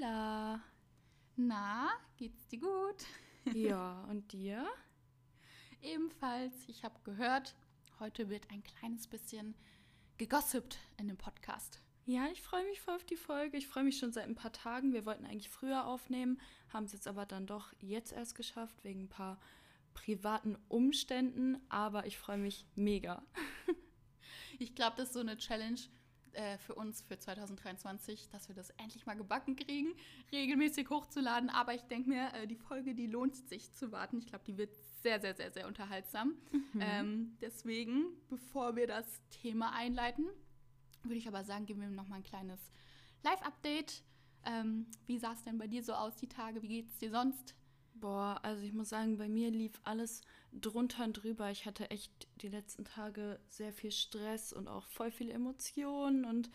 Hola. 0.00 0.60
Na, 1.36 1.90
geht's 2.16 2.46
dir 2.48 2.60
gut? 2.60 3.04
Ja, 3.54 4.04
und 4.10 4.32
dir? 4.32 4.66
Ebenfalls. 5.82 6.54
Ich 6.68 6.84
habe 6.84 6.94
gehört, 7.04 7.54
heute 7.98 8.28
wird 8.28 8.50
ein 8.50 8.62
kleines 8.62 9.06
bisschen 9.06 9.54
gegossipt 10.16 10.78
in 10.96 11.08
dem 11.08 11.16
Podcast. 11.16 11.80
Ja, 12.06 12.28
ich 12.32 12.40
freue 12.40 12.64
mich 12.64 12.80
voll 12.80 12.96
auf 12.96 13.04
die 13.04 13.16
Folge. 13.16 13.56
Ich 13.56 13.66
freue 13.66 13.84
mich 13.84 13.98
schon 13.98 14.12
seit 14.12 14.24
ein 14.24 14.34
paar 14.34 14.52
Tagen. 14.52 14.92
Wir 14.92 15.04
wollten 15.04 15.26
eigentlich 15.26 15.50
früher 15.50 15.86
aufnehmen, 15.86 16.40
haben 16.72 16.84
es 16.84 16.92
jetzt 16.92 17.08
aber 17.08 17.26
dann 17.26 17.46
doch 17.46 17.72
jetzt 17.80 18.12
erst 18.12 18.34
geschafft, 18.34 18.84
wegen 18.84 19.04
ein 19.04 19.08
paar 19.08 19.38
privaten 19.92 20.56
Umständen. 20.68 21.58
Aber 21.68 22.06
ich 22.06 22.16
freue 22.16 22.38
mich 22.38 22.66
mega. 22.74 23.22
Ich 24.58 24.74
glaube, 24.74 24.96
das 24.98 25.08
ist 25.08 25.14
so 25.14 25.20
eine 25.20 25.38
Challenge 25.38 25.80
äh, 26.34 26.58
für 26.58 26.74
uns 26.74 27.02
für 27.02 27.18
2023, 27.18 28.28
dass 28.30 28.48
wir 28.48 28.54
das 28.54 28.70
endlich 28.70 29.06
mal 29.06 29.16
gebacken 29.16 29.56
kriegen, 29.56 29.94
regelmäßig 30.32 30.88
hochzuladen. 30.90 31.50
Aber 31.50 31.74
ich 31.74 31.82
denke 31.82 32.08
mir, 32.08 32.32
äh, 32.34 32.46
die 32.46 32.56
Folge, 32.56 32.94
die 32.94 33.06
lohnt 33.06 33.36
sich 33.36 33.72
zu 33.74 33.92
warten. 33.92 34.18
Ich 34.18 34.26
glaube, 34.26 34.44
die 34.46 34.56
wird 34.56 34.74
sehr, 35.02 35.20
sehr, 35.20 35.34
sehr, 35.34 35.50
sehr 35.50 35.66
unterhaltsam. 35.66 36.34
Mhm. 36.52 36.80
Ähm, 36.80 37.36
deswegen, 37.40 38.04
bevor 38.28 38.76
wir 38.76 38.86
das 38.86 39.20
Thema 39.30 39.72
einleiten, 39.72 40.26
würde 41.02 41.16
ich 41.16 41.28
aber 41.28 41.44
sagen, 41.44 41.66
geben 41.66 41.80
wir 41.80 41.88
noch 41.88 42.08
mal 42.08 42.16
ein 42.16 42.22
kleines 42.22 42.60
Live-Update. 43.22 44.02
Ähm, 44.44 44.86
wie 45.06 45.18
sah 45.18 45.32
es 45.32 45.42
denn 45.42 45.58
bei 45.58 45.66
dir 45.66 45.82
so 45.82 45.92
aus 45.92 46.16
die 46.16 46.28
Tage? 46.28 46.62
Wie 46.62 46.68
geht 46.68 46.88
es 46.88 46.98
dir 46.98 47.10
sonst? 47.10 47.54
Boah, 48.00 48.40
also 48.42 48.62
ich 48.62 48.72
muss 48.72 48.88
sagen, 48.88 49.18
bei 49.18 49.28
mir 49.28 49.50
lief 49.50 49.80
alles 49.84 50.22
drunter 50.52 51.04
und 51.04 51.12
drüber. 51.12 51.50
Ich 51.50 51.66
hatte 51.66 51.90
echt 51.90 52.28
die 52.42 52.48
letzten 52.48 52.84
Tage 52.84 53.38
sehr 53.48 53.72
viel 53.72 53.92
Stress 53.92 54.52
und 54.52 54.68
auch 54.68 54.86
voll 54.86 55.10
viele 55.10 55.32
Emotionen 55.32 56.24
und 56.24 56.50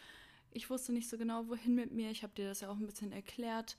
ich 0.51 0.69
wusste 0.69 0.93
nicht 0.93 1.09
so 1.09 1.17
genau, 1.17 1.47
wohin 1.49 1.75
mit 1.75 1.91
mir. 1.91 2.11
Ich 2.11 2.23
habe 2.23 2.33
dir 2.33 2.47
das 2.47 2.61
ja 2.61 2.69
auch 2.69 2.77
ein 2.77 2.85
bisschen 2.85 3.11
erklärt. 3.11 3.77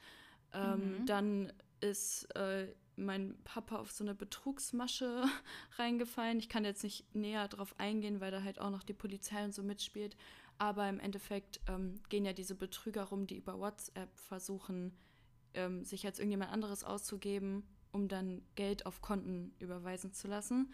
Ähm, 0.52 1.01
mhm. 1.01 1.07
Dann 1.07 1.52
ist 1.80 2.24
äh, 2.37 2.68
mein 2.96 3.37
Papa 3.45 3.77
auf 3.77 3.90
so 3.93 4.05
eine 4.05 4.15
Betrugsmasche 4.15 5.24
reingefallen. 5.79 6.38
Ich 6.38 6.49
kann 6.49 6.65
jetzt 6.65 6.83
nicht 6.83 7.15
näher 7.15 7.49
drauf 7.49 7.74
eingehen, 7.79 8.21
weil 8.21 8.30
da 8.30 8.43
halt 8.43 8.60
auch 8.60 8.71
noch 8.71 8.83
die 8.83 8.95
Polizei 8.95 9.45
und 9.45 9.55
so 9.55 9.62
mitspielt. 9.62 10.16
Aber 10.59 10.88
im 10.88 11.01
Endeffekt 11.01 11.60
ähm, 11.68 12.01
gehen 12.09 12.24
ja 12.24 12.33
diese 12.33 12.55
Betrüger 12.55 13.05
rum, 13.05 13.27
die 13.27 13.37
über 13.37 13.59
WhatsApp 13.59 14.15
versuchen, 14.18 14.96
ähm, 15.57 15.85
sich 15.85 16.07
als 16.07 16.18
irgendjemand 16.18 16.52
anderes 16.52 16.85
auszugeben, 16.85 17.65
um 17.93 18.09
dann 18.09 18.43
Geld 18.54 18.87
auf 18.87 19.01
Konten 19.01 19.54
überweisen 19.59 20.12
zu 20.12 20.29
lassen. 20.29 20.73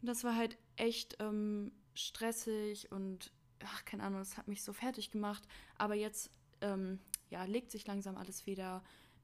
Und 0.00 0.06
das 0.06 0.24
war 0.24 0.36
halt 0.36 0.56
echt 0.76 1.16
ähm, 1.20 1.72
stressig 1.94 2.90
und 2.92 3.32
ach, 3.64 3.84
keine 3.84 4.02
Ahnung, 4.04 4.20
das 4.20 4.36
hat 4.36 4.48
mich 4.48 4.62
so 4.62 4.72
fertig 4.72 5.10
gemacht. 5.10 5.42
Aber 5.76 5.94
jetzt 5.94 6.30
ähm, 6.60 6.98
ja, 7.30 7.44
legt 7.44 7.70
sich 7.70 7.86
langsam 7.86 8.16
alles 8.16 8.46
wieder. 8.46 8.82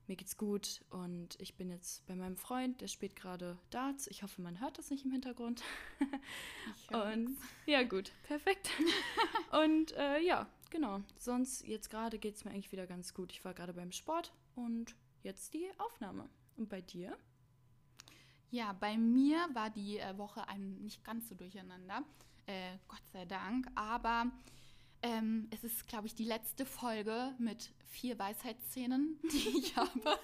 Mir 0.08 0.14
geht's 0.14 0.36
gut 0.36 0.84
und 0.90 1.30
ich 1.40 1.56
bin 1.56 1.68
jetzt 1.68 2.06
bei 2.06 2.14
meinem 2.14 2.36
Freund, 2.36 2.80
der 2.80 2.86
spielt 2.86 3.16
gerade 3.16 3.58
Darts. 3.70 4.06
Ich 4.06 4.22
hoffe, 4.22 4.40
man 4.40 4.60
hört 4.60 4.78
das 4.78 4.90
nicht 4.90 5.04
im 5.04 5.10
Hintergrund. 5.10 5.62
Und 6.92 7.36
ja, 7.66 7.82
gut, 7.82 8.12
perfekt. 8.22 8.70
und 9.50 9.92
äh, 9.96 10.20
ja, 10.20 10.48
genau. 10.76 11.00
Sonst 11.18 11.66
jetzt 11.66 11.90
gerade 11.90 12.18
geht 12.18 12.36
es 12.36 12.44
mir 12.44 12.50
eigentlich 12.50 12.72
wieder 12.72 12.86
ganz 12.86 13.14
gut. 13.14 13.32
Ich 13.32 13.44
war 13.44 13.54
gerade 13.54 13.72
beim 13.72 13.92
Sport 13.92 14.32
und 14.54 14.94
jetzt 15.22 15.54
die 15.54 15.66
Aufnahme. 15.78 16.28
Und 16.56 16.68
bei 16.68 16.80
dir? 16.80 17.16
Ja, 18.50 18.72
bei 18.74 18.96
mir 18.96 19.38
war 19.52 19.70
die 19.70 19.98
äh, 19.98 20.16
Woche 20.18 20.46
ein, 20.48 20.78
nicht 20.82 21.04
ganz 21.04 21.28
so 21.28 21.34
durcheinander, 21.34 22.02
äh, 22.46 22.76
Gott 22.88 23.06
sei 23.12 23.24
Dank. 23.24 23.68
Aber 23.74 24.30
ähm, 25.02 25.48
es 25.50 25.64
ist, 25.64 25.88
glaube 25.88 26.06
ich, 26.06 26.14
die 26.14 26.24
letzte 26.24 26.64
Folge 26.64 27.34
mit 27.38 27.72
vier 27.86 28.18
Weisheitsszenen, 28.18 29.18
die 29.32 29.58
ich 29.58 29.76
habe. 29.76 30.18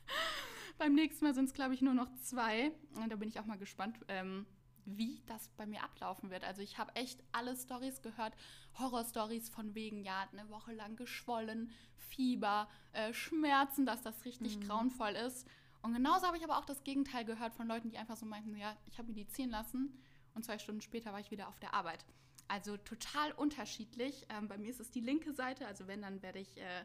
Beim 0.78 0.94
nächsten 0.94 1.24
Mal 1.24 1.34
sind 1.34 1.46
es, 1.46 1.54
glaube 1.54 1.74
ich, 1.74 1.80
nur 1.80 1.94
noch 1.94 2.12
zwei. 2.20 2.70
Und 2.94 3.10
da 3.10 3.16
bin 3.16 3.28
ich 3.28 3.40
auch 3.40 3.46
mal 3.46 3.58
gespannt. 3.58 3.98
Ähm, 4.08 4.46
wie 4.86 5.22
das 5.26 5.48
bei 5.56 5.66
mir 5.66 5.82
ablaufen 5.82 6.30
wird. 6.30 6.44
Also 6.44 6.62
ich 6.62 6.78
habe 6.78 6.94
echt 6.94 7.22
alle 7.32 7.56
Stories 7.56 8.02
gehört, 8.02 8.34
Horror-Stories 8.78 9.48
von 9.48 9.74
wegen, 9.74 10.04
ja, 10.04 10.28
eine 10.32 10.48
Woche 10.48 10.72
lang 10.72 10.96
geschwollen, 10.96 11.70
Fieber, 11.96 12.68
äh, 12.92 13.12
Schmerzen, 13.12 13.84
dass 13.84 14.02
das 14.02 14.24
richtig 14.24 14.58
mhm. 14.58 14.68
grauenvoll 14.68 15.12
ist. 15.12 15.46
Und 15.82 15.92
genauso 15.92 16.26
habe 16.26 16.36
ich 16.36 16.44
aber 16.44 16.58
auch 16.58 16.64
das 16.64 16.82
Gegenteil 16.84 17.24
gehört 17.24 17.54
von 17.54 17.66
Leuten, 17.66 17.90
die 17.90 17.98
einfach 17.98 18.16
so 18.16 18.26
meinten, 18.26 18.56
ja, 18.56 18.76
ich 18.86 18.98
habe 18.98 19.08
mir 19.08 19.14
die 19.14 19.28
ziehen 19.28 19.50
lassen 19.50 20.02
und 20.34 20.44
zwei 20.44 20.58
Stunden 20.58 20.80
später 20.80 21.12
war 21.12 21.20
ich 21.20 21.30
wieder 21.30 21.48
auf 21.48 21.58
der 21.60 21.74
Arbeit. 21.74 22.04
Also 22.48 22.76
total 22.76 23.32
unterschiedlich. 23.32 24.26
Ähm, 24.28 24.48
bei 24.48 24.56
mir 24.58 24.70
ist 24.70 24.80
es 24.80 24.90
die 24.90 25.00
linke 25.00 25.32
Seite, 25.32 25.66
also 25.66 25.86
wenn, 25.86 26.02
dann 26.02 26.22
werde 26.22 26.38
ich 26.38 26.56
äh, 26.58 26.84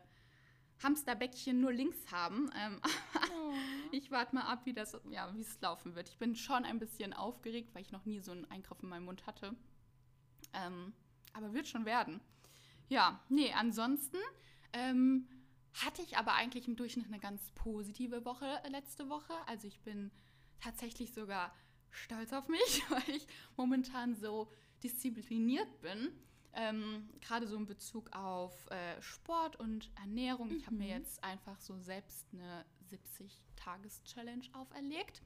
Hamsterbäckchen 0.84 1.60
nur 1.60 1.74
links 1.74 2.12
haben. 2.12 2.50
Ähm, 2.58 2.82
oh. 2.84 3.54
Ich 3.94 4.10
warte 4.10 4.34
mal 4.34 4.44
ab, 4.44 4.62
wie 4.66 4.74
das, 4.74 4.98
ja, 5.10 5.36
wie 5.36 5.42
es 5.42 5.60
laufen 5.60 5.96
wird. 5.96 6.08
Ich 6.08 6.18
bin 6.18 6.34
schon 6.38 6.64
ein 6.64 6.80
bisschen 6.80 7.12
aufgeregt, 7.12 7.76
weil 7.76 7.82
ich 7.82 7.92
noch 7.92 8.06
nie 8.06 8.22
so 8.22 8.32
einen 8.32 8.50
Eingriff 8.50 8.82
in 8.82 8.88
meinem 8.88 9.04
Mund 9.04 9.28
hatte. 9.28 9.54
Ähm, 10.54 10.94
aber 11.34 11.54
wird 11.54 11.68
schon 11.68 11.86
werden. 11.86 12.22
Ja, 12.88 13.22
nee, 13.28 13.52
ansonsten 13.52 14.18
ähm, 14.72 15.28
hatte 15.74 16.02
ich 16.02 16.18
aber 16.18 16.34
eigentlich 16.34 16.68
im 16.68 16.78
Durchschnitt 16.78 17.08
eine 17.08 17.20
ganz 17.20 17.52
positive 17.52 18.24
Woche 18.24 18.62
letzte 18.70 19.10
Woche. 19.10 19.34
Also 19.46 19.68
ich 19.68 19.82
bin 19.82 20.12
tatsächlich 20.62 21.14
sogar 21.14 21.54
stolz 21.90 22.34
auf 22.34 22.48
mich, 22.48 22.84
weil 22.90 23.16
ich 23.16 23.28
momentan 23.58 24.16
so 24.16 24.52
diszipliniert 24.84 25.82
bin. 25.82 26.12
Ähm, 26.54 27.10
Gerade 27.22 27.48
so 27.48 27.56
in 27.56 27.66
Bezug 27.66 28.12
auf 28.14 28.70
äh, 28.70 29.02
Sport 29.02 29.56
und 29.56 29.90
Ernährung. 30.00 30.50
Mhm. 30.50 30.58
Ich 30.58 30.66
habe 30.66 30.76
mir 30.76 30.90
jetzt 30.90 31.24
einfach 31.24 31.60
so 31.60 31.78
selbst 31.80 32.26
eine 32.34 32.66
70-Tages-Challenge 32.90 34.46
auferlegt, 34.54 35.22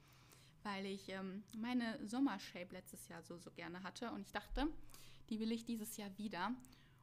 weil 0.62 0.86
ich 0.86 1.08
ähm, 1.08 1.42
meine 1.56 1.98
Sommershape 2.06 2.72
letztes 2.72 3.08
Jahr 3.08 3.22
so, 3.22 3.38
so 3.38 3.50
gerne 3.50 3.82
hatte. 3.82 4.10
Und 4.12 4.22
ich 4.22 4.32
dachte, 4.32 4.68
die 5.30 5.40
will 5.40 5.52
ich 5.52 5.64
dieses 5.64 5.96
Jahr 5.96 6.16
wieder. 6.16 6.52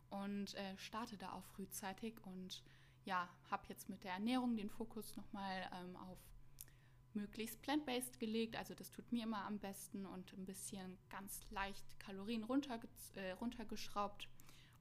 Und 0.10 0.54
äh, 0.56 0.78
starte 0.78 1.18
da 1.18 1.34
auch 1.34 1.44
frühzeitig 1.56 2.14
und 2.26 2.64
ja, 3.06 3.28
habe 3.50 3.64
jetzt 3.68 3.90
mit 3.90 4.04
der 4.04 4.14
Ernährung 4.14 4.56
den 4.56 4.70
Fokus 4.70 5.16
nochmal 5.18 5.70
ähm, 5.74 5.96
auf 5.96 6.20
möglichst 7.16 7.62
plant-based 7.62 8.20
gelegt. 8.20 8.56
Also 8.56 8.74
das 8.74 8.92
tut 8.92 9.12
mir 9.12 9.24
immer 9.24 9.46
am 9.46 9.60
besten 9.60 10.06
und 10.06 10.34
ein 10.34 10.46
bisschen 10.46 10.98
ganz 11.10 11.42
leicht 11.50 12.00
Kalorien 12.00 12.44
runterge 12.44 12.88
äh, 13.16 13.32
runtergeschraubt 13.32 14.28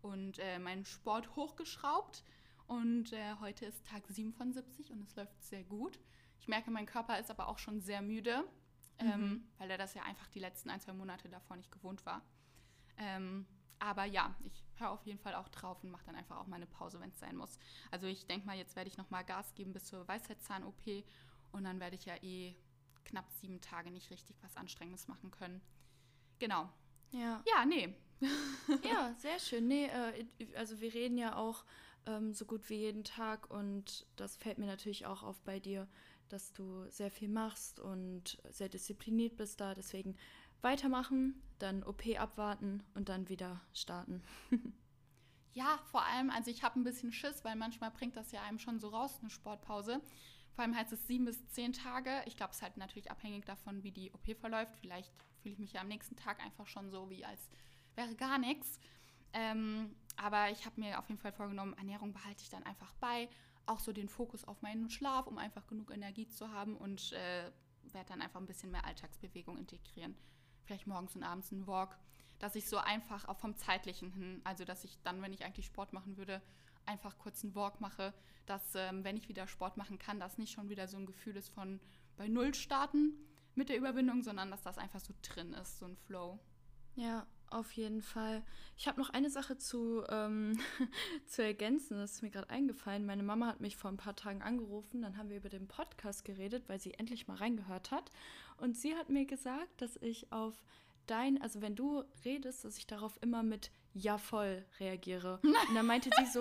und 0.03 0.39
äh, 0.39 0.59
meinen 0.59 0.85
Sport 0.85 1.37
hochgeschraubt. 1.37 2.25
Und 2.67 3.13
äh, 3.13 3.35
heute 3.41 3.67
ist 3.67 3.87
Tag 3.87 4.07
7 4.09 4.33
von 4.33 4.53
70 4.53 4.91
und 4.93 5.03
es 5.03 5.15
läuft 5.17 5.43
sehr 5.43 5.65
gut. 5.65 5.99
Ich 6.41 6.49
merke, 6.49 6.71
mein 6.71 6.87
Körper 6.87 7.19
ist 7.19 7.31
aber 7.31 7.49
auch 7.49 7.59
schon 7.59 7.81
sehr 7.81 8.03
müde, 8.03 8.45
ähm, 8.99 9.07
mhm. 9.07 9.13
ähm, 9.13 9.49
weil 9.59 9.71
er 9.71 9.79
das 9.79 9.95
ja 9.95 10.03
einfach 10.03 10.29
die 10.29 10.41
letzten 10.41 10.71
ein, 10.71 10.81
zwei 10.81 10.93
Monate 10.93 11.29
davor 11.29 11.57
nicht 11.57 11.71
gewohnt 11.71 12.05
war. 12.07 12.23
Ähm, 12.97 13.47
aber 13.79 14.05
ja, 14.05 14.35
ich 14.45 14.65
höre 14.77 14.91
auf 14.91 15.05
jeden 15.05 15.19
Fall 15.19 15.35
auch 15.35 15.49
drauf 15.49 15.83
und 15.83 15.91
mache 15.91 16.07
dann 16.07 16.15
einfach 16.15 16.39
auch 16.39 16.47
meine 16.47 16.67
Pause, 16.67 17.01
wenn 17.01 17.11
es 17.11 17.19
sein 17.19 17.37
muss. 17.37 17.59
Also 17.91 18.07
ich 18.07 18.27
denke 18.27 18.47
mal, 18.47 18.57
jetzt 18.57 18.77
werde 18.77 18.89
ich 18.89 18.97
noch 18.97 19.11
mal 19.11 19.23
Gas 19.23 19.55
geben 19.55 19.73
bis 19.73 19.87
zur 19.87 20.07
Weisheitszahn-OP 20.07 21.05
und 21.53 21.65
dann 21.65 21.81
werde 21.81 21.97
ich 21.97 22.05
ja 22.05 22.17
eh 22.23 22.55
knapp 23.05 23.31
sieben 23.41 23.61
Tage 23.61 23.91
nicht 23.91 24.11
richtig 24.11 24.37
was 24.43 24.57
Anstrengendes 24.57 25.09
machen 25.09 25.31
können. 25.31 25.61
Genau. 26.39 26.69
Ja. 27.11 27.43
Ja, 27.47 27.65
nee. 27.65 27.95
ja, 28.85 29.15
sehr 29.19 29.39
schön. 29.39 29.69
Nee, 29.69 29.87
äh, 29.87 30.27
also 30.57 30.81
wir 30.81 30.93
reden 30.95 31.19
ja 31.19 31.37
auch 31.37 31.65
ähm, 32.07 32.33
so 32.33 32.45
gut 32.45 32.69
wie 32.71 32.77
jeden 32.77 33.05
Tag 33.05 33.51
und 33.51 34.07
das 34.17 34.37
fällt 34.37 34.59
mir 34.59 34.67
natürlich 34.67 35.07
auch 35.07 35.23
auf 35.23 35.41
bei 35.43 35.61
dir, 35.61 35.89
dass 36.29 36.53
du 36.53 36.89
sehr 36.89 37.11
viel 37.11 37.29
machst 37.29 37.81
und 37.81 38.39
sehr 38.49 38.69
diszipliniert 38.69 39.37
bist 39.37 39.61
da. 39.61 39.75
Deswegen 39.75 40.17
weitermachen, 40.63 41.43
dann 41.59 41.83
OP 41.83 42.03
abwarten 42.19 42.83
und 42.95 43.09
dann 43.09 43.29
wieder 43.29 43.61
starten. 43.73 44.23
ja, 45.53 45.79
vor 45.91 46.05
allem, 46.05 46.31
also 46.31 46.51
ich 46.51 46.63
habe 46.63 46.81
ein 46.81 46.85
bisschen 46.85 47.13
Schiss, 47.13 47.45
weil 47.45 47.57
manchmal 47.57 47.91
bringt 47.91 48.17
das 48.17 48.33
ja 48.33 48.43
einem 48.43 48.59
schon 48.59 48.81
so 48.81 48.89
raus, 48.89 49.19
eine 49.21 49.31
Sportpause. 49.31 50.01
Vor 50.55 50.65
allem 50.65 50.77
heißt 50.77 50.93
es 50.93 51.07
sieben 51.07 51.25
bis 51.25 51.47
zehn 51.49 51.73
Tage. 51.73 52.23
Ich 52.27 52.37
glaube, 52.37 52.51
es 52.51 52.59
ist 52.59 52.63
halt 52.63 52.77
natürlich 52.77 53.11
abhängig 53.11 53.45
davon, 53.47 53.83
wie 53.83 53.91
die 53.91 54.13
OP 54.13 54.37
verläuft. 54.39 54.77
Vielleicht 54.77 55.13
fühle 55.41 55.55
ich 55.55 55.59
mich 55.59 55.73
ja 55.73 55.81
am 55.81 55.89
nächsten 55.89 56.17
Tag 56.17 56.41
einfach 56.41 56.67
schon 56.67 56.91
so, 56.91 57.09
wie 57.09 57.25
als 57.25 57.49
wäre 57.95 58.15
gar 58.15 58.39
nichts. 58.39 58.79
Ähm, 59.33 59.95
aber 60.17 60.51
ich 60.51 60.67
habe 60.67 60.81
mir 60.81 60.99
auf 60.99 61.09
jeden 61.09 61.21
Fall 61.21 61.33
vorgenommen, 61.33 61.75
Ernährung 61.75 62.13
behalte 62.13 62.43
ich 62.43 62.51
dann 62.51 62.63
einfach 62.65 62.93
bei. 62.95 63.29
Auch 63.65 63.81
so 63.81 63.93
den 63.93 64.09
Fokus 64.09 64.45
auf 64.45 64.61
meinen 64.61 64.91
Schlaf, 64.91 65.27
um 65.27 65.39
einfach 65.39 65.67
genug 65.67 65.91
Energie 65.91 66.29
zu 66.29 66.51
haben 66.51 66.77
und 66.77 67.13
äh, 67.13 67.51
werde 67.93 68.09
dann 68.09 68.23
einfach 68.23 68.41
ein 68.41 68.47
bisschen 68.47 68.71
mehr 68.71 68.85
Alltagsbewegung 68.85 69.57
integrieren. 69.57 70.17
Vielleicht 70.65 70.87
morgens 70.87 71.17
und 71.17 71.23
abends 71.23 71.53
einen 71.53 71.67
Walk, 71.67 71.97
dass 72.39 72.57
ich 72.57 72.69
so 72.69 72.79
einfach 72.79 73.27
auch 73.27 73.39
vom 73.39 73.57
zeitlichen 73.57 74.13
hin, 74.13 74.41
also 74.45 74.65
dass 74.65 74.85
ich 74.85 75.01
dann, 75.03 75.23
wenn 75.23 75.33
ich 75.33 75.45
eigentlich 75.45 75.67
Sport 75.67 75.93
machen 75.93 76.17
würde, 76.17 76.43
einfach 76.87 77.19
kurz 77.19 77.45
einen 77.45 77.55
Walk 77.55 77.81
mache, 77.81 78.13
dass, 78.47 78.75
ähm, 78.75 79.05
wenn 79.05 79.17
ich 79.17 79.29
wieder 79.29 79.47
Sport 79.47 79.77
machen 79.77 79.99
kann, 79.99 80.21
das 80.21 80.39
nicht 80.39 80.53
schon 80.53 80.69
wieder 80.69 80.89
so 80.89 80.97
ein 80.97 81.07
Gefühl 81.07 81.37
ist 81.37 81.49
von 81.49 81.81
bei 82.17 82.29
Null 82.29 82.55
starten 82.55 83.15
mit 83.55 83.69
der 83.69 83.77
Überwindung, 83.77 84.23
sondern 84.23 84.51
dass 84.51 84.63
das 84.63 84.79
einfach 84.79 85.01
so 85.01 85.15
drin 85.23 85.53
ist, 85.55 85.79
so 85.79 85.87
ein 85.87 85.97
Flow. 85.97 86.39
Ja, 86.95 87.27
Auf 87.53 87.73
jeden 87.73 88.01
Fall. 88.01 88.43
Ich 88.79 88.89
habe 88.89 88.99
noch 88.99 89.11
eine 89.11 89.29
Sache 89.29 89.59
zu, 89.59 90.03
ähm, 90.09 90.59
zu 91.27 91.43
ergänzen. 91.43 91.99
Das 91.99 92.13
ist 92.13 92.23
mir 92.23 92.31
gerade 92.31 92.49
eingefallen. 92.49 93.05
Meine 93.05 93.23
Mama 93.23 93.47
hat 93.47 93.61
mich 93.61 93.77
vor 93.77 93.91
ein 93.91 93.99
paar 93.99 94.17
Tagen 94.17 94.41
angerufen. 94.41 95.03
Dann 95.03 95.19
haben 95.19 95.29
wir 95.29 95.37
über 95.37 95.51
den 95.51 95.69
Podcast 95.69 96.25
geredet, 96.25 96.71
weil 96.71 96.81
sie 96.81 96.95
endlich 96.95 97.29
mal 97.29 97.37
reingehört 97.37 97.91
hat. 97.91 98.11
Und 98.57 98.75
sie 98.75 98.95
hat 98.95 99.11
mir 99.11 99.27
gesagt, 99.27 99.83
dass 99.83 99.97
ich 99.97 100.33
auf 100.33 100.65
dein, 101.07 101.43
also 101.43 101.61
wenn 101.61 101.77
du 101.77 102.05
redest, 102.25 102.65
dass 102.65 102.79
ich 102.79 102.87
darauf 102.87 103.19
immer 103.23 103.43
mit 103.43 103.71
Ja 103.95 104.19
voll 104.19 104.65
reagiere. 104.81 105.41
Und 105.43 105.75
dann 105.75 105.87
meinte 105.87 106.11
sie 106.19 106.27
so, 106.27 106.41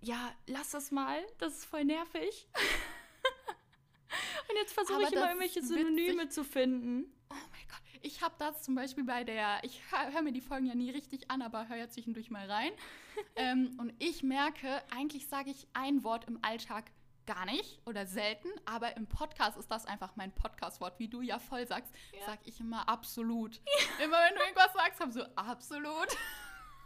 ja, 0.00 0.32
lass 0.46 0.70
das 0.70 0.90
mal, 0.90 1.18
das 1.38 1.58
ist 1.58 1.64
voll 1.64 1.84
nervig. 1.84 2.48
Und 4.48 4.56
jetzt 4.56 4.72
versuche 4.72 5.02
ich 5.02 5.12
immer 5.12 5.28
irgendwelche 5.28 5.62
Synonyme 5.62 6.28
zu 6.28 6.42
finden. 6.44 7.12
Oh 7.30 7.34
mein 7.34 7.68
Gott. 7.68 7.80
Ich 8.02 8.22
habe 8.22 8.34
das 8.38 8.62
zum 8.62 8.74
Beispiel 8.74 9.04
bei 9.04 9.24
der, 9.24 9.62
ich 9.62 9.82
höre 9.90 10.22
mir 10.22 10.32
die 10.32 10.40
Folgen 10.40 10.66
ja 10.66 10.74
nie 10.74 10.90
richtig 10.90 11.30
an, 11.30 11.42
aber 11.42 11.68
höre 11.68 11.76
ja 11.76 11.88
zwischendurch 11.88 12.30
mal 12.30 12.50
rein. 12.50 12.72
ähm, 13.36 13.76
und 13.78 13.92
ich 13.98 14.22
merke, 14.22 14.82
eigentlich 14.90 15.28
sage 15.28 15.50
ich 15.50 15.68
ein 15.74 16.02
Wort 16.02 16.24
im 16.26 16.38
Alltag 16.42 16.90
gar 17.26 17.44
nicht 17.44 17.80
oder 17.86 18.06
selten, 18.06 18.48
aber 18.64 18.96
im 18.96 19.06
Podcast 19.06 19.56
ist 19.56 19.70
das 19.70 19.86
einfach 19.86 20.16
mein 20.16 20.32
Podcast-Wort. 20.32 20.98
Wie 20.98 21.08
du 21.08 21.20
ja 21.20 21.38
voll 21.38 21.66
sagst, 21.66 21.92
ja. 22.12 22.26
sage 22.26 22.40
ich 22.44 22.58
immer 22.58 22.88
absolut. 22.88 23.56
Ja. 23.56 24.04
Immer 24.04 24.16
wenn 24.16 24.34
du 24.34 24.40
irgendwas 24.40 24.72
sagst, 24.72 25.00
haben 25.00 25.12
so 25.12 25.22
absolut. 25.36 26.08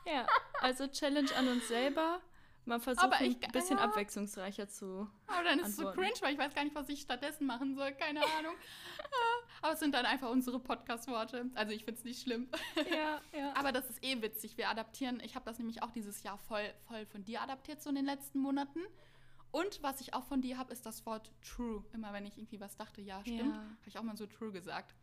Ja, 0.06 0.26
also 0.60 0.86
Challenge 0.86 1.34
an 1.36 1.48
uns 1.48 1.68
selber. 1.68 2.20
Man 2.66 2.80
versucht 2.80 3.12
ein 3.12 3.36
bisschen 3.52 3.76
ja. 3.76 3.84
abwechslungsreicher 3.84 4.68
zu. 4.68 5.06
Aber 5.26 5.44
dann 5.44 5.58
ist 5.58 5.68
es 5.68 5.76
so 5.76 5.90
cringe, 5.90 6.14
weil 6.20 6.32
ich 6.32 6.38
weiß 6.38 6.54
gar 6.54 6.64
nicht, 6.64 6.74
was 6.74 6.88
ich 6.88 7.02
stattdessen 7.02 7.46
machen 7.46 7.74
soll. 7.74 7.92
Keine 7.92 8.20
Ahnung. 8.38 8.54
aber 9.62 9.74
es 9.74 9.80
sind 9.80 9.94
dann 9.94 10.06
einfach 10.06 10.30
unsere 10.30 10.58
Podcast-Worte. 10.58 11.50
Also 11.54 11.74
ich 11.74 11.84
finde 11.84 11.98
es 11.98 12.04
nicht 12.04 12.22
schlimm. 12.22 12.48
Ja, 12.90 13.20
ja. 13.38 13.52
Aber 13.56 13.70
das 13.70 13.90
ist 13.90 14.02
eh 14.02 14.20
witzig. 14.22 14.56
Wir 14.56 14.70
adaptieren. 14.70 15.20
Ich 15.22 15.34
habe 15.34 15.44
das 15.44 15.58
nämlich 15.58 15.82
auch 15.82 15.90
dieses 15.90 16.22
Jahr 16.22 16.38
voll, 16.38 16.72
voll 16.88 17.04
von 17.06 17.22
dir 17.24 17.42
adaptiert, 17.42 17.82
so 17.82 17.90
in 17.90 17.96
den 17.96 18.06
letzten 18.06 18.38
Monaten. 18.38 18.80
Und 19.50 19.82
was 19.82 20.00
ich 20.00 20.14
auch 20.14 20.24
von 20.24 20.40
dir 20.40 20.56
habe, 20.56 20.72
ist 20.72 20.86
das 20.86 21.04
Wort 21.04 21.30
true. 21.42 21.84
Immer 21.92 22.12
wenn 22.14 22.24
ich 22.24 22.38
irgendwie 22.38 22.60
was 22.60 22.76
dachte, 22.76 23.02
ja, 23.02 23.20
stimmt, 23.20 23.54
ja. 23.54 23.60
habe 23.60 23.86
ich 23.86 23.98
auch 23.98 24.02
mal 24.02 24.16
so 24.16 24.26
true 24.26 24.52
gesagt. 24.52 24.94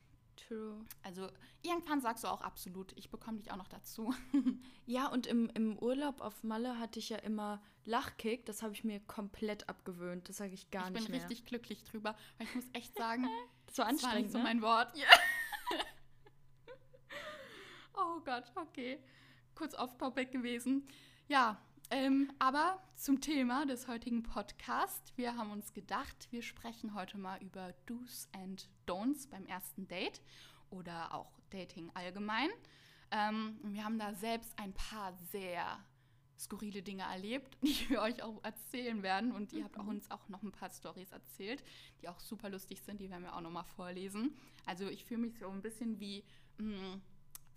True. 0.48 0.86
Also 1.04 1.30
irgendwann 1.62 2.02
sagst 2.02 2.24
du 2.24 2.28
auch 2.28 2.42
absolut, 2.42 2.92
ich 2.98 3.10
bekomme 3.10 3.38
dich 3.38 3.52
auch 3.52 3.58
noch 3.58 3.68
dazu. 3.68 4.14
ja, 4.86 5.08
und 5.08 5.28
im, 5.28 5.50
im 5.54 5.78
Urlaub 5.78 6.22
auf 6.22 6.44
Malle 6.44 6.80
hatte 6.80 7.00
ich 7.00 7.10
ja 7.10 7.18
immer 7.18 7.62
Lachkick, 7.86 8.46
das 8.46 8.64
habe 8.64 8.74
ich 8.74 8.84
mir 8.84 9.00
komplett 9.02 9.70
abgewöhnt. 9.70 10.30
Das 10.30 10.38
sage 10.38 10.54
ich 10.54 10.72
gar 10.72 10.88
ich 10.88 10.94
nicht 10.94 11.10
mehr. 11.10 11.18
Ich 11.18 11.24
bin 11.24 11.30
richtig 11.30 11.46
glücklich 11.46 11.84
drüber, 11.84 12.16
weil 12.38 12.48
ich 12.48 12.56
muss 12.56 12.66
echt 12.74 12.96
sagen, 12.96 13.28
das 13.68 13.78
war 13.78 13.88
anstrengend. 13.88 13.94
Das 14.04 14.04
war 14.14 14.22
nicht 14.22 14.32
so 14.32 14.38
ne? 14.38 14.44
mein 14.44 14.62
Wort. 14.62 14.94
Oh 17.94 18.20
Gott, 18.22 18.52
okay. 18.56 19.00
Kurz 19.54 19.76
off 19.76 19.96
topic 19.98 20.32
gewesen. 20.32 20.88
Ja, 21.28 21.62
ähm, 21.92 22.32
aber 22.40 22.82
zum 22.96 23.22
Thema 23.22 23.66
des 23.66 23.88
heutigen 23.88 24.24
Podcasts. 24.24 25.12
Wir 25.18 25.36
haben 25.36 25.52
uns 25.52 25.74
gedacht, 25.74 26.28
wir 26.32 26.42
sprechen 26.42 26.94
heute 26.94 27.18
mal 27.18 27.42
über 27.42 27.74
Do's 27.86 28.28
and 28.34 28.70
Don'ts 28.88 29.30
beim 29.30 29.46
ersten 29.46 29.88
Date 29.88 30.22
oder 30.70 31.14
auch 31.14 31.40
Dating 31.50 31.92
allgemein. 31.94 32.50
Ähm, 33.12 33.60
wir 33.64 33.84
haben 33.84 34.00
da 34.00 34.14
selbst 34.14 34.58
ein 34.58 34.74
paar 34.74 35.14
sehr 35.32 35.80
skurrile 36.40 36.82
Dinge 36.82 37.04
erlebt, 37.04 37.58
die 37.62 37.90
wir 37.90 38.02
euch 38.02 38.24
auch 38.24 38.44
erzählen 38.44 39.04
werden. 39.04 39.32
Und 39.32 39.54
ihr 39.54 39.60
mhm. 39.60 39.64
habt 39.66 39.80
auch 39.80 39.88
uns 39.88 40.10
auch 40.10 40.30
noch 40.30 40.44
ein 40.44 40.52
paar 40.52 40.72
Stories 40.72 41.12
erzählt, 41.12 41.64
die 42.02 42.10
auch 42.10 42.20
super 42.20 42.50
lustig 42.50 42.82
sind. 42.82 43.00
Die 43.02 43.10
werden 43.10 43.24
wir 43.24 43.36
auch 43.36 43.42
noch 43.42 43.52
mal 43.52 43.64
vorlesen. 43.64 44.38
Also 44.66 44.88
ich 44.88 45.06
fühle 45.06 45.22
mich 45.22 45.38
so 45.38 45.50
ein 45.50 45.62
bisschen 45.62 46.00
wie 46.00 46.24
mh, 46.58 46.96
mm, 46.96 47.02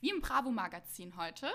wie 0.00 0.10
im 0.10 0.20
Bravo-Magazin 0.20 1.16
heute. 1.16 1.50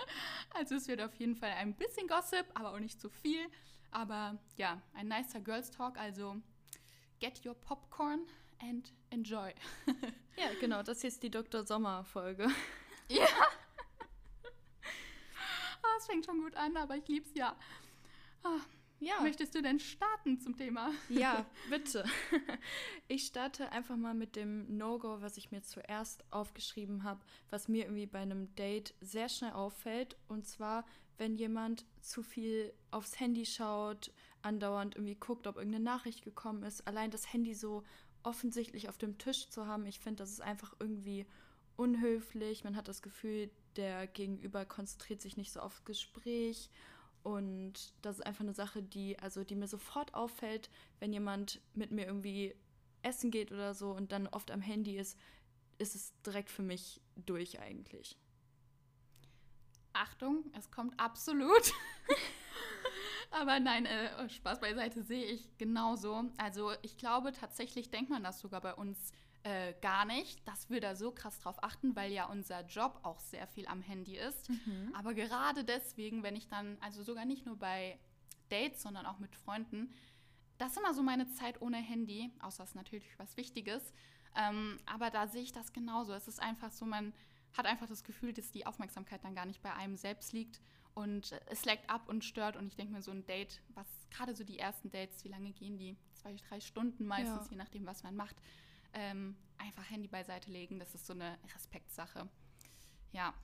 also 0.54 0.74
es 0.74 0.88
wird 0.88 1.00
auf 1.00 1.14
jeden 1.14 1.36
Fall 1.36 1.52
ein 1.52 1.74
bisschen 1.74 2.08
Gossip, 2.08 2.46
aber 2.54 2.72
auch 2.72 2.78
nicht 2.78 3.00
zu 3.00 3.08
viel. 3.08 3.46
Aber 3.90 4.38
ja, 4.56 4.80
ein 4.94 5.08
nicer 5.08 5.40
Girls 5.40 5.70
Talk. 5.70 5.98
Also 5.98 6.36
get 7.20 7.44
your 7.44 7.54
popcorn 7.54 8.26
and 8.60 8.92
enjoy. 9.10 9.52
ja, 10.36 10.46
genau. 10.60 10.82
Das 10.82 11.00
hier 11.00 11.08
ist 11.08 11.22
die 11.22 11.30
Dr. 11.30 11.64
Sommer-Folge. 11.64 12.48
ja. 13.08 13.26
oh, 15.82 15.96
es 15.98 16.06
fängt 16.06 16.24
schon 16.24 16.40
gut 16.40 16.56
an, 16.56 16.76
aber 16.76 16.96
ich 16.96 17.06
lieb's 17.08 17.30
ja. 17.34 17.56
Oh, 18.44 18.58
ja. 19.02 19.20
Möchtest 19.20 19.54
du 19.54 19.62
denn 19.62 19.78
starten 19.80 20.40
zum 20.40 20.56
Thema? 20.56 20.90
Ja, 21.08 21.44
bitte. 21.70 22.04
Ich 23.08 23.26
starte 23.26 23.70
einfach 23.72 23.96
mal 23.96 24.14
mit 24.14 24.36
dem 24.36 24.76
No-Go, 24.76 25.20
was 25.20 25.36
ich 25.36 25.50
mir 25.50 25.62
zuerst 25.62 26.24
aufgeschrieben 26.30 27.02
habe, 27.02 27.20
was 27.50 27.68
mir 27.68 27.84
irgendwie 27.84 28.06
bei 28.06 28.20
einem 28.20 28.54
Date 28.54 28.94
sehr 29.00 29.28
schnell 29.28 29.52
auffällt. 29.52 30.16
Und 30.28 30.46
zwar, 30.46 30.86
wenn 31.18 31.36
jemand 31.36 31.84
zu 32.00 32.22
viel 32.22 32.72
aufs 32.90 33.18
Handy 33.18 33.44
schaut, 33.44 34.12
andauernd 34.42 34.94
irgendwie 34.96 35.16
guckt, 35.16 35.46
ob 35.46 35.56
irgendeine 35.56 35.84
Nachricht 35.84 36.22
gekommen 36.22 36.62
ist. 36.62 36.86
Allein 36.86 37.10
das 37.10 37.32
Handy 37.32 37.54
so 37.54 37.82
offensichtlich 38.22 38.88
auf 38.88 38.98
dem 38.98 39.18
Tisch 39.18 39.48
zu 39.48 39.66
haben, 39.66 39.86
ich 39.86 39.98
finde, 39.98 40.22
das 40.22 40.30
ist 40.30 40.40
einfach 40.40 40.74
irgendwie 40.78 41.26
unhöflich. 41.76 42.64
Man 42.64 42.76
hat 42.76 42.88
das 42.88 43.02
Gefühl, 43.02 43.50
der 43.76 44.06
Gegenüber 44.06 44.64
konzentriert 44.64 45.20
sich 45.20 45.36
nicht 45.36 45.52
so 45.52 45.60
aufs 45.60 45.84
Gespräch 45.84 46.70
und 47.22 47.94
das 48.02 48.18
ist 48.18 48.26
einfach 48.26 48.42
eine 48.42 48.54
Sache, 48.54 48.82
die, 48.82 49.18
also 49.18 49.44
die 49.44 49.54
mir 49.54 49.68
sofort 49.68 50.14
auffällt, 50.14 50.70
wenn 50.98 51.12
jemand 51.12 51.60
mit 51.74 51.90
mir 51.90 52.06
irgendwie 52.06 52.54
essen 53.02 53.30
geht 53.30 53.52
oder 53.52 53.74
so 53.74 53.92
und 53.92 54.12
dann 54.12 54.26
oft 54.28 54.50
am 54.50 54.60
Handy 54.60 54.96
ist, 54.96 55.18
ist 55.78 55.94
es 55.94 56.12
direkt 56.22 56.50
für 56.50 56.62
mich 56.62 57.00
durch 57.16 57.60
eigentlich. 57.60 58.16
Achtung, 59.92 60.44
es 60.56 60.70
kommt 60.70 60.98
absolut. 60.98 61.72
Aber 63.30 63.60
nein, 63.60 63.86
äh, 63.86 64.28
Spaß 64.28 64.60
beiseite 64.60 65.02
sehe 65.02 65.24
ich 65.24 65.56
genauso. 65.58 66.24
Also 66.36 66.72
ich 66.82 66.96
glaube, 66.98 67.32
tatsächlich 67.32 67.90
denkt 67.90 68.10
man 68.10 68.22
das 68.22 68.40
sogar 68.40 68.60
bei 68.60 68.74
uns 68.74 69.12
äh, 69.44 69.74
gar 69.80 70.04
nicht, 70.04 70.46
dass 70.46 70.70
wir 70.70 70.80
da 70.80 70.94
so 70.94 71.10
krass 71.10 71.38
drauf 71.40 71.62
achten, 71.62 71.96
weil 71.96 72.12
ja 72.12 72.26
unser 72.26 72.64
Job 72.66 73.00
auch 73.02 73.18
sehr 73.18 73.46
viel 73.48 73.66
am 73.66 73.82
Handy 73.82 74.16
ist. 74.16 74.48
Mhm. 74.50 74.94
Aber 74.94 75.14
gerade 75.14 75.64
deswegen, 75.64 76.22
wenn 76.22 76.36
ich 76.36 76.46
dann, 76.46 76.78
also 76.80 77.02
sogar 77.02 77.24
nicht 77.24 77.44
nur 77.44 77.56
bei 77.56 77.98
Dates, 78.50 78.82
sondern 78.82 79.04
auch 79.04 79.18
mit 79.18 79.34
Freunden, 79.34 79.92
das 80.58 80.72
ist 80.72 80.78
immer 80.78 80.94
so 80.94 81.02
meine 81.02 81.28
Zeit 81.28 81.60
ohne 81.60 81.78
Handy, 81.78 82.30
außer 82.40 82.62
es 82.62 82.70
ist 82.70 82.76
natürlich 82.76 83.18
was 83.18 83.36
Wichtiges. 83.36 83.92
Ähm, 84.36 84.78
aber 84.86 85.10
da 85.10 85.26
sehe 85.26 85.42
ich 85.42 85.52
das 85.52 85.72
genauso. 85.72 86.12
Es 86.12 86.28
ist 86.28 86.40
einfach 86.40 86.70
so, 86.70 86.84
man 86.84 87.12
hat 87.56 87.66
einfach 87.66 87.88
das 87.88 88.04
Gefühl, 88.04 88.32
dass 88.32 88.52
die 88.52 88.64
Aufmerksamkeit 88.64 89.24
dann 89.24 89.34
gar 89.34 89.46
nicht 89.46 89.60
bei 89.60 89.74
einem 89.74 89.96
selbst 89.96 90.32
liegt 90.32 90.60
und 90.94 91.34
es 91.50 91.64
leckt 91.64 91.90
ab 91.90 92.08
und 92.08 92.24
stört. 92.24 92.56
Und 92.56 92.68
ich 92.68 92.76
denke 92.76 92.92
mir, 92.92 93.02
so 93.02 93.10
ein 93.10 93.26
Date, 93.26 93.60
was 93.74 93.88
gerade 94.10 94.36
so 94.36 94.44
die 94.44 94.58
ersten 94.58 94.90
Dates, 94.90 95.24
wie 95.24 95.28
lange 95.28 95.52
gehen 95.52 95.78
die? 95.78 95.96
Zwei, 96.14 96.36
drei 96.48 96.60
Stunden 96.60 97.06
meistens, 97.06 97.46
ja. 97.46 97.50
je 97.50 97.56
nachdem, 97.56 97.86
was 97.86 98.04
man 98.04 98.14
macht 98.14 98.36
ähm, 98.94 99.36
einfach 99.58 99.88
Handy 99.90 100.08
beiseite 100.08 100.50
legen. 100.50 100.78
Das 100.78 100.94
ist 100.94 101.06
so 101.06 101.12
eine 101.12 101.38
Respektsache. 101.54 102.28
Ja, 103.12 103.34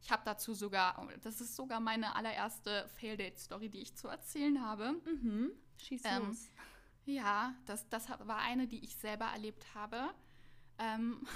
ich 0.00 0.10
habe 0.10 0.22
dazu 0.24 0.54
sogar, 0.54 1.08
das 1.22 1.40
ist 1.40 1.56
sogar 1.56 1.80
meine 1.80 2.14
allererste 2.14 2.88
Fail-Date-Story, 3.00 3.68
die 3.68 3.80
ich 3.80 3.94
zu 3.96 4.08
erzählen 4.08 4.62
habe. 4.62 4.92
Mhm. 5.04 5.50
Schieß 5.78 6.02
ähm, 6.04 6.26
los. 6.26 6.50
Ja, 7.04 7.54
das, 7.66 7.88
das 7.88 8.08
war 8.08 8.38
eine, 8.38 8.66
die 8.66 8.84
ich 8.84 8.96
selber 8.96 9.26
erlebt 9.26 9.74
habe. 9.74 10.10
Ähm, 10.78 11.26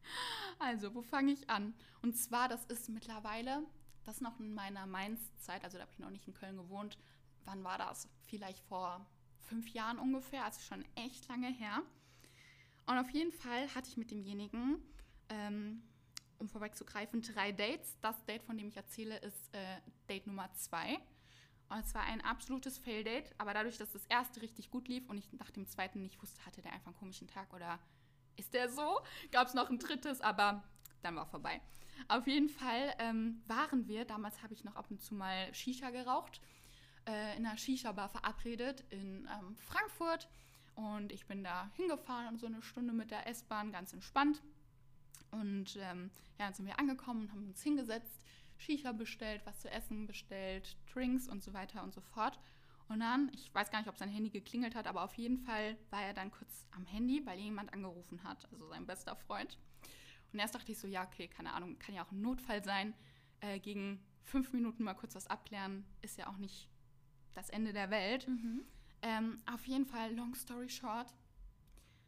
also, 0.58 0.94
wo 0.94 1.02
fange 1.02 1.32
ich 1.32 1.48
an? 1.50 1.74
Und 2.02 2.16
zwar, 2.16 2.48
das 2.48 2.64
ist 2.66 2.88
mittlerweile, 2.88 3.62
das 4.04 4.20
noch 4.20 4.38
in 4.40 4.54
meiner 4.54 4.86
Mainz-Zeit, 4.86 5.64
also 5.64 5.78
da 5.78 5.82
habe 5.82 5.92
ich 5.92 5.98
noch 5.98 6.10
nicht 6.10 6.26
in 6.26 6.34
Köln 6.34 6.56
gewohnt. 6.56 6.98
Wann 7.44 7.64
war 7.64 7.78
das? 7.78 8.08
Vielleicht 8.26 8.60
vor 8.60 9.04
fünf 9.40 9.68
Jahren 9.70 9.98
ungefähr, 9.98 10.44
also 10.44 10.60
schon 10.60 10.84
echt 10.94 11.28
lange 11.28 11.48
her. 11.48 11.82
Und 12.86 12.98
auf 12.98 13.10
jeden 13.10 13.32
Fall 13.32 13.72
hatte 13.74 13.88
ich 13.88 13.96
mit 13.96 14.10
demjenigen, 14.10 14.82
ähm, 15.28 15.82
um 16.38 16.48
vorwegzugreifen, 16.48 17.22
drei 17.22 17.52
Dates. 17.52 17.96
Das 18.00 18.24
Date, 18.24 18.42
von 18.42 18.58
dem 18.58 18.68
ich 18.68 18.76
erzähle, 18.76 19.18
ist 19.18 19.54
äh, 19.54 19.80
Date 20.08 20.26
Nummer 20.26 20.52
zwei. 20.54 20.98
Und 21.68 21.78
es 21.78 21.94
war 21.94 22.02
ein 22.02 22.20
absolutes 22.20 22.76
Fail-Date, 22.78 23.32
aber 23.38 23.54
dadurch, 23.54 23.78
dass 23.78 23.92
das 23.92 24.04
erste 24.06 24.42
richtig 24.42 24.70
gut 24.70 24.88
lief 24.88 25.08
und 25.08 25.16
ich 25.16 25.32
nach 25.32 25.50
dem 25.50 25.66
zweiten 25.66 26.02
nicht 26.02 26.20
wusste, 26.20 26.44
hatte 26.44 26.60
der 26.60 26.72
einfach 26.72 26.88
einen 26.88 26.98
komischen 26.98 27.28
Tag 27.28 27.54
oder 27.54 27.78
ist 28.36 28.52
der 28.52 28.68
so? 28.68 29.00
Gab 29.30 29.48
es 29.48 29.54
noch 29.54 29.70
ein 29.70 29.78
drittes, 29.78 30.20
aber 30.20 30.62
dann 31.02 31.16
war 31.16 31.26
vorbei. 31.26 31.62
Auf 32.08 32.26
jeden 32.26 32.48
Fall 32.48 32.94
ähm, 32.98 33.42
waren 33.46 33.86
wir, 33.88 34.04
damals 34.04 34.42
habe 34.42 34.52
ich 34.52 34.64
noch 34.64 34.76
ab 34.76 34.90
und 34.90 35.00
zu 35.00 35.14
mal 35.14 35.52
Shisha 35.54 35.90
geraucht, 35.90 36.40
äh, 37.08 37.36
in 37.36 37.46
einer 37.46 37.56
Shisha-Bar 37.56 38.08
verabredet 38.08 38.84
in 38.90 39.26
ähm, 39.26 39.56
Frankfurt. 39.56 40.28
Und 40.74 41.12
ich 41.12 41.26
bin 41.26 41.44
da 41.44 41.70
hingefahren, 41.76 42.38
so 42.38 42.46
eine 42.46 42.62
Stunde 42.62 42.92
mit 42.92 43.10
der 43.10 43.26
S-Bahn, 43.26 43.72
ganz 43.72 43.92
entspannt. 43.92 44.42
Und 45.30 45.76
ähm, 45.76 46.10
ja, 46.38 46.46
dann 46.46 46.54
sind 46.54 46.66
wir 46.66 46.78
angekommen 46.78 47.22
und 47.22 47.32
haben 47.32 47.46
uns 47.46 47.62
hingesetzt, 47.62 48.24
Shisha 48.58 48.92
bestellt, 48.92 49.42
was 49.44 49.60
zu 49.60 49.70
essen 49.70 50.06
bestellt, 50.06 50.76
Drinks 50.92 51.28
und 51.28 51.42
so 51.42 51.52
weiter 51.52 51.82
und 51.82 51.92
so 51.92 52.00
fort. 52.00 52.38
Und 52.88 53.00
dann, 53.00 53.30
ich 53.34 53.54
weiß 53.54 53.70
gar 53.70 53.78
nicht, 53.78 53.88
ob 53.88 53.96
sein 53.96 54.08
Handy 54.08 54.30
geklingelt 54.30 54.74
hat, 54.74 54.86
aber 54.86 55.02
auf 55.02 55.14
jeden 55.14 55.38
Fall 55.38 55.76
war 55.90 56.02
er 56.02 56.14
dann 56.14 56.30
kurz 56.30 56.66
am 56.72 56.84
Handy, 56.86 57.24
weil 57.24 57.38
jemand 57.38 57.72
angerufen 57.72 58.22
hat, 58.24 58.46
also 58.52 58.68
sein 58.68 58.86
bester 58.86 59.16
Freund. 59.16 59.58
Und 60.32 60.38
erst 60.38 60.54
dachte 60.54 60.72
ich 60.72 60.78
so, 60.78 60.86
ja, 60.86 61.04
okay, 61.04 61.28
keine 61.28 61.52
Ahnung, 61.52 61.78
kann 61.78 61.94
ja 61.94 62.04
auch 62.04 62.12
ein 62.12 62.20
Notfall 62.20 62.62
sein. 62.64 62.94
äh, 63.42 63.58
gegen 63.58 64.00
fünf 64.22 64.52
Minuten 64.52 64.84
mal 64.84 64.94
kurz 64.94 65.14
was 65.14 65.26
abklären, 65.26 65.84
ist 66.00 66.16
ja 66.16 66.28
auch 66.28 66.38
nicht 66.38 66.68
das 67.34 67.50
Ende 67.50 67.72
der 67.72 67.90
Welt. 67.90 68.26
Mhm. 68.28 68.64
Ähm, 69.02 69.42
auf 69.52 69.66
jeden 69.66 69.84
Fall, 69.86 70.14
long 70.14 70.34
story 70.34 70.68
short, 70.68 71.12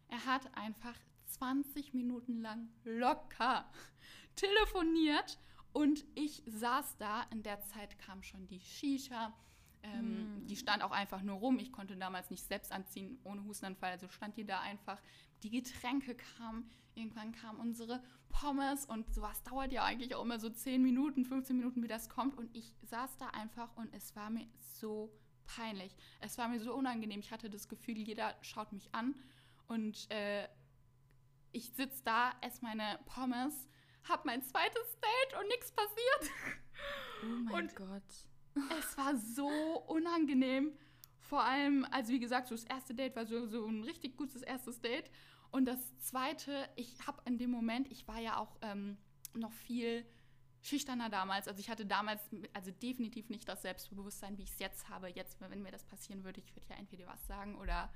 er 0.08 0.24
hat 0.26 0.56
einfach 0.56 0.96
20 1.26 1.92
Minuten 1.94 2.40
lang 2.40 2.68
locker 2.84 3.70
telefoniert 4.36 5.38
und 5.72 6.04
ich 6.14 6.42
saß 6.46 6.96
da. 6.98 7.22
In 7.32 7.42
der 7.42 7.60
Zeit 7.62 7.98
kam 7.98 8.22
schon 8.22 8.46
die 8.46 8.60
Shisha. 8.60 9.34
Ähm, 9.82 10.34
Hm. 10.44 10.46
Die 10.46 10.56
stand 10.56 10.82
auch 10.82 10.92
einfach 10.92 11.22
nur 11.22 11.36
rum. 11.36 11.58
Ich 11.58 11.72
konnte 11.72 11.96
damals 11.96 12.30
nicht 12.30 12.46
selbst 12.46 12.70
anziehen 12.70 13.18
ohne 13.24 13.44
Hustenanfall. 13.44 13.92
Also 13.92 14.08
stand 14.08 14.36
die 14.36 14.44
da 14.44 14.60
einfach. 14.60 15.00
Die 15.42 15.50
Getränke 15.50 16.14
kamen. 16.14 16.70
Irgendwann 16.94 17.32
kamen 17.32 17.58
unsere 17.58 18.02
Pommes 18.28 18.86
und 18.86 19.12
sowas 19.12 19.42
dauert 19.42 19.72
ja 19.72 19.84
eigentlich 19.84 20.14
auch 20.14 20.22
immer 20.22 20.38
so 20.38 20.48
10 20.48 20.82
Minuten, 20.82 21.24
15 21.24 21.56
Minuten, 21.56 21.82
wie 21.82 21.88
das 21.88 22.08
kommt. 22.08 22.36
Und 22.36 22.54
ich 22.54 22.72
saß 22.82 23.16
da 23.16 23.28
einfach 23.28 23.76
und 23.76 23.92
es 23.92 24.14
war 24.14 24.30
mir 24.30 24.46
so 24.58 25.10
peinlich. 25.46 25.94
Es 26.20 26.38
war 26.38 26.48
mir 26.48 26.60
so 26.60 26.74
unangenehm. 26.74 27.20
Ich 27.20 27.30
hatte 27.32 27.50
das 27.50 27.68
Gefühl, 27.68 27.98
jeder 27.98 28.34
schaut 28.42 28.72
mich 28.72 28.94
an 28.94 29.14
und 29.68 30.10
äh, 30.10 30.48
ich 31.52 31.70
sitze 31.72 32.02
da, 32.04 32.32
esse 32.40 32.62
meine 32.62 32.98
Pommes, 33.06 33.68
hab 34.08 34.24
mein 34.24 34.42
zweites 34.42 34.98
Date 35.00 35.40
und 35.40 35.48
nichts 35.48 35.72
passiert. 35.72 36.30
Oh 37.22 37.26
mein 37.44 37.54
Und- 37.64 37.76
Gott. 37.76 38.02
Es 38.78 38.96
war 38.96 39.16
so 39.16 39.48
unangenehm. 39.88 40.72
Vor 41.18 41.42
allem, 41.42 41.84
also 41.90 42.12
wie 42.12 42.20
gesagt, 42.20 42.46
so 42.48 42.54
das 42.54 42.64
erste 42.64 42.94
Date 42.94 43.16
war 43.16 43.26
so, 43.26 43.46
so 43.46 43.66
ein 43.66 43.82
richtig 43.82 44.16
gutes 44.16 44.42
erstes 44.42 44.80
Date. 44.80 45.10
Und 45.50 45.64
das 45.66 45.96
zweite, 45.98 46.68
ich 46.76 47.04
habe 47.06 47.20
in 47.24 47.38
dem 47.38 47.50
Moment, 47.50 47.90
ich 47.90 48.06
war 48.06 48.20
ja 48.20 48.36
auch 48.36 48.56
ähm, 48.62 48.96
noch 49.34 49.52
viel 49.52 50.06
schüchterner 50.64 51.10
damals. 51.10 51.46
Also 51.46 51.60
ich 51.60 51.68
hatte 51.68 51.84
damals, 51.86 52.22
also 52.54 52.70
definitiv 52.70 53.28
nicht 53.28 53.48
das 53.48 53.62
Selbstbewusstsein, 53.62 54.38
wie 54.38 54.42
ich 54.42 54.50
es 54.50 54.58
jetzt 54.58 54.88
habe. 54.88 55.08
Jetzt, 55.08 55.40
wenn 55.40 55.62
mir 55.62 55.70
das 55.70 55.84
passieren 55.84 56.24
würde, 56.24 56.40
ich 56.40 56.56
würde 56.56 56.66
ja 56.70 56.76
entweder 56.76 57.06
was 57.06 57.24
sagen 57.26 57.56
oder 57.56 57.92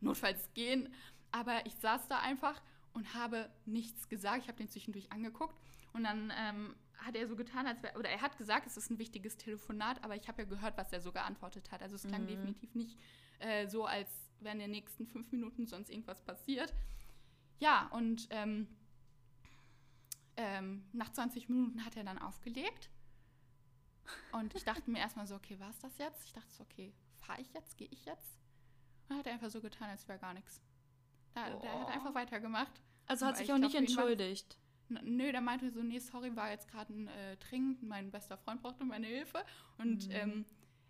notfalls 0.00 0.52
gehen. 0.54 0.92
Aber 1.30 1.64
ich 1.66 1.74
saß 1.76 2.08
da 2.08 2.18
einfach 2.20 2.60
und 2.92 3.14
habe 3.14 3.48
nichts 3.66 4.08
gesagt. 4.08 4.42
Ich 4.42 4.48
habe 4.48 4.58
den 4.58 4.68
zwischendurch 4.68 5.12
angeguckt 5.12 5.56
und 5.92 6.04
dann 6.04 6.32
ähm, 6.36 6.74
hat 6.98 7.14
er 7.14 7.28
so 7.28 7.36
getan, 7.36 7.66
als 7.66 7.82
wär, 7.82 7.96
oder 7.96 8.08
er 8.08 8.20
hat 8.20 8.36
gesagt, 8.36 8.66
es 8.66 8.76
ist 8.76 8.90
ein 8.90 8.98
wichtiges 8.98 9.36
Telefonat, 9.36 10.02
aber 10.02 10.16
ich 10.16 10.26
habe 10.26 10.42
ja 10.42 10.48
gehört, 10.48 10.76
was 10.76 10.92
er 10.92 11.00
so 11.00 11.12
geantwortet 11.12 11.70
hat. 11.70 11.82
Also 11.82 11.94
es 11.94 12.02
klang 12.02 12.22
Mhm. 12.22 12.28
definitiv 12.28 12.74
nicht 12.74 12.98
äh, 13.38 13.68
so, 13.68 13.84
als 13.86 14.08
wäre 14.40 14.54
in 14.54 14.60
den 14.60 14.72
nächsten 14.72 15.06
fünf 15.06 15.30
Minuten 15.30 15.66
sonst 15.66 15.90
irgendwas 15.90 16.20
passiert. 16.22 16.74
Ja, 17.60 17.86
und 17.92 18.26
ähm, 18.30 18.66
ähm, 20.38 20.88
nach 20.92 21.10
20 21.12 21.48
Minuten 21.48 21.84
hat 21.84 21.96
er 21.96 22.04
dann 22.04 22.16
aufgelegt. 22.18 22.90
Und 24.32 24.54
ich 24.54 24.64
dachte 24.64 24.88
mir 24.90 24.98
erstmal 25.00 25.26
so, 25.26 25.34
okay, 25.34 25.58
war 25.58 25.68
es 25.70 25.78
das 25.80 25.98
jetzt? 25.98 26.24
Ich 26.24 26.32
dachte 26.32 26.50
so, 26.52 26.62
okay, 26.62 26.94
fahre 27.18 27.40
ich 27.40 27.52
jetzt, 27.52 27.76
gehe 27.76 27.88
ich 27.90 28.04
jetzt? 28.04 28.38
Und 29.02 29.10
dann 29.10 29.18
hat 29.18 29.26
er 29.26 29.32
einfach 29.34 29.50
so 29.50 29.60
getan, 29.60 29.90
als 29.90 30.06
wäre 30.08 30.18
gar 30.18 30.32
nichts. 30.34 30.62
Da, 31.34 31.50
Der 31.50 31.80
hat 31.80 31.88
Oh. 31.88 31.92
einfach 31.92 32.14
weitergemacht. 32.14 32.80
Also 33.06 33.26
hat 33.26 33.32
Aber 33.32 33.38
sich 33.38 33.48
ich 33.48 33.52
auch 33.52 33.58
nicht 33.58 33.72
glaub, 33.72 33.82
entschuldigt. 33.82 34.58
Nö, 34.88 35.30
der 35.32 35.40
meinte 35.42 35.70
so, 35.70 35.82
nee, 35.82 35.98
sorry, 35.98 36.34
war 36.36 36.50
jetzt 36.50 36.68
gerade 36.68 36.92
ein 36.94 37.08
äh, 37.08 37.36
Trinken, 37.38 37.88
mein 37.88 38.10
bester 38.10 38.38
Freund 38.38 38.62
brauchte 38.62 38.84
meine 38.84 39.06
Hilfe. 39.06 39.44
Und 39.76 40.06
Mhm. 40.06 40.12
ähm, 40.14 40.46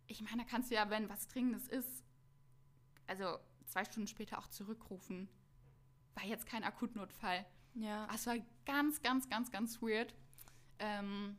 ich 0.07 0.21
meine, 0.23 0.43
da 0.43 0.45
kannst 0.49 0.71
du 0.71 0.75
ja, 0.77 0.89
wenn 0.91 1.09
was 1.09 1.27
Dringendes 1.27 1.67
ist, 1.69 2.05
also 3.07 3.39
zwei 3.67 3.85
Stunden 3.85 4.07
später 4.07 4.39
auch 4.39 4.49
zurückrufen. 4.49 5.29
War 6.15 6.25
jetzt 6.25 6.47
kein 6.47 6.63
Akutnotfall. 6.65 7.45
Ja. 7.75 8.05
Aber 8.05 8.15
Es 8.15 8.27
war 8.27 8.37
ganz, 8.67 9.01
ganz, 9.03 9.29
ganz, 9.29 9.51
ganz 9.51 9.81
weird. 9.83 10.15
Ähm, 10.79 11.37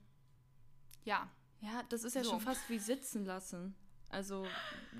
ja, 1.03 1.29
Ja, 1.61 1.83
das 1.89 2.03
ist 2.03 2.15
ja 2.15 2.23
So. 2.23 2.31
schon 2.31 2.41
fast 2.41 2.69
wie 2.69 2.79
sitzen 2.79 3.25
lassen. 3.25 3.75
Also, 4.09 4.45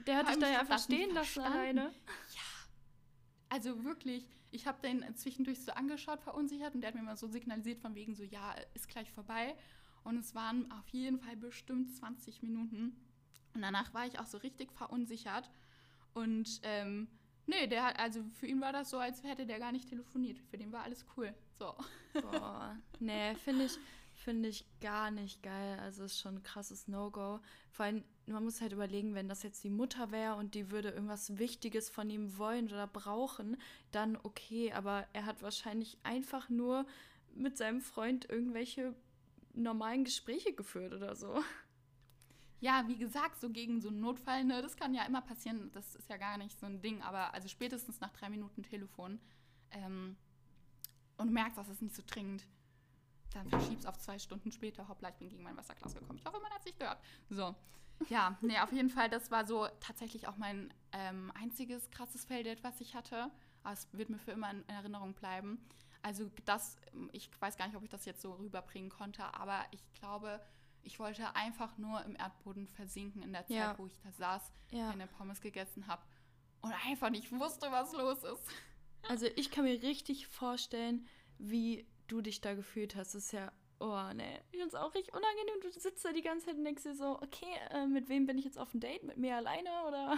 der 0.06 0.18
hat 0.18 0.30
dich 0.30 0.38
da 0.40 0.50
ja 0.52 0.60
einfach 0.60 0.80
stehen 0.80 1.14
lassen 1.14 1.40
alleine. 1.42 1.92
also 3.50 3.84
wirklich, 3.84 4.26
ich 4.52 4.68
habe 4.68 4.80
den 4.82 5.16
zwischendurch 5.16 5.62
so 5.64 5.72
angeschaut, 5.72 6.22
verunsichert 6.22 6.76
und 6.76 6.82
der 6.82 6.90
hat 6.90 6.96
mir 6.96 7.02
mal 7.02 7.18
so 7.18 7.28
signalisiert 7.28 7.80
von 7.80 7.96
wegen 7.96 8.14
so, 8.16 8.24
ja, 8.24 8.54
ist 8.74 8.88
gleich 8.88 9.12
vorbei. 9.12 9.56
Und 10.04 10.18
es 10.18 10.36
waren 10.36 10.72
auf 10.72 10.88
jeden 10.90 11.20
Fall 11.20 11.36
bestimmt 11.38 11.96
20 11.96 12.42
Minuten. 12.42 12.96
Und 13.54 13.62
danach 13.62 13.94
war 13.94 14.06
ich 14.06 14.20
auch 14.20 14.26
so 14.28 14.38
richtig 14.38 14.72
verunsichert. 14.72 15.50
Und 16.14 16.60
ähm, 16.64 17.08
nee, 17.50 17.68
der 17.68 17.86
hat, 17.86 18.00
also 18.00 18.24
für 18.40 18.48
ihn 18.48 18.62
war 18.62 18.72
das 18.72 18.90
so, 18.90 18.98
als 18.98 19.24
hätte 19.24 19.46
der 19.46 19.60
gar 19.60 19.72
nicht 19.72 19.90
telefoniert. 19.90 20.40
Für 20.50 20.58
den 20.58 20.72
war 20.72 20.84
alles 20.84 21.06
cool. 21.18 21.34
So. 21.58 21.74
Boah, 22.14 22.78
nee, 23.00 23.36
finde 23.36 23.66
ich, 23.66 23.78
finde 24.14 24.50
ich 24.50 24.66
gar 24.80 25.12
nicht 25.12 25.44
geil. 25.44 25.80
Also 25.80 26.04
ist 26.04 26.20
schon 26.20 26.36
ein 26.36 26.44
krasses 26.44 26.88
No-Go. 26.88 27.40
Vor 27.72 27.86
allem, 27.86 28.04
man 28.28 28.44
muss 28.44 28.62
halt 28.62 28.72
überlegen, 28.72 29.16
wenn 29.16 29.28
das 29.28 29.44
jetzt 29.44 29.64
die 29.64 29.70
Mutter 29.70 30.12
wäre 30.12 30.36
und 30.36 30.56
die 30.56 30.72
würde 30.72 30.90
irgendwas 30.90 31.38
Wichtiges 31.38 31.90
von 31.90 32.10
ihm 32.10 32.38
wollen 32.38 32.68
oder 32.68 32.88
brauchen, 32.88 33.58
dann 33.92 34.18
okay. 34.24 34.72
Aber 34.74 35.08
er 35.14 35.26
hat 35.26 35.42
wahrscheinlich 35.42 35.98
einfach 36.04 36.50
nur 36.50 36.86
mit 37.34 37.58
seinem 37.58 37.82
Freund 37.82 38.30
irgendwelche 38.30 38.96
normalen 39.54 40.04
Gespräche 40.04 40.54
geführt 40.54 40.94
oder 40.94 41.16
so. 41.16 41.44
Ja, 42.62 42.88
wie 42.88 42.98
gesagt, 42.98 43.40
so 43.40 43.50
gegen 43.50 43.82
so 43.82 43.88
einen 43.88 44.02
Notfall, 44.02 44.44
ne, 44.44 44.62
das 44.62 44.76
kann 44.76 44.94
ja 44.94 45.04
immer 45.06 45.22
passieren. 45.22 45.72
Das 45.74 45.96
ist 45.96 46.10
ja 46.10 46.18
gar 46.18 46.38
nicht 46.38 46.60
so 46.60 46.66
ein 46.66 46.82
Ding. 46.82 47.02
Aber 47.02 47.34
also 47.34 47.48
spätestens 47.48 48.00
nach 48.02 48.12
drei 48.12 48.30
Minuten 48.30 48.64
Telefon 48.64 49.20
ähm, 49.72 50.18
und 51.18 51.32
merkst, 51.32 51.58
das 51.58 51.70
ist 51.70 51.82
nicht 51.82 51.96
so 51.96 52.04
dringend, 52.06 52.44
dann 53.34 53.48
verschiebst 53.50 53.88
auf 53.88 53.98
zwei 53.98 54.20
Stunden 54.20 54.52
später. 54.52 54.88
Hoppla, 54.90 55.10
ich 55.10 55.16
bin 55.16 55.30
gegen 55.30 55.44
mein 55.44 55.56
Wasserglas 55.56 55.94
gekommen. 55.94 56.20
Ich 56.20 56.26
hoffe, 56.26 56.40
man 56.42 56.52
hat 56.52 56.60
es 56.60 56.66
nicht 56.66 56.80
gehört. 56.80 57.00
So. 57.30 57.56
Ja, 58.10 58.38
nee, 58.42 58.58
auf 58.60 58.72
jeden 58.72 58.90
Fall, 58.90 59.10
das 59.10 59.30
war 59.30 59.46
so 59.46 59.68
tatsächlich 59.82 60.28
auch 60.28 60.38
mein 60.38 60.74
ähm, 60.94 61.32
einziges 61.36 61.90
krasses 61.92 62.24
Felddate, 62.26 62.64
was 62.64 62.80
ich 62.82 62.96
hatte. 62.96 63.30
Aber 63.64 63.74
es 63.74 63.88
wird 63.92 64.10
mir 64.10 64.20
für 64.20 64.32
immer 64.32 64.50
in 64.52 64.68
Erinnerung 64.70 65.14
bleiben. 65.14 65.60
Also 66.02 66.32
das, 66.46 66.78
ich 67.12 67.30
weiß 67.42 67.58
gar 67.58 67.68
nicht, 67.68 67.76
ob 67.76 67.84
ich 67.84 67.90
das 67.90 68.06
jetzt 68.06 68.22
so 68.22 68.34
rüberbringen 68.34 68.90
konnte, 68.90 69.24
aber 69.34 69.66
ich 69.72 69.84
glaube, 69.94 70.40
ich 70.84 71.00
wollte 71.00 71.36
einfach 71.36 71.78
nur 71.78 72.04
im 72.06 72.16
Erdboden 72.16 72.68
versinken 72.68 73.22
in 73.24 73.32
der 73.34 73.46
Zeit, 73.48 73.56
Ja. 73.58 73.78
wo 73.78 73.86
ich 73.88 73.98
da 74.02 74.12
saß, 74.12 74.52
Ja. 74.72 74.88
meine 74.88 75.08
Pommes 75.08 75.42
gegessen 75.42 75.88
habe 75.88 76.02
und 76.62 76.74
einfach 76.88 77.10
nicht 77.10 77.32
wusste, 77.32 77.72
was 77.72 77.94
los 77.94 78.24
ist. 78.24 78.48
Also 79.08 79.28
ich 79.38 79.50
kann 79.50 79.64
mir 79.64 79.82
richtig 79.82 80.28
vorstellen, 80.28 81.08
wie 81.38 81.88
du 82.08 82.20
dich 82.22 82.42
da 82.42 82.54
gefühlt 82.54 82.98
hast. 82.98 83.16
Das 83.16 83.24
ist 83.24 83.32
ja, 83.32 83.50
oh 83.80 84.12
ne, 84.14 84.42
ich 84.52 84.58
finde 84.60 84.68
es 84.68 84.76
auch 84.76 84.94
richtig 84.94 85.14
unangenehm. 85.14 85.62
Du 85.62 85.72
sitzt 85.72 86.04
da 86.04 86.12
die 86.12 86.22
ganze 86.22 86.48
Zeit 86.48 86.58
und 86.58 86.66
denkst 86.66 86.84
dir 86.84 86.94
so, 86.96 87.16
okay, 87.22 87.46
äh, 87.70 87.88
mit 87.88 88.10
wem 88.10 88.26
bin 88.26 88.38
ich 88.38 88.44
jetzt 88.44 88.58
auf 88.60 88.74
ein 88.74 88.82
Date? 88.82 89.04
Mit 89.04 89.16
mir 89.16 89.38
alleine 89.38 89.70
oder? 89.88 90.18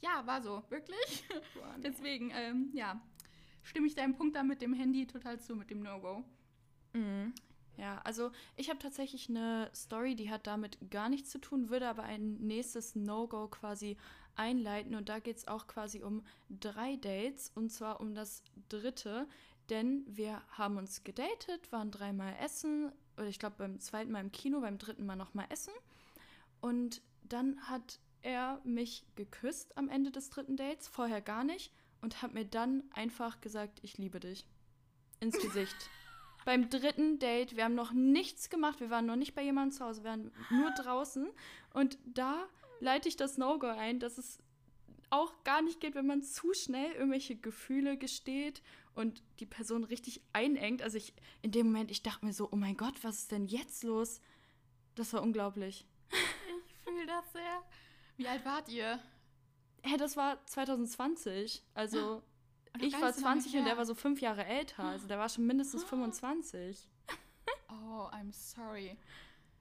Ja, 0.00 0.26
war 0.26 0.40
so, 0.42 0.62
wirklich. 0.70 1.24
Boah, 1.54 1.74
nee. 1.76 1.82
Deswegen, 1.82 2.30
ähm, 2.34 2.70
ja, 2.72 3.00
stimme 3.62 3.86
ich 3.86 3.94
deinem 3.94 4.14
Punkt 4.16 4.34
da 4.34 4.42
mit 4.42 4.62
dem 4.62 4.72
Handy 4.72 5.06
total 5.06 5.38
zu, 5.38 5.54
mit 5.54 5.68
dem 5.70 5.82
No-Go. 5.82 6.24
Mhm. 6.94 7.34
Ja, 7.76 8.00
also 8.04 8.30
ich 8.56 8.68
habe 8.68 8.78
tatsächlich 8.78 9.28
eine 9.28 9.70
Story, 9.74 10.14
die 10.14 10.30
hat 10.30 10.46
damit 10.46 10.78
gar 10.90 11.08
nichts 11.08 11.30
zu 11.30 11.40
tun, 11.40 11.70
würde 11.70 11.88
aber 11.88 12.02
ein 12.02 12.34
nächstes 12.34 12.94
No-Go 12.94 13.48
quasi 13.48 13.96
einleiten. 14.36 14.94
Und 14.94 15.08
da 15.08 15.18
geht 15.18 15.38
es 15.38 15.48
auch 15.48 15.66
quasi 15.66 16.02
um 16.02 16.24
drei 16.48 16.96
Dates 16.96 17.50
und 17.54 17.70
zwar 17.70 18.00
um 18.00 18.14
das 18.14 18.42
dritte. 18.68 19.26
Denn 19.70 20.04
wir 20.06 20.42
haben 20.50 20.76
uns 20.76 21.04
gedatet, 21.04 21.70
waren 21.72 21.90
dreimal 21.90 22.34
essen, 22.40 22.92
oder 23.16 23.28
ich 23.28 23.38
glaube 23.38 23.56
beim 23.58 23.80
zweiten 23.80 24.10
Mal 24.10 24.20
im 24.20 24.32
Kino, 24.32 24.60
beim 24.60 24.78
dritten 24.78 25.06
Mal 25.06 25.16
nochmal 25.16 25.46
essen. 25.50 25.72
Und 26.60 27.00
dann 27.22 27.60
hat 27.68 28.00
er 28.22 28.60
mich 28.64 29.04
geküsst 29.14 29.76
am 29.76 29.88
Ende 29.88 30.10
des 30.10 30.30
dritten 30.30 30.56
Dates, 30.56 30.88
vorher 30.88 31.20
gar 31.20 31.44
nicht, 31.44 31.72
und 32.00 32.22
hat 32.22 32.34
mir 32.34 32.44
dann 32.44 32.82
einfach 32.92 33.40
gesagt, 33.40 33.80
ich 33.82 33.98
liebe 33.98 34.20
dich. 34.20 34.46
Ins 35.20 35.38
Gesicht. 35.40 35.90
Beim 36.44 36.68
dritten 36.70 37.18
Date, 37.18 37.56
wir 37.56 37.64
haben 37.64 37.74
noch 37.74 37.92
nichts 37.92 38.50
gemacht, 38.50 38.80
wir 38.80 38.90
waren 38.90 39.06
noch 39.06 39.16
nicht 39.16 39.34
bei 39.34 39.42
jemandem 39.42 39.76
zu 39.76 39.84
Hause, 39.84 40.02
wir 40.02 40.10
waren 40.10 40.32
nur 40.50 40.70
draußen. 40.72 41.30
Und 41.72 41.98
da 42.04 42.46
leite 42.80 43.08
ich 43.08 43.16
das 43.16 43.38
No-Go 43.38 43.68
ein, 43.68 44.00
dass 44.00 44.18
es 44.18 44.38
auch 45.10 45.44
gar 45.44 45.62
nicht 45.62 45.80
geht, 45.80 45.94
wenn 45.94 46.06
man 46.06 46.22
zu 46.22 46.54
schnell 46.54 46.92
irgendwelche 46.92 47.36
Gefühle 47.36 47.96
gesteht 47.98 48.62
und 48.94 49.22
die 49.40 49.46
Person 49.46 49.84
richtig 49.84 50.22
einengt. 50.32 50.82
Also 50.82 50.96
ich, 50.96 51.12
in 51.42 51.52
dem 51.52 51.66
Moment, 51.66 51.90
ich 51.90 52.02
dachte 52.02 52.24
mir 52.24 52.32
so, 52.32 52.48
oh 52.50 52.56
mein 52.56 52.76
Gott, 52.76 52.94
was 53.02 53.18
ist 53.18 53.32
denn 53.32 53.46
jetzt 53.46 53.84
los? 53.84 54.20
Das 54.94 55.12
war 55.12 55.22
unglaublich. 55.22 55.86
Ich 56.10 56.74
fühle 56.84 57.06
das 57.06 57.32
sehr. 57.32 57.62
Wie 58.16 58.26
alt 58.26 58.44
wart 58.44 58.68
ihr? 58.68 58.98
Hä, 59.82 59.96
das 59.96 60.16
war 60.16 60.44
2020. 60.46 61.62
Also 61.74 62.22
ich 62.80 62.92
war 62.94 63.06
nicht 63.06 63.16
so 63.16 63.22
lange 63.24 63.40
20 63.40 63.56
und 63.56 63.64
der 63.64 63.76
war 63.76 63.86
so 63.86 63.94
fünf 63.94 64.20
Jahre 64.20 64.44
älter. 64.44 64.84
Also 64.92 65.06
der 65.06 65.18
war 65.18 65.28
schon 65.28 65.46
mindestens 65.46 65.84
25. 65.84 66.88
Oh, 67.68 68.08
I'm 68.12 68.32
sorry. 68.32 68.96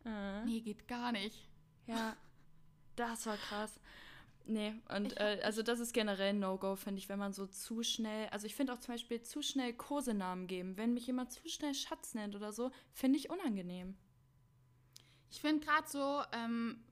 Äh. 0.05 0.45
Nee, 0.45 0.61
geht 0.61 0.87
gar 0.87 1.11
nicht. 1.11 1.47
Ja, 1.87 2.15
das 2.95 3.25
war 3.25 3.37
krass. 3.37 3.79
Nee, 4.45 4.73
und 4.89 5.17
äh, 5.17 5.39
also 5.43 5.61
das 5.61 5.79
ist 5.79 5.93
generell 5.93 6.29
ein 6.29 6.39
No-Go, 6.39 6.75
finde 6.75 6.99
ich, 6.99 7.09
wenn 7.09 7.19
man 7.19 7.31
so 7.31 7.45
zu 7.45 7.83
schnell, 7.83 8.27
also 8.29 8.47
ich 8.47 8.55
finde 8.55 8.73
auch 8.73 8.79
zum 8.79 8.95
Beispiel 8.95 9.21
zu 9.21 9.41
schnell 9.41 9.73
Kosenamen 9.73 10.47
geben. 10.47 10.77
Wenn 10.77 10.93
mich 10.93 11.07
jemand 11.07 11.31
zu 11.31 11.47
schnell 11.47 11.73
Schatz 11.73 12.15
nennt 12.15 12.35
oder 12.35 12.51
so, 12.51 12.71
finde 12.91 13.19
ich 13.19 13.29
unangenehm. 13.29 13.95
Ich 15.29 15.39
finde 15.39 15.65
gerade 15.65 15.87
so, 15.87 16.23
ähm, 16.33 16.83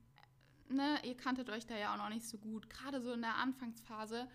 ne, 0.70 1.00
ihr 1.04 1.18
kanntet 1.18 1.50
euch 1.50 1.66
da 1.66 1.76
ja 1.76 1.94
auch 1.94 1.98
noch 1.98 2.10
nicht 2.10 2.26
so 2.26 2.38
gut. 2.38 2.70
Gerade 2.70 3.02
so 3.02 3.12
in 3.14 3.22
der 3.22 3.36
Anfangsphase 3.36 4.30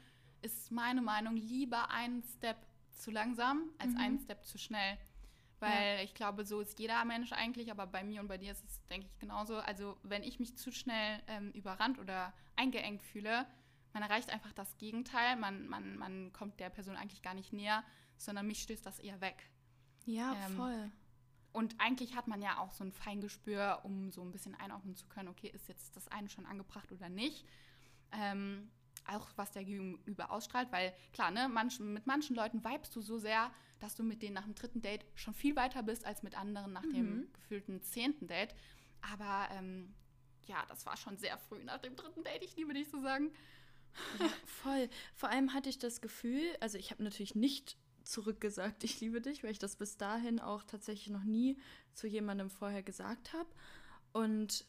ist 0.44 0.70
meine 0.70 1.02
Meinung 1.02 1.36
lieber 1.36 1.90
einen 1.90 2.22
Step 2.22 2.56
zu 2.90 3.10
langsam 3.10 3.70
als 3.78 3.92
mhm. 3.92 3.98
einen 3.98 4.18
Step 4.18 4.44
zu 4.44 4.58
schnell. 4.58 4.98
Weil 5.60 5.96
ja. 5.96 6.02
ich 6.02 6.14
glaube, 6.14 6.44
so 6.44 6.60
ist 6.60 6.78
jeder 6.78 7.04
Mensch 7.04 7.32
eigentlich, 7.32 7.70
aber 7.70 7.86
bei 7.86 8.04
mir 8.04 8.20
und 8.20 8.28
bei 8.28 8.38
dir 8.38 8.52
ist 8.52 8.64
es, 8.64 8.84
denke 8.88 9.06
ich, 9.06 9.18
genauso. 9.18 9.56
Also, 9.56 9.96
wenn 10.02 10.22
ich 10.22 10.38
mich 10.38 10.56
zu 10.56 10.72
schnell 10.72 11.22
ähm, 11.26 11.52
überrannt 11.52 11.98
oder 11.98 12.34
eingeengt 12.56 13.02
fühle, 13.02 13.46
man 13.92 14.02
erreicht 14.02 14.30
einfach 14.30 14.52
das 14.52 14.76
Gegenteil. 14.76 15.36
Man, 15.36 15.66
man, 15.68 15.96
man 15.96 16.32
kommt 16.32 16.60
der 16.60 16.68
Person 16.68 16.96
eigentlich 16.96 17.22
gar 17.22 17.34
nicht 17.34 17.52
näher, 17.52 17.82
sondern 18.18 18.46
mich 18.46 18.62
stößt 18.62 18.84
das 18.84 18.98
eher 18.98 19.20
weg. 19.20 19.48
Ja, 20.04 20.34
ähm, 20.46 20.56
voll. 20.56 20.90
Und 21.52 21.76
eigentlich 21.78 22.16
hat 22.16 22.26
man 22.26 22.42
ja 22.42 22.58
auch 22.58 22.72
so 22.72 22.84
ein 22.84 22.92
Feingespür, 22.92 23.80
um 23.84 24.10
so 24.10 24.22
ein 24.22 24.32
bisschen 24.32 24.56
einordnen 24.56 24.96
zu 24.96 25.06
können, 25.06 25.28
okay, 25.28 25.48
ist 25.48 25.68
jetzt 25.68 25.96
das 25.96 26.08
eine 26.08 26.28
schon 26.28 26.46
angebracht 26.46 26.90
oder 26.90 27.08
nicht. 27.08 27.46
Ähm, 28.10 28.70
auch 29.06 29.28
was 29.36 29.52
der 29.52 29.64
Gegenüber 29.64 30.30
ausstrahlt, 30.30 30.70
weil 30.72 30.94
klar, 31.12 31.30
ne, 31.30 31.48
manchen, 31.48 31.92
mit 31.92 32.06
manchen 32.06 32.36
Leuten 32.36 32.64
vibest 32.64 32.94
du 32.96 33.00
so 33.00 33.18
sehr, 33.18 33.52
dass 33.80 33.94
du 33.94 34.02
mit 34.02 34.22
denen 34.22 34.34
nach 34.34 34.44
dem 34.44 34.54
dritten 34.54 34.80
Date 34.80 35.04
schon 35.14 35.34
viel 35.34 35.56
weiter 35.56 35.82
bist 35.82 36.06
als 36.06 36.22
mit 36.22 36.38
anderen 36.38 36.72
nach 36.72 36.84
mhm. 36.84 36.92
dem 36.94 37.32
gefühlten 37.34 37.82
zehnten 37.82 38.26
Date. 38.26 38.54
Aber 39.12 39.48
ähm, 39.52 39.94
ja, 40.46 40.64
das 40.68 40.86
war 40.86 40.96
schon 40.96 41.16
sehr 41.16 41.38
früh 41.38 41.62
nach 41.64 41.78
dem 41.78 41.96
dritten 41.96 42.24
Date, 42.24 42.42
ich 42.42 42.56
liebe 42.56 42.74
dich 42.74 42.88
zu 42.88 43.00
sagen. 43.00 43.30
Ja, 44.18 44.28
voll. 44.46 44.88
Vor 45.14 45.28
allem 45.28 45.54
hatte 45.54 45.68
ich 45.68 45.78
das 45.78 46.00
Gefühl, 46.00 46.42
also 46.60 46.78
ich 46.78 46.90
habe 46.90 47.02
natürlich 47.02 47.34
nicht 47.34 47.76
zurückgesagt, 48.04 48.84
ich 48.84 49.00
liebe 49.00 49.20
dich, 49.20 49.42
weil 49.42 49.50
ich 49.50 49.58
das 49.58 49.76
bis 49.76 49.96
dahin 49.96 50.40
auch 50.40 50.62
tatsächlich 50.64 51.08
noch 51.08 51.24
nie 51.24 51.58
zu 51.94 52.06
jemandem 52.06 52.50
vorher 52.50 52.82
gesagt 52.82 53.32
habe. 53.32 53.48
Und 54.12 54.66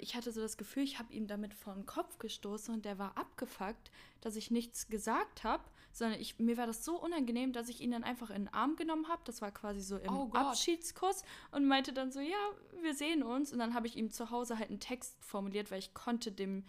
ich 0.00 0.16
hatte 0.16 0.32
so 0.32 0.40
das 0.40 0.56
Gefühl, 0.56 0.82
ich 0.82 0.98
habe 0.98 1.12
ihm 1.12 1.26
damit 1.26 1.54
vor 1.54 1.74
den 1.74 1.86
Kopf 1.86 2.18
gestoßen 2.18 2.74
und 2.74 2.84
der 2.84 2.98
war 2.98 3.16
abgefuckt, 3.16 3.90
dass 4.20 4.36
ich 4.36 4.50
nichts 4.50 4.88
gesagt 4.88 5.44
habe, 5.44 5.62
sondern 5.92 6.20
ich, 6.20 6.38
mir 6.38 6.56
war 6.56 6.66
das 6.66 6.84
so 6.84 7.00
unangenehm, 7.00 7.52
dass 7.52 7.68
ich 7.68 7.80
ihn 7.80 7.92
dann 7.92 8.04
einfach 8.04 8.30
in 8.30 8.46
den 8.46 8.54
Arm 8.54 8.76
genommen 8.76 9.08
habe. 9.08 9.22
Das 9.24 9.40
war 9.40 9.50
quasi 9.50 9.80
so 9.80 9.96
im 9.96 10.12
oh 10.12 10.30
Abschiedskuss 10.32 11.22
und 11.52 11.66
meinte 11.66 11.92
dann 11.92 12.12
so, 12.12 12.20
ja, 12.20 12.50
wir 12.82 12.94
sehen 12.94 13.22
uns. 13.22 13.52
Und 13.52 13.58
dann 13.58 13.74
habe 13.74 13.86
ich 13.86 13.96
ihm 13.96 14.10
zu 14.10 14.30
Hause 14.30 14.58
halt 14.58 14.68
einen 14.68 14.80
Text 14.80 15.16
formuliert, 15.24 15.70
weil 15.70 15.78
ich 15.78 15.94
konnte 15.94 16.32
dem, 16.32 16.64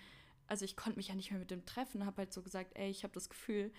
also 0.48 0.64
ich 0.64 0.78
konnte 0.78 0.98
mich 0.98 1.10
ja 1.10 1.16
nicht 1.16 1.32
mehr 1.32 1.40
mit 1.40 1.52
dem 1.52 1.66
treffen, 1.66 2.06
habe 2.06 2.20
halt 2.20 2.34
so 2.34 2.42
gesagt, 2.42 2.72
ey, 2.76 2.90
ich 2.90 3.04
habe 3.04 3.14
das 3.14 3.30
Gefühl, 3.30 3.74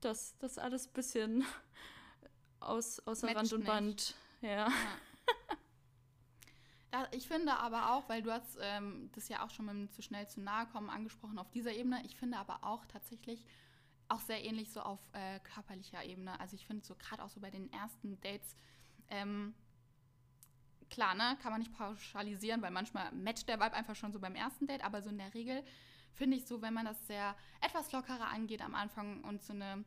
dass 0.00 0.38
das 0.38 0.56
alles 0.56 0.86
ein 0.86 0.92
bisschen 0.94 1.44
aus, 2.60 3.00
außer 3.06 3.26
Match 3.26 3.36
Rand 3.36 3.52
und 3.52 3.64
Band, 3.64 4.14
ja. 4.40 4.48
ja. 4.50 4.72
Ich 7.10 7.26
finde 7.26 7.56
aber 7.56 7.92
auch, 7.92 8.08
weil 8.08 8.22
du 8.22 8.32
hast 8.32 8.58
ähm, 8.60 9.10
das 9.14 9.28
ja 9.28 9.44
auch 9.44 9.50
schon 9.50 9.66
mit 9.66 9.74
dem 9.74 9.90
zu 9.90 10.02
schnell 10.02 10.28
zu 10.28 10.40
nahe 10.40 10.66
kommen 10.66 10.90
angesprochen 10.90 11.38
auf 11.38 11.50
dieser 11.50 11.72
Ebene, 11.72 12.02
ich 12.04 12.16
finde 12.16 12.38
aber 12.38 12.62
auch 12.62 12.84
tatsächlich 12.86 13.44
auch 14.08 14.20
sehr 14.20 14.44
ähnlich 14.44 14.70
so 14.70 14.80
auf 14.80 15.00
äh, 15.12 15.40
körperlicher 15.40 16.04
Ebene. 16.04 16.38
Also 16.38 16.54
ich 16.54 16.66
finde 16.66 16.84
so 16.84 16.94
gerade 16.94 17.24
auch 17.24 17.28
so 17.28 17.40
bei 17.40 17.50
den 17.50 17.72
ersten 17.72 18.20
Dates, 18.20 18.54
ähm, 19.08 19.54
klar, 20.90 21.14
ne, 21.14 21.36
kann 21.42 21.50
man 21.50 21.60
nicht 21.60 21.72
pauschalisieren, 21.72 22.62
weil 22.62 22.70
manchmal 22.70 23.10
matcht 23.12 23.48
der 23.48 23.58
Vibe 23.58 23.74
einfach 23.74 23.96
schon 23.96 24.12
so 24.12 24.20
beim 24.20 24.34
ersten 24.34 24.66
Date, 24.66 24.84
aber 24.84 25.02
so 25.02 25.10
in 25.10 25.18
der 25.18 25.34
Regel 25.34 25.64
finde 26.12 26.36
ich 26.36 26.46
so, 26.46 26.62
wenn 26.62 26.74
man 26.74 26.86
das 26.86 27.06
sehr 27.06 27.36
etwas 27.60 27.92
lockerer 27.92 28.28
angeht 28.28 28.62
am 28.62 28.74
Anfang 28.74 29.24
und 29.24 29.42
so 29.42 29.52
eine 29.52 29.84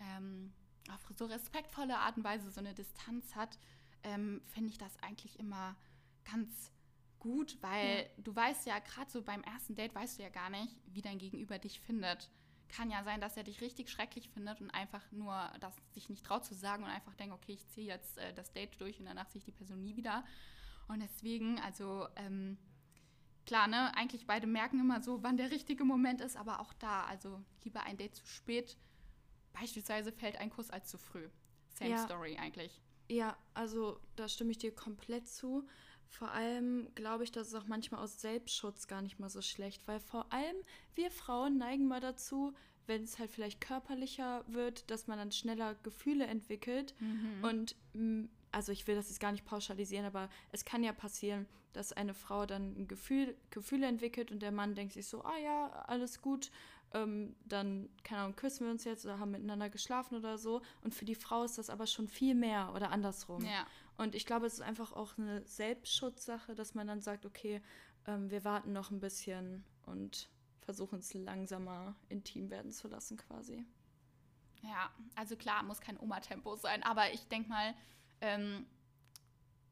ähm, 0.00 0.52
auf 0.90 1.00
so 1.16 1.26
respektvolle 1.26 1.98
Art 1.98 2.16
und 2.16 2.24
Weise 2.24 2.50
so 2.50 2.60
eine 2.60 2.74
Distanz 2.74 3.36
hat, 3.36 3.58
ähm, 4.02 4.42
finde 4.46 4.70
ich 4.70 4.78
das 4.78 4.96
eigentlich 5.02 5.38
immer 5.38 5.76
ganz 6.24 6.72
gut, 7.18 7.58
weil 7.60 7.98
ja. 7.98 8.22
du 8.22 8.34
weißt 8.34 8.66
ja, 8.66 8.78
gerade 8.78 9.10
so 9.10 9.22
beim 9.22 9.42
ersten 9.42 9.74
Date 9.74 9.94
weißt 9.94 10.18
du 10.18 10.22
ja 10.22 10.30
gar 10.30 10.50
nicht, 10.50 10.74
wie 10.86 11.02
dein 11.02 11.18
Gegenüber 11.18 11.58
dich 11.58 11.80
findet. 11.80 12.30
Kann 12.68 12.90
ja 12.90 13.02
sein, 13.04 13.20
dass 13.20 13.36
er 13.36 13.42
dich 13.42 13.60
richtig 13.60 13.90
schrecklich 13.90 14.30
findet 14.30 14.60
und 14.60 14.70
einfach 14.70 15.10
nur 15.12 15.52
das 15.60 15.74
sich 15.92 16.08
nicht 16.08 16.24
traut 16.24 16.44
zu 16.44 16.54
sagen 16.54 16.84
und 16.84 16.90
einfach 16.90 17.14
denkt, 17.14 17.34
okay, 17.34 17.52
ich 17.52 17.66
ziehe 17.68 17.86
jetzt 17.86 18.18
äh, 18.18 18.32
das 18.32 18.52
Date 18.52 18.80
durch 18.80 18.98
und 19.00 19.06
danach 19.06 19.28
sehe 19.28 19.40
ich 19.40 19.44
die 19.44 19.52
Person 19.52 19.82
nie 19.82 19.96
wieder. 19.96 20.24
Und 20.88 21.00
deswegen, 21.00 21.60
also 21.60 22.08
ähm, 22.16 22.58
klar, 23.46 23.68
ne, 23.68 23.94
eigentlich 23.96 24.26
beide 24.26 24.46
merken 24.46 24.80
immer 24.80 25.02
so, 25.02 25.22
wann 25.22 25.36
der 25.36 25.50
richtige 25.50 25.84
Moment 25.84 26.20
ist, 26.20 26.36
aber 26.36 26.60
auch 26.60 26.72
da, 26.74 27.04
also 27.04 27.42
lieber 27.64 27.82
ein 27.82 27.96
Date 27.96 28.14
zu 28.14 28.26
spät. 28.26 28.76
Beispielsweise 29.52 30.12
fällt 30.12 30.36
ein 30.36 30.50
Kuss 30.50 30.70
als 30.70 30.88
zu 30.88 30.98
früh. 30.98 31.28
Same 31.74 31.90
ja. 31.90 31.98
Story 31.98 32.38
eigentlich. 32.38 32.80
Ja, 33.08 33.36
also 33.54 34.00
da 34.14 34.28
stimme 34.28 34.52
ich 34.52 34.58
dir 34.58 34.72
komplett 34.72 35.28
zu. 35.28 35.66
Vor 36.10 36.32
allem 36.32 36.88
glaube 36.96 37.24
ich, 37.24 37.30
dass 37.30 37.48
es 37.48 37.54
auch 37.54 37.66
manchmal 37.66 38.02
aus 38.02 38.20
Selbstschutz 38.20 38.88
gar 38.88 39.00
nicht 39.00 39.20
mal 39.20 39.30
so 39.30 39.40
schlecht, 39.40 39.86
weil 39.86 40.00
vor 40.00 40.32
allem 40.32 40.56
wir 40.96 41.10
Frauen 41.10 41.56
neigen 41.56 41.86
mal 41.86 42.00
dazu, 42.00 42.52
wenn 42.86 43.04
es 43.04 43.20
halt 43.20 43.30
vielleicht 43.30 43.60
körperlicher 43.60 44.44
wird, 44.48 44.90
dass 44.90 45.06
man 45.06 45.18
dann 45.18 45.30
schneller 45.30 45.76
Gefühle 45.84 46.26
entwickelt. 46.26 46.94
Mhm. 46.98 47.44
Und 47.44 47.76
mm, 47.92 48.24
also 48.50 48.72
ich 48.72 48.88
will 48.88 48.96
das 48.96 49.08
jetzt 49.08 49.20
gar 49.20 49.30
nicht 49.30 49.44
pauschalisieren, 49.44 50.04
aber 50.04 50.28
es 50.50 50.64
kann 50.64 50.82
ja 50.82 50.92
passieren, 50.92 51.46
dass 51.72 51.92
eine 51.92 52.14
Frau 52.14 52.44
dann 52.44 52.74
ein 52.76 52.88
Gefühl, 52.88 53.36
Gefühle 53.50 53.86
entwickelt 53.86 54.32
und 54.32 54.40
der 54.40 54.50
Mann 54.50 54.74
denkt 54.74 54.94
sich 54.94 55.06
so, 55.06 55.22
ah 55.22 55.38
ja, 55.38 55.68
alles 55.86 56.20
gut, 56.20 56.50
ähm, 56.92 57.36
dann, 57.44 57.88
keine 58.02 58.22
Ahnung, 58.22 58.36
küssen 58.36 58.66
wir 58.66 58.72
uns 58.72 58.84
jetzt 58.84 59.04
oder 59.04 59.20
haben 59.20 59.30
miteinander 59.30 59.70
geschlafen 59.70 60.16
oder 60.16 60.38
so. 60.38 60.62
Und 60.82 60.94
für 60.94 61.04
die 61.04 61.14
Frau 61.14 61.44
ist 61.44 61.58
das 61.58 61.70
aber 61.70 61.86
schon 61.86 62.08
viel 62.08 62.34
mehr 62.34 62.72
oder 62.74 62.90
andersrum. 62.90 63.44
Ja. 63.44 63.66
Und 64.00 64.14
ich 64.14 64.24
glaube, 64.24 64.46
es 64.46 64.54
ist 64.54 64.60
einfach 64.62 64.94
auch 64.94 65.18
eine 65.18 65.46
Selbstschutzsache, 65.46 66.54
dass 66.54 66.74
man 66.74 66.86
dann 66.86 67.02
sagt, 67.02 67.26
okay, 67.26 67.60
ähm, 68.06 68.30
wir 68.30 68.44
warten 68.44 68.72
noch 68.72 68.90
ein 68.90 68.98
bisschen 68.98 69.62
und 69.84 70.30
versuchen 70.60 71.00
es 71.00 71.12
langsamer 71.12 71.94
intim 72.08 72.48
werden 72.48 72.72
zu 72.72 72.88
lassen 72.88 73.18
quasi. 73.18 73.62
Ja, 74.62 74.90
also 75.16 75.36
klar, 75.36 75.62
muss 75.64 75.82
kein 75.82 76.00
Oma-Tempo 76.00 76.56
sein, 76.56 76.82
aber 76.82 77.12
ich 77.12 77.28
denke 77.28 77.50
mal, 77.50 77.74
ähm, 78.22 78.64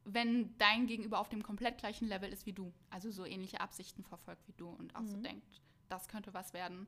wenn 0.04 0.54
dein 0.58 0.86
Gegenüber 0.86 1.20
auf 1.20 1.30
dem 1.30 1.42
komplett 1.42 1.78
gleichen 1.78 2.06
Level 2.06 2.30
ist 2.30 2.44
wie 2.44 2.52
du, 2.52 2.70
also 2.90 3.10
so 3.10 3.24
ähnliche 3.24 3.62
Absichten 3.62 4.04
verfolgt 4.04 4.46
wie 4.46 4.54
du 4.58 4.68
und 4.68 4.94
auch 4.94 5.00
mhm. 5.00 5.08
so 5.08 5.16
denkt, 5.16 5.62
das 5.88 6.06
könnte 6.06 6.34
was 6.34 6.52
werden, 6.52 6.86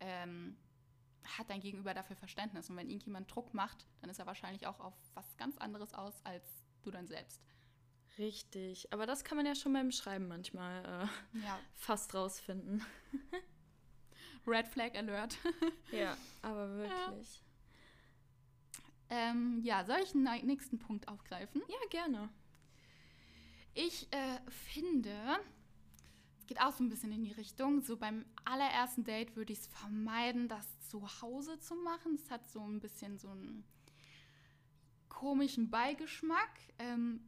ähm, 0.00 0.56
hat 1.36 1.50
dein 1.50 1.60
Gegenüber 1.60 1.92
dafür 1.92 2.16
Verständnis. 2.16 2.70
Und 2.70 2.76
wenn 2.76 2.88
irgendjemand 2.88 3.30
Druck 3.30 3.52
macht, 3.52 3.86
dann 4.00 4.08
ist 4.08 4.18
er 4.18 4.26
wahrscheinlich 4.26 4.66
auch 4.66 4.80
auf 4.80 4.94
was 5.12 5.36
ganz 5.36 5.58
anderes 5.58 5.92
aus 5.92 6.24
als 6.24 6.67
du 6.88 6.92
dann 6.92 7.06
selbst. 7.06 7.40
Richtig, 8.18 8.92
aber 8.92 9.06
das 9.06 9.22
kann 9.22 9.36
man 9.36 9.46
ja 9.46 9.54
schon 9.54 9.72
beim 9.72 9.92
Schreiben 9.92 10.26
manchmal 10.26 10.84
äh, 10.84 11.38
ja. 11.44 11.58
fast 11.74 12.14
rausfinden. 12.14 12.84
Red 14.46 14.66
Flag 14.66 14.96
Alert. 14.96 15.38
ja, 15.92 16.16
aber 16.42 16.74
wirklich. 16.74 17.42
Ja. 19.10 19.18
Ähm, 19.30 19.60
ja, 19.62 19.84
soll 19.84 19.98
ich 20.02 20.14
einen 20.14 20.46
nächsten 20.46 20.78
Punkt 20.78 21.06
aufgreifen? 21.06 21.62
Ja, 21.68 21.78
gerne. 21.90 22.28
Ich 23.74 24.12
äh, 24.12 24.40
finde, 24.50 25.16
es 26.38 26.46
geht 26.46 26.60
auch 26.60 26.72
so 26.72 26.82
ein 26.82 26.88
bisschen 26.88 27.12
in 27.12 27.22
die 27.22 27.32
Richtung, 27.32 27.82
so 27.82 27.96
beim 27.96 28.24
allerersten 28.44 29.04
Date 29.04 29.36
würde 29.36 29.52
ich 29.52 29.60
es 29.60 29.66
vermeiden, 29.68 30.48
das 30.48 30.66
zu 30.88 31.06
Hause 31.22 31.60
zu 31.60 31.76
machen. 31.76 32.16
Es 32.16 32.30
hat 32.30 32.48
so 32.48 32.66
ein 32.66 32.80
bisschen 32.80 33.18
so 33.18 33.28
ein 33.28 33.64
komischen 35.08 35.70
Beigeschmack, 35.70 36.50
ähm, 36.78 37.20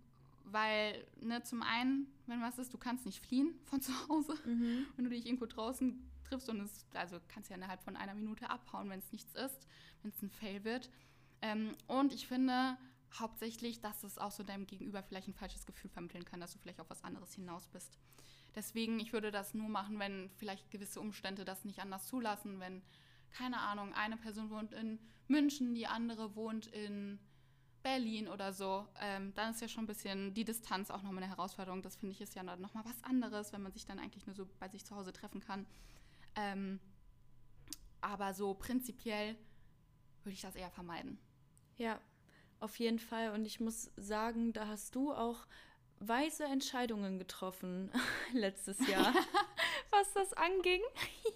weil 0.45 1.07
ne, 1.21 1.43
zum 1.43 1.62
einen, 1.62 2.07
wenn 2.27 2.40
was 2.40 2.59
ist, 2.59 2.73
du 2.73 2.79
kannst 2.79 3.07
nicht 3.07 3.25
fliehen 3.25 3.55
von 3.64 3.81
zu 3.81 3.93
Hause, 4.09 4.35
mhm. 4.45 4.87
wenn 4.97 5.05
du 5.05 5.11
dich 5.11 5.27
irgendwo 5.27 5.47
draußen 5.47 6.03
triffst 6.25 6.49
und 6.49 6.61
es, 6.61 6.87
also 6.95 7.19
kannst 7.29 7.51
ja 7.51 7.57
innerhalb 7.57 7.83
von 7.83 7.97
einer 7.97 8.14
Minute 8.14 8.51
abhauen, 8.51 8.88
wenn 8.90 9.01
es 9.01 9.12
nichts 9.12 9.35
ist, 9.35 9.66
wenn 10.03 10.11
es 10.11 10.23
ein 10.23 10.31
Fail 10.31 10.64
wird. 10.64 10.90
Ähm, 11.43 11.75
und 11.87 12.12
ich 12.12 12.27
finde 12.27 12.77
hauptsächlich, 13.19 13.81
dass 13.81 14.05
es 14.05 14.19
auch 14.19 14.31
so 14.31 14.43
deinem 14.43 14.66
Gegenüber 14.66 15.03
vielleicht 15.03 15.29
ein 15.29 15.35
falsches 15.35 15.66
Gefühl 15.66 15.90
vermitteln 15.90 16.25
kann, 16.25 16.40
dass 16.40 16.53
du 16.53 16.59
vielleicht 16.59 16.81
auf 16.81 16.90
was 16.90 17.03
anderes 17.03 17.35
hinaus 17.35 17.66
bist. 17.69 17.99
Deswegen, 18.55 18.99
ich 19.01 19.12
würde 19.12 19.31
das 19.31 19.55
nur 19.55 19.69
machen, 19.69 19.99
wenn 19.99 20.31
vielleicht 20.37 20.71
gewisse 20.71 21.01
Umstände 21.01 21.45
das 21.45 21.64
nicht 21.64 21.81
anders 21.81 22.07
zulassen, 22.07 22.61
wenn, 22.61 22.83
keine 23.31 23.61
Ahnung, 23.61 23.95
eine 23.95 24.16
Person 24.16 24.51
wohnt 24.51 24.73
in 24.73 24.99
München, 25.29 25.75
die 25.75 25.87
andere 25.87 26.35
wohnt 26.35 26.66
in 26.69 27.19
Berlin 27.83 28.29
oder 28.29 28.53
so, 28.53 28.87
ähm, 29.01 29.33
dann 29.35 29.53
ist 29.53 29.61
ja 29.61 29.69
schon 29.69 29.85
ein 29.85 29.87
bisschen 29.87 30.35
die 30.35 30.45
Distanz 30.45 30.90
auch 30.90 31.03
nochmal 31.03 31.23
eine 31.23 31.33
Herausforderung. 31.33 31.83
Das 31.83 31.97
finde 31.97 32.12
ich 32.12 32.21
ist 32.21 32.35
ja 32.35 32.43
nochmal 32.43 32.85
was 32.85 33.03
anderes, 33.05 33.53
wenn 33.53 33.62
man 33.62 33.73
sich 33.73 33.87
dann 33.87 33.99
eigentlich 33.99 34.27
nur 34.27 34.35
so 34.35 34.47
bei 34.59 34.69
sich 34.69 34.85
zu 34.85 34.95
Hause 34.95 35.12
treffen 35.12 35.40
kann. 35.40 35.66
Ähm, 36.37 36.81
aber 38.01 38.35
so 38.35 38.55
prinzipiell 38.55 39.37
würde 40.25 40.35
ich 40.35 40.43
das 40.43 40.57
eher 40.57 40.71
vermeiden. 40.71 41.19
Ja, 41.77 42.01
auf 42.61 42.79
jeden 42.79 42.99
Fall. 42.99 43.33
Und 43.33 43.47
ich 43.47 43.61
muss 43.61 43.90
sagen, 43.97 44.53
da 44.53 44.66
hast 44.66 44.95
du 44.95 45.12
auch 45.12 45.47
weise 45.99 46.45
Entscheidungen 46.45 47.19
getroffen 47.19 47.90
letztes 48.33 48.87
Jahr, 48.87 49.14
was 49.90 50.12
das 50.14 50.33
anging. 50.35 50.81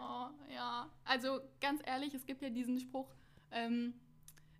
oh, 0.00 0.28
ja, 0.52 0.90
also 1.04 1.40
ganz 1.60 1.82
ehrlich, 1.84 2.14
es 2.14 2.26
gibt 2.26 2.42
ja 2.42 2.50
diesen 2.50 2.78
Spruch, 2.78 3.08
ähm, 3.50 3.94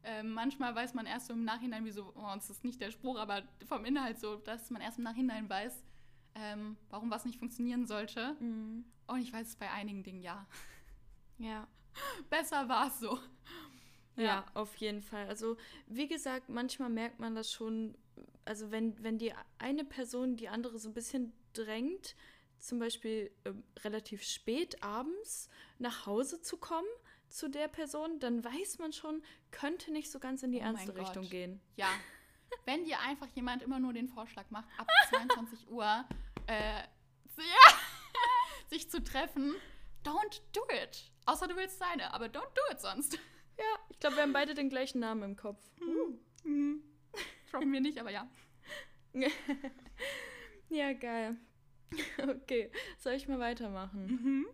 äh, 0.04 0.22
manchmal 0.22 0.74
weiß 0.74 0.94
man 0.94 1.06
erst 1.06 1.28
so 1.28 1.32
im 1.32 1.44
Nachhinein, 1.44 1.84
wieso, 1.84 2.12
oh, 2.14 2.32
das 2.34 2.50
ist 2.50 2.64
nicht 2.64 2.80
der 2.80 2.90
Spruch, 2.90 3.18
aber 3.18 3.42
vom 3.66 3.84
Inhalt 3.84 4.18
so, 4.18 4.36
dass 4.36 4.70
man 4.70 4.82
erst 4.82 4.98
im 4.98 5.04
Nachhinein 5.04 5.48
weiß, 5.48 5.82
ähm, 6.34 6.76
warum 6.90 7.10
was 7.10 7.24
nicht 7.24 7.38
funktionieren 7.38 7.86
sollte. 7.86 8.36
Mhm. 8.40 8.84
Und 9.06 9.20
ich 9.20 9.32
weiß 9.32 9.48
es 9.48 9.56
bei 9.56 9.70
einigen 9.70 10.02
Dingen 10.02 10.22
ja. 10.22 10.46
Ja. 11.38 11.68
Besser 12.30 12.68
war 12.68 12.88
es 12.88 13.00
so. 13.00 13.18
Ja. 14.16 14.22
ja, 14.22 14.44
auf 14.54 14.76
jeden 14.76 15.02
Fall. 15.02 15.26
Also, 15.28 15.56
wie 15.86 16.08
gesagt, 16.08 16.48
manchmal 16.48 16.90
merkt 16.90 17.18
man 17.18 17.34
das 17.34 17.50
schon, 17.50 17.96
also 18.44 18.70
wenn, 18.70 19.02
wenn 19.02 19.18
die 19.18 19.32
eine 19.58 19.84
Person 19.84 20.36
die 20.36 20.48
andere 20.48 20.78
so 20.78 20.88
ein 20.88 20.94
bisschen 20.94 21.32
drängt, 21.52 22.14
zum 22.58 22.78
Beispiel 22.78 23.30
äh, 23.44 23.52
relativ 23.80 24.22
spät 24.22 24.82
abends 24.82 25.48
nach 25.78 26.06
Hause 26.06 26.40
zu 26.40 26.56
kommen 26.58 26.86
zu 27.32 27.48
der 27.48 27.68
Person, 27.68 28.20
dann 28.20 28.44
weiß 28.44 28.78
man 28.78 28.92
schon, 28.92 29.22
könnte 29.50 29.90
nicht 29.92 30.10
so 30.10 30.18
ganz 30.18 30.42
in 30.42 30.52
die 30.52 30.58
oh 30.58 30.64
ernste 30.64 30.94
Richtung 30.94 31.28
gehen. 31.28 31.60
Ja. 31.76 31.88
wenn 32.64 32.84
dir 32.84 33.00
einfach 33.00 33.28
jemand 33.28 33.62
immer 33.62 33.78
nur 33.78 33.92
den 33.92 34.08
Vorschlag 34.08 34.50
macht, 34.50 34.68
ab 34.78 34.88
22 35.10 35.68
Uhr 35.70 36.04
äh, 36.46 36.82
sich 38.68 38.90
zu 38.90 39.02
treffen, 39.02 39.54
don't 40.04 40.40
do 40.52 40.62
it. 40.82 41.10
Außer 41.26 41.48
du 41.48 41.56
willst 41.56 41.78
seine, 41.78 42.12
aber 42.12 42.26
don't 42.26 42.52
do 42.54 42.62
it 42.70 42.80
sonst. 42.80 43.18
Ja, 43.58 43.64
ich 43.90 43.98
glaube, 43.98 44.16
wir 44.16 44.22
haben 44.22 44.32
beide 44.32 44.54
den 44.54 44.68
gleichen 44.68 44.98
Namen 45.00 45.22
im 45.22 45.36
Kopf. 45.36 45.62
Uh. 45.80 46.18
Mhm. 46.44 46.82
Droppen 47.50 47.72
wir 47.72 47.80
nicht, 47.80 47.98
aber 47.98 48.10
ja. 48.10 48.28
ja, 50.70 50.92
geil. 50.94 51.36
Okay, 52.18 52.72
soll 52.98 53.12
ich 53.12 53.28
mal 53.28 53.38
weitermachen? 53.38 54.06
Mhm. 54.06 54.46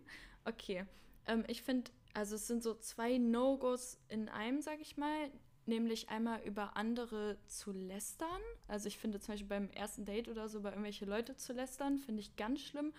Okay. 0.43 0.85
Ähm, 1.25 1.45
ich 1.47 1.61
finde, 1.61 1.89
also 2.13 2.35
es 2.35 2.47
sind 2.47 2.63
so 2.63 2.75
zwei 2.75 3.17
No-Gos 3.17 3.99
in 4.09 4.29
einem, 4.29 4.61
sag 4.61 4.79
ich 4.81 4.97
mal. 4.97 5.31
Nämlich 5.65 6.09
einmal 6.09 6.41
über 6.43 6.75
andere 6.77 7.37
zu 7.45 7.71
lästern. 7.71 8.41
Also 8.67 8.87
ich 8.87 8.97
finde 8.97 9.19
zum 9.19 9.33
Beispiel 9.33 9.49
beim 9.49 9.69
ersten 9.69 10.03
Date 10.03 10.27
oder 10.27 10.49
so, 10.49 10.61
bei 10.61 10.69
irgendwelche 10.69 11.05
Leute 11.05 11.35
zu 11.35 11.53
lästern, 11.53 11.99
finde 11.99 12.21
ich 12.21 12.35
ganz 12.35 12.61
schlimm. 12.61 12.91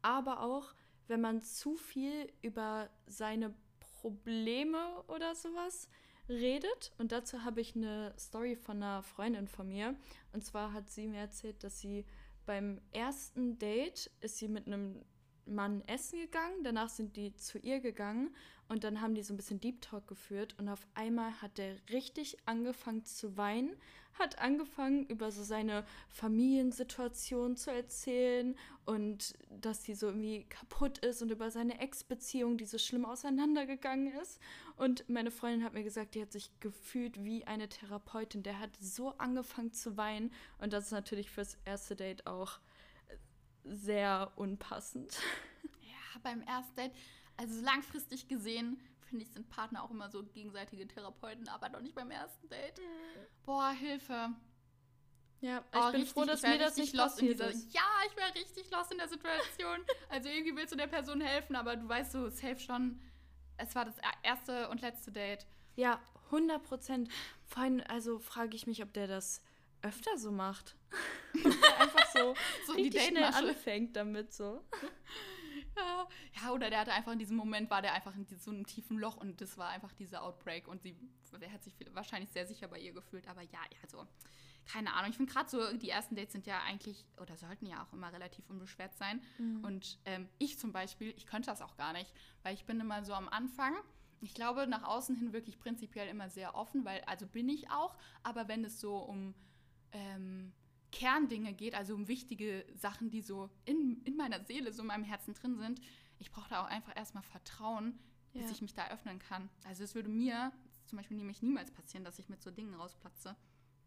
Aber 0.00 0.40
auch, 0.42 0.74
wenn 1.06 1.20
man 1.20 1.42
zu 1.42 1.76
viel 1.76 2.32
über 2.40 2.88
seine 3.06 3.54
Probleme 3.78 5.04
oder 5.08 5.34
sowas 5.34 5.88
redet. 6.28 6.92
Und 6.98 7.12
dazu 7.12 7.44
habe 7.44 7.60
ich 7.60 7.76
eine 7.76 8.14
Story 8.18 8.56
von 8.56 8.82
einer 8.82 9.02
Freundin 9.02 9.46
von 9.46 9.68
mir. 9.68 9.94
Und 10.32 10.44
zwar 10.44 10.72
hat 10.72 10.88
sie 10.90 11.06
mir 11.06 11.20
erzählt, 11.20 11.62
dass 11.62 11.78
sie 11.78 12.06
beim 12.46 12.80
ersten 12.92 13.58
Date 13.58 14.10
ist 14.20 14.38
sie 14.38 14.48
mit 14.48 14.66
einem 14.66 15.04
Mann 15.46 15.82
essen 15.86 16.18
gegangen, 16.20 16.64
danach 16.64 16.88
sind 16.88 17.16
die 17.16 17.34
zu 17.36 17.58
ihr 17.58 17.80
gegangen 17.80 18.34
und 18.68 18.84
dann 18.84 19.00
haben 19.00 19.14
die 19.14 19.22
so 19.22 19.34
ein 19.34 19.36
bisschen 19.36 19.60
Deep 19.60 19.82
Talk 19.82 20.06
geführt 20.06 20.54
und 20.58 20.68
auf 20.68 20.86
einmal 20.94 21.42
hat 21.42 21.58
der 21.58 21.76
richtig 21.90 22.38
angefangen 22.46 23.04
zu 23.04 23.36
weinen, 23.36 23.76
hat 24.18 24.38
angefangen 24.38 25.06
über 25.06 25.30
so 25.30 25.42
seine 25.42 25.84
Familiensituation 26.08 27.56
zu 27.56 27.72
erzählen 27.72 28.56
und 28.86 29.34
dass 29.50 29.84
sie 29.84 29.94
so 29.94 30.06
irgendwie 30.06 30.44
kaputt 30.44 30.98
ist 30.98 31.20
und 31.20 31.30
über 31.30 31.50
seine 31.50 31.80
Ex-Beziehung, 31.80 32.56
die 32.56 32.64
so 32.64 32.78
schlimm 32.78 33.04
auseinandergegangen 33.04 34.12
ist. 34.20 34.40
Und 34.76 35.08
meine 35.08 35.30
Freundin 35.30 35.64
hat 35.64 35.74
mir 35.74 35.82
gesagt, 35.82 36.14
die 36.14 36.22
hat 36.22 36.32
sich 36.32 36.50
gefühlt 36.60 37.22
wie 37.24 37.44
eine 37.46 37.68
Therapeutin. 37.68 38.42
Der 38.42 38.60
hat 38.60 38.70
so 38.80 39.10
angefangen 39.18 39.72
zu 39.72 39.96
weinen 39.96 40.32
und 40.58 40.72
das 40.72 40.86
ist 40.86 40.92
natürlich 40.92 41.30
fürs 41.30 41.58
erste 41.64 41.96
Date 41.96 42.26
auch 42.26 42.60
sehr 43.64 44.32
unpassend. 44.36 45.18
Ja, 45.80 46.20
beim 46.22 46.42
ersten 46.42 46.76
Date, 46.76 46.92
also 47.36 47.60
langfristig 47.60 48.28
gesehen, 48.28 48.80
finde 49.00 49.24
ich, 49.24 49.30
sind 49.30 49.48
Partner 49.48 49.82
auch 49.82 49.90
immer 49.90 50.08
so 50.10 50.22
gegenseitige 50.22 50.86
Therapeuten, 50.86 51.48
aber 51.48 51.68
doch 51.68 51.80
nicht 51.80 51.94
beim 51.94 52.10
ersten 52.10 52.48
Date. 52.48 52.78
Mhm. 52.78 53.26
Boah, 53.44 53.70
Hilfe. 53.72 54.30
Ja, 55.40 55.62
oh, 55.72 55.78
ich 55.78 55.84
bin 55.84 56.00
richtig, 56.00 56.12
froh, 56.12 56.24
dass 56.24 56.42
mir 56.42 56.58
das 56.58 56.76
nicht 56.76 56.94
in 56.94 57.28
dieser, 57.28 57.50
ist. 57.50 57.74
Ja, 57.74 57.82
ich 58.08 58.16
wäre 58.16 58.34
richtig 58.34 58.70
lost 58.70 58.92
in 58.92 58.98
der 58.98 59.08
Situation. 59.08 59.78
also 60.08 60.28
irgendwie 60.28 60.56
willst 60.56 60.72
du 60.72 60.76
der 60.76 60.86
Person 60.86 61.20
helfen, 61.20 61.54
aber 61.54 61.76
du 61.76 61.86
weißt 61.88 62.12
so 62.12 62.30
safe 62.30 62.58
schon, 62.58 63.00
es 63.58 63.74
war 63.74 63.84
das 63.84 63.96
erste 64.22 64.68
und 64.70 64.80
letzte 64.80 65.12
Date. 65.12 65.46
Ja, 65.76 66.00
100 66.26 66.62
Prozent. 66.62 67.08
Vorhin, 67.46 67.82
also 67.82 68.18
frage 68.18 68.56
ich 68.56 68.66
mich, 68.66 68.82
ob 68.82 68.92
der 68.94 69.06
das 69.06 69.42
öfter 69.84 70.18
so 70.18 70.32
macht. 70.32 70.76
einfach 71.78 72.06
so, 72.12 72.34
so 72.66 72.72
richtig 72.72 73.02
schnell 73.02 73.24
anfängt 73.24 73.96
damit 73.96 74.32
so. 74.32 74.64
Ja. 75.76 76.06
ja, 76.40 76.52
oder 76.52 76.70
der 76.70 76.80
hatte 76.80 76.92
einfach 76.92 77.10
in 77.10 77.18
diesem 77.18 77.36
Moment, 77.36 77.68
war 77.68 77.82
der 77.82 77.94
einfach 77.94 78.14
in 78.14 78.24
so 78.26 78.52
einem 78.52 78.64
tiefen 78.64 78.96
Loch 78.96 79.16
und 79.16 79.40
das 79.40 79.58
war 79.58 79.70
einfach 79.70 79.92
dieser 79.92 80.22
Outbreak 80.22 80.68
und 80.68 80.82
sie, 80.82 80.96
der 81.40 81.52
hat 81.52 81.64
sich 81.64 81.74
wahrscheinlich 81.92 82.30
sehr 82.30 82.46
sicher 82.46 82.68
bei 82.68 82.78
ihr 82.78 82.92
gefühlt, 82.92 83.26
aber 83.26 83.42
ja, 83.42 83.58
also 83.82 84.06
keine 84.66 84.94
Ahnung. 84.94 85.10
Ich 85.10 85.16
finde 85.16 85.32
gerade 85.32 85.48
so, 85.48 85.76
die 85.76 85.90
ersten 85.90 86.14
Dates 86.14 86.32
sind 86.32 86.46
ja 86.46 86.60
eigentlich 86.62 87.04
oder 87.20 87.36
sollten 87.36 87.66
ja 87.66 87.82
auch 87.82 87.92
immer 87.92 88.12
relativ 88.12 88.48
unbeschwert 88.48 88.96
sein. 88.96 89.22
Mhm. 89.38 89.64
Und 89.64 89.98
ähm, 90.04 90.28
ich 90.38 90.58
zum 90.58 90.72
Beispiel, 90.72 91.12
ich 91.16 91.26
könnte 91.26 91.50
das 91.50 91.60
auch 91.60 91.76
gar 91.76 91.92
nicht, 91.92 92.12
weil 92.42 92.54
ich 92.54 92.64
bin 92.64 92.80
immer 92.80 93.04
so 93.04 93.12
am 93.12 93.28
Anfang. 93.28 93.74
Ich 94.20 94.34
glaube, 94.34 94.66
nach 94.66 94.84
außen 94.84 95.16
hin 95.16 95.32
wirklich 95.32 95.58
prinzipiell 95.58 96.08
immer 96.08 96.30
sehr 96.30 96.54
offen, 96.54 96.84
weil, 96.84 97.02
also 97.02 97.26
bin 97.26 97.48
ich 97.48 97.70
auch, 97.70 97.96
aber 98.22 98.48
wenn 98.48 98.64
es 98.64 98.80
so 98.80 98.96
um 98.96 99.34
ähm, 99.94 100.52
Kerndinge 100.92 101.54
geht, 101.54 101.74
also 101.74 101.94
um 101.94 102.06
wichtige 102.06 102.64
Sachen, 102.74 103.10
die 103.10 103.22
so 103.22 103.50
in, 103.64 104.02
in 104.04 104.16
meiner 104.16 104.44
Seele, 104.44 104.72
so 104.72 104.82
in 104.82 104.88
meinem 104.88 105.04
Herzen 105.04 105.34
drin 105.34 105.56
sind, 105.58 105.80
ich 106.18 106.30
brauche 106.30 106.48
da 106.48 106.62
auch 106.62 106.68
einfach 106.68 106.94
erstmal 106.94 107.24
Vertrauen, 107.24 107.98
ja. 108.32 108.42
bis 108.42 108.50
ich 108.50 108.62
mich 108.62 108.74
da 108.74 108.88
öffnen 108.90 109.18
kann. 109.18 109.48
Also 109.64 109.82
es 109.82 109.94
würde 109.94 110.08
mir 110.08 110.52
zum 110.84 110.98
Beispiel 110.98 111.16
nämlich 111.16 111.42
niemals 111.42 111.70
passieren, 111.70 112.04
dass 112.04 112.18
ich 112.18 112.28
mit 112.28 112.42
so 112.42 112.50
Dingen 112.50 112.74
rausplatze. 112.74 113.34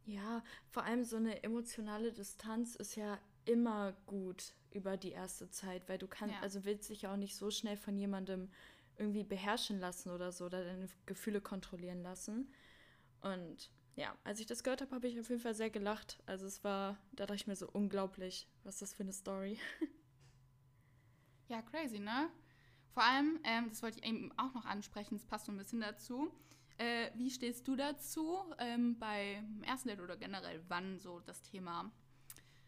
Ja, 0.05 0.43
vor 0.69 0.83
allem 0.83 1.03
so 1.03 1.17
eine 1.17 1.43
emotionale 1.43 2.11
Distanz 2.11 2.75
ist 2.75 2.95
ja 2.95 3.19
immer 3.45 3.93
gut 4.05 4.53
über 4.71 4.97
die 4.97 5.11
erste 5.11 5.49
Zeit, 5.49 5.87
weil 5.87 5.97
du 5.97 6.07
kannst, 6.07 6.35
ja. 6.35 6.41
also 6.41 6.65
willst 6.65 6.89
dich 6.89 7.03
ja 7.03 7.13
auch 7.13 7.17
nicht 7.17 7.35
so 7.35 7.51
schnell 7.51 7.77
von 7.77 7.97
jemandem 7.97 8.49
irgendwie 8.97 9.23
beherrschen 9.23 9.79
lassen 9.79 10.09
oder 10.09 10.31
so, 10.31 10.45
oder 10.45 10.63
deine 10.63 10.87
Gefühle 11.05 11.41
kontrollieren 11.41 12.01
lassen. 12.01 12.51
Und 13.21 13.69
ja, 13.97 14.15
als 14.23 14.39
ich 14.39 14.45
das 14.45 14.63
gehört 14.63 14.81
habe, 14.81 14.95
habe 14.95 15.07
ich 15.07 15.19
auf 15.19 15.27
jeden 15.29 15.41
Fall 15.41 15.55
sehr 15.55 15.71
gelacht. 15.71 16.21
Also 16.27 16.45
es 16.45 16.63
war, 16.63 16.97
da 17.13 17.25
dachte 17.25 17.35
ich 17.35 17.47
mir 17.47 17.55
so 17.55 17.67
unglaublich, 17.67 18.47
was 18.63 18.75
ist 18.75 18.81
das 18.83 18.93
für 18.93 19.03
eine 19.03 19.11
Story. 19.11 19.59
ja, 21.47 21.63
crazy, 21.63 21.99
ne? 21.99 22.29
Vor 22.91 23.03
allem, 23.03 23.39
ähm, 23.43 23.69
das 23.69 23.81
wollte 23.81 23.99
ich 23.99 24.05
eben 24.05 24.31
auch 24.37 24.53
noch 24.53 24.65
ansprechen, 24.65 25.15
das 25.15 25.25
passt 25.25 25.47
so 25.47 25.51
ein 25.51 25.57
bisschen 25.57 25.81
dazu. 25.81 26.31
Äh, 26.77 27.09
wie 27.15 27.31
stehst 27.31 27.67
du 27.67 27.75
dazu 27.75 28.37
ähm, 28.59 28.99
beim 28.99 29.63
ersten 29.63 29.89
Date 29.89 29.99
oder 29.99 30.15
generell, 30.15 30.63
wann 30.67 30.99
so 30.99 31.19
das 31.21 31.41
Thema? 31.41 31.91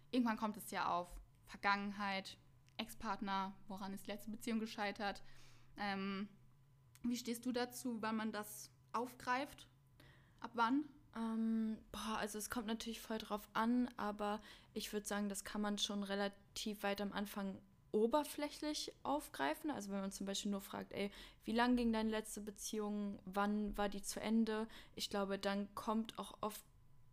Irgendwann 0.09 0.37
kommt 0.37 0.57
es 0.57 0.71
ja 0.71 0.87
auf 0.87 1.09
Vergangenheit, 1.45 2.39
Ex-Partner, 2.77 3.55
woran 3.67 3.93
ist 3.93 4.07
die 4.07 4.11
letzte 4.11 4.31
Beziehung 4.31 4.59
gescheitert? 4.59 5.21
Ähm, 5.77 6.27
wie 7.03 7.17
stehst 7.17 7.45
du 7.45 7.51
dazu, 7.51 8.01
wann 8.01 8.15
man 8.15 8.31
das 8.31 8.71
aufgreift? 8.93 9.67
Ab 10.39 10.51
wann? 10.55 10.85
Ähm, 11.15 11.77
boah, 11.91 12.17
also 12.19 12.37
es 12.37 12.49
kommt 12.49 12.67
natürlich 12.67 13.01
voll 13.01 13.17
drauf 13.17 13.47
an, 13.53 13.89
aber 13.97 14.39
ich 14.73 14.93
würde 14.93 15.07
sagen, 15.07 15.29
das 15.29 15.43
kann 15.43 15.61
man 15.61 15.77
schon 15.77 16.03
relativ 16.03 16.83
weit 16.83 17.01
am 17.01 17.11
Anfang 17.13 17.57
oberflächlich 17.91 18.93
aufgreifen. 19.03 19.71
Also 19.71 19.91
wenn 19.91 20.01
man 20.01 20.11
zum 20.11 20.25
Beispiel 20.25 20.51
nur 20.51 20.61
fragt, 20.61 20.91
ey, 20.93 21.11
wie 21.45 21.53
lang 21.53 21.75
ging 21.75 21.91
deine 21.91 22.09
letzte 22.09 22.41
Beziehung, 22.41 23.19
wann 23.25 23.75
war 23.77 23.89
die 23.89 24.01
zu 24.01 24.19
Ende? 24.19 24.67
Ich 24.95 25.09
glaube, 25.09 25.39
dann 25.39 25.73
kommt 25.75 26.17
auch 26.19 26.37
oft 26.41 26.61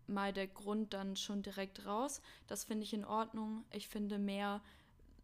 mal 0.06 0.32
der 0.32 0.46
Grund 0.46 0.94
dann 0.94 1.16
schon 1.16 1.42
direkt 1.42 1.86
raus. 1.86 2.20
Das 2.46 2.64
finde 2.64 2.84
ich 2.84 2.92
in 2.92 3.04
Ordnung. 3.04 3.64
Ich 3.72 3.88
finde, 3.88 4.18
mehr 4.18 4.62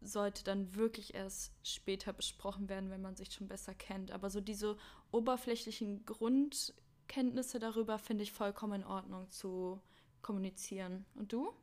sollte 0.01 0.43
dann 0.43 0.75
wirklich 0.75 1.13
erst 1.13 1.53
später 1.63 2.11
besprochen 2.11 2.67
werden, 2.67 2.89
wenn 2.89 3.01
man 3.01 3.15
sich 3.15 3.31
schon 3.31 3.47
besser 3.47 3.73
kennt. 3.73 4.11
Aber 4.11 4.29
so 4.29 4.41
diese 4.41 4.77
oberflächlichen 5.11 6.05
Grund 6.05 6.73
Kenntnisse 7.13 7.59
darüber 7.59 7.99
finde 7.99 8.23
ich 8.23 8.31
vollkommen 8.31 8.81
in 8.81 8.87
Ordnung 8.87 9.29
zu 9.29 9.79
kommunizieren. 10.23 11.05
Und 11.13 11.31
du? 11.31 11.53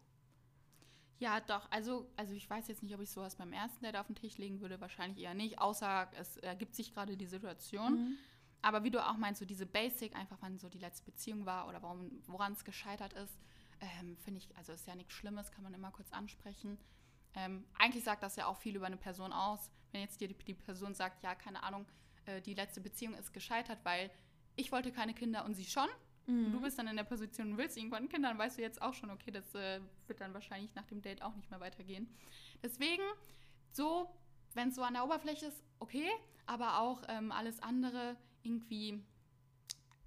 Ja, 1.18 1.40
doch. 1.40 1.68
Also, 1.72 2.08
also 2.16 2.34
ich 2.34 2.48
weiß 2.48 2.68
jetzt 2.68 2.84
nicht, 2.84 2.94
ob 2.94 3.00
ich 3.00 3.10
sowas 3.10 3.34
beim 3.34 3.52
ersten 3.52 3.84
Date 3.84 3.96
auf 3.96 4.06
den 4.06 4.14
Tisch 4.14 4.38
legen 4.38 4.60
würde. 4.60 4.80
Wahrscheinlich 4.80 5.18
eher 5.18 5.34
nicht, 5.34 5.58
außer 5.58 6.08
es 6.16 6.36
ergibt 6.36 6.76
sich 6.76 6.94
gerade 6.94 7.16
die 7.16 7.26
Situation. 7.26 7.94
Mhm. 7.94 8.16
Aber 8.62 8.84
wie 8.84 8.90
du 8.90 9.04
auch 9.04 9.16
meinst, 9.16 9.40
so 9.40 9.44
diese 9.44 9.66
Basic, 9.66 10.14
einfach 10.14 10.36
wann 10.40 10.60
so 10.60 10.68
die 10.68 10.78
letzte 10.78 11.04
Beziehung 11.04 11.46
war 11.46 11.66
oder 11.66 11.82
woran 11.82 12.52
es 12.52 12.64
gescheitert 12.64 13.12
ist, 13.14 13.36
ähm, 13.80 14.16
finde 14.18 14.38
ich, 14.38 14.56
also 14.56 14.72
ist 14.72 14.86
ja 14.86 14.94
nichts 14.94 15.14
Schlimmes, 15.14 15.50
kann 15.50 15.64
man 15.64 15.74
immer 15.74 15.90
kurz 15.90 16.12
ansprechen. 16.12 16.78
Ähm, 17.34 17.64
eigentlich 17.76 18.04
sagt 18.04 18.22
das 18.22 18.36
ja 18.36 18.46
auch 18.46 18.56
viel 18.56 18.76
über 18.76 18.86
eine 18.86 18.98
Person 18.98 19.32
aus. 19.32 19.68
Wenn 19.90 20.02
jetzt 20.02 20.20
dir 20.20 20.28
die, 20.28 20.34
die 20.44 20.54
Person 20.54 20.94
sagt, 20.94 21.24
ja, 21.24 21.34
keine 21.34 21.64
Ahnung, 21.64 21.86
äh, 22.26 22.40
die 22.40 22.54
letzte 22.54 22.80
Beziehung 22.80 23.14
ist 23.14 23.32
gescheitert, 23.32 23.80
weil 23.82 24.12
ich 24.56 24.72
wollte 24.72 24.92
keine 24.92 25.14
Kinder 25.14 25.44
und 25.44 25.54
sie 25.54 25.64
schon. 25.64 25.88
Mhm. 26.26 26.52
Du 26.52 26.60
bist 26.60 26.78
dann 26.78 26.88
in 26.88 26.96
der 26.96 27.04
Position 27.04 27.52
und 27.52 27.58
willst 27.58 27.76
irgendwann 27.76 28.08
Kinder, 28.08 28.28
dann 28.28 28.38
weißt 28.38 28.58
du 28.58 28.62
jetzt 28.62 28.80
auch 28.82 28.94
schon, 28.94 29.10
okay, 29.10 29.30
das 29.30 29.54
äh, 29.54 29.80
wird 30.06 30.20
dann 30.20 30.34
wahrscheinlich 30.34 30.74
nach 30.74 30.86
dem 30.86 31.02
Date 31.02 31.22
auch 31.22 31.34
nicht 31.34 31.50
mehr 31.50 31.60
weitergehen. 31.60 32.08
Deswegen, 32.62 33.02
so, 33.72 34.08
wenn 34.54 34.68
es 34.68 34.74
so 34.74 34.82
an 34.82 34.94
der 34.94 35.04
Oberfläche 35.04 35.46
ist, 35.46 35.62
okay, 35.78 36.08
aber 36.46 36.80
auch 36.80 37.02
ähm, 37.08 37.32
alles 37.32 37.60
andere 37.62 38.16
irgendwie 38.42 39.02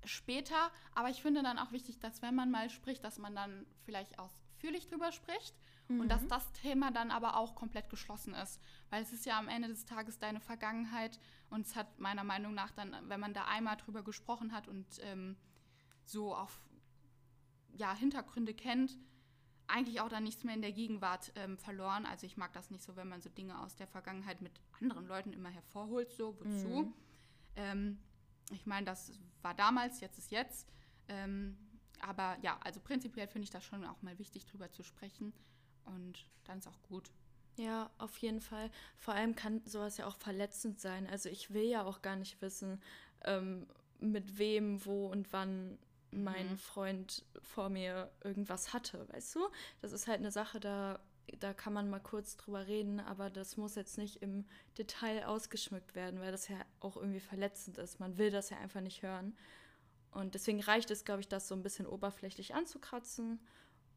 später. 0.05 0.71
Aber 0.93 1.09
ich 1.09 1.21
finde 1.21 1.43
dann 1.43 1.59
auch 1.59 1.71
wichtig, 1.71 1.99
dass 1.99 2.21
wenn 2.21 2.35
man 2.35 2.51
mal 2.51 2.69
spricht, 2.69 3.03
dass 3.03 3.17
man 3.17 3.35
dann 3.35 3.65
vielleicht 3.85 4.19
ausführlich 4.19 4.87
drüber 4.87 5.11
spricht. 5.11 5.55
Mhm. 5.95 6.01
Und 6.01 6.09
dass 6.09 6.25
das 6.27 6.51
Thema 6.53 6.91
dann 6.91 7.11
aber 7.11 7.37
auch 7.37 7.55
komplett 7.55 7.89
geschlossen 7.89 8.33
ist. 8.33 8.61
Weil 8.89 9.01
es 9.01 9.13
ist 9.13 9.25
ja 9.25 9.37
am 9.37 9.47
Ende 9.47 9.67
des 9.67 9.85
Tages 9.85 10.19
deine 10.19 10.39
Vergangenheit. 10.39 11.19
Und 11.49 11.65
es 11.65 11.75
hat 11.75 11.99
meiner 11.99 12.23
Meinung 12.23 12.53
nach 12.53 12.71
dann, 12.71 12.95
wenn 13.07 13.19
man 13.19 13.33
da 13.33 13.45
einmal 13.45 13.77
drüber 13.77 14.03
gesprochen 14.03 14.51
hat 14.51 14.67
und 14.67 14.85
ähm, 15.01 15.37
so 16.05 16.35
auf 16.35 16.61
ja, 17.75 17.95
Hintergründe 17.95 18.53
kennt, 18.53 18.97
eigentlich 19.67 20.01
auch 20.01 20.09
dann 20.09 20.23
nichts 20.23 20.43
mehr 20.43 20.55
in 20.55 20.61
der 20.61 20.71
Gegenwart 20.71 21.31
ähm, 21.35 21.57
verloren. 21.57 22.05
Also 22.05 22.25
ich 22.25 22.37
mag 22.37 22.53
das 22.53 22.69
nicht 22.69 22.83
so, 22.83 22.95
wenn 22.95 23.07
man 23.07 23.21
so 23.21 23.29
Dinge 23.29 23.59
aus 23.59 23.75
der 23.75 23.87
Vergangenheit 23.87 24.41
mit 24.41 24.59
anderen 24.79 25.07
Leuten 25.07 25.33
immer 25.33 25.49
hervorholt, 25.49 26.11
so, 26.11 26.37
wozu? 26.39 26.83
Mhm. 26.83 26.93
Ähm, 27.55 27.99
ich 28.51 28.65
meine, 28.65 28.85
das 28.85 29.11
war 29.41 29.53
damals, 29.53 30.01
jetzt 30.01 30.17
ist 30.17 30.31
jetzt. 30.31 30.67
Ähm, 31.07 31.57
aber 32.01 32.37
ja, 32.41 32.59
also 32.63 32.79
prinzipiell 32.79 33.27
finde 33.27 33.45
ich 33.45 33.49
das 33.49 33.63
schon 33.63 33.85
auch 33.85 34.01
mal 34.01 34.19
wichtig, 34.19 34.45
drüber 34.45 34.69
zu 34.71 34.83
sprechen. 34.83 35.33
Und 35.85 36.25
dann 36.45 36.59
ist 36.59 36.67
auch 36.67 36.81
gut. 36.83 37.09
Ja, 37.57 37.89
auf 37.97 38.17
jeden 38.17 38.41
Fall. 38.41 38.71
Vor 38.97 39.13
allem 39.13 39.35
kann 39.35 39.61
sowas 39.65 39.97
ja 39.97 40.07
auch 40.07 40.15
verletzend 40.15 40.79
sein. 40.79 41.07
Also 41.07 41.29
ich 41.29 41.53
will 41.53 41.65
ja 41.65 41.83
auch 41.83 42.01
gar 42.01 42.15
nicht 42.15 42.41
wissen, 42.41 42.81
ähm, 43.25 43.67
mit 43.99 44.37
wem, 44.37 44.83
wo 44.85 45.07
und 45.07 45.31
wann 45.31 45.77
mein 46.11 46.51
mhm. 46.51 46.57
Freund 46.57 47.25
vor 47.41 47.69
mir 47.69 48.11
irgendwas 48.23 48.73
hatte, 48.73 49.07
weißt 49.09 49.35
du? 49.35 49.47
Das 49.81 49.91
ist 49.91 50.07
halt 50.07 50.19
eine 50.19 50.31
Sache, 50.31 50.59
da, 50.59 50.99
da 51.39 51.53
kann 51.53 51.73
man 51.73 51.89
mal 51.89 51.99
kurz 51.99 52.37
drüber 52.37 52.67
reden, 52.67 52.99
aber 52.99 53.29
das 53.29 53.57
muss 53.57 53.75
jetzt 53.75 53.97
nicht 53.97 54.21
im 54.21 54.45
Detail 54.77 55.25
ausgeschmückt 55.25 55.95
werden, 55.95 56.19
weil 56.19 56.31
das 56.31 56.47
ja 56.47 56.57
auch 56.79 56.97
irgendwie 56.97 57.19
verletzend 57.19 57.77
ist. 57.77 57.99
Man 57.99 58.17
will 58.17 58.31
das 58.31 58.49
ja 58.49 58.57
einfach 58.57 58.81
nicht 58.81 59.01
hören. 59.01 59.35
Und 60.11 60.35
deswegen 60.35 60.61
reicht 60.61 60.91
es, 60.91 61.05
glaube 61.05 61.21
ich, 61.21 61.27
das 61.27 61.47
so 61.47 61.55
ein 61.55 61.63
bisschen 61.63 61.87
oberflächlich 61.87 62.53
anzukratzen. 62.53 63.39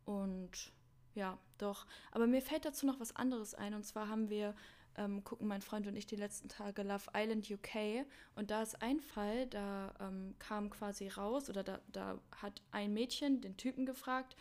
Und 0.05 0.73
ja, 1.17 1.39
doch. 1.59 1.87
Aber 2.13 2.27
mir 2.27 2.43
fällt 2.43 2.65
dazu 2.65 2.87
noch 2.87 3.01
was 3.01 3.17
anderes 3.17 3.55
ein. 3.55 3.75
Und 3.75 3.85
zwar 3.85 4.09
haben 4.09 4.29
wir 4.31 4.55
ähm, 4.97 5.25
gucken 5.25 5.49
mein 5.49 5.63
Freund 5.63 5.87
und 5.87 5.97
ich 5.97 6.07
die 6.07 6.17
letzten 6.17 6.49
Tage 6.49 6.83
Love 6.83 7.11
Island 7.15 7.51
UK 7.51 8.07
und 8.35 8.51
da 8.51 8.63
ist 8.63 8.81
ein 8.83 9.01
Fall, 9.01 9.47
da 9.47 9.95
ähm, 10.01 10.35
kam 10.39 10.71
quasi 10.71 11.09
raus 11.09 11.51
oder 11.51 11.63
da, 11.63 11.81
da 11.93 12.19
hat 12.41 12.63
ein 12.71 12.95
Mädchen 12.95 13.41
den 13.41 13.57
Typen 13.57 13.85
gefragt, 13.85 14.37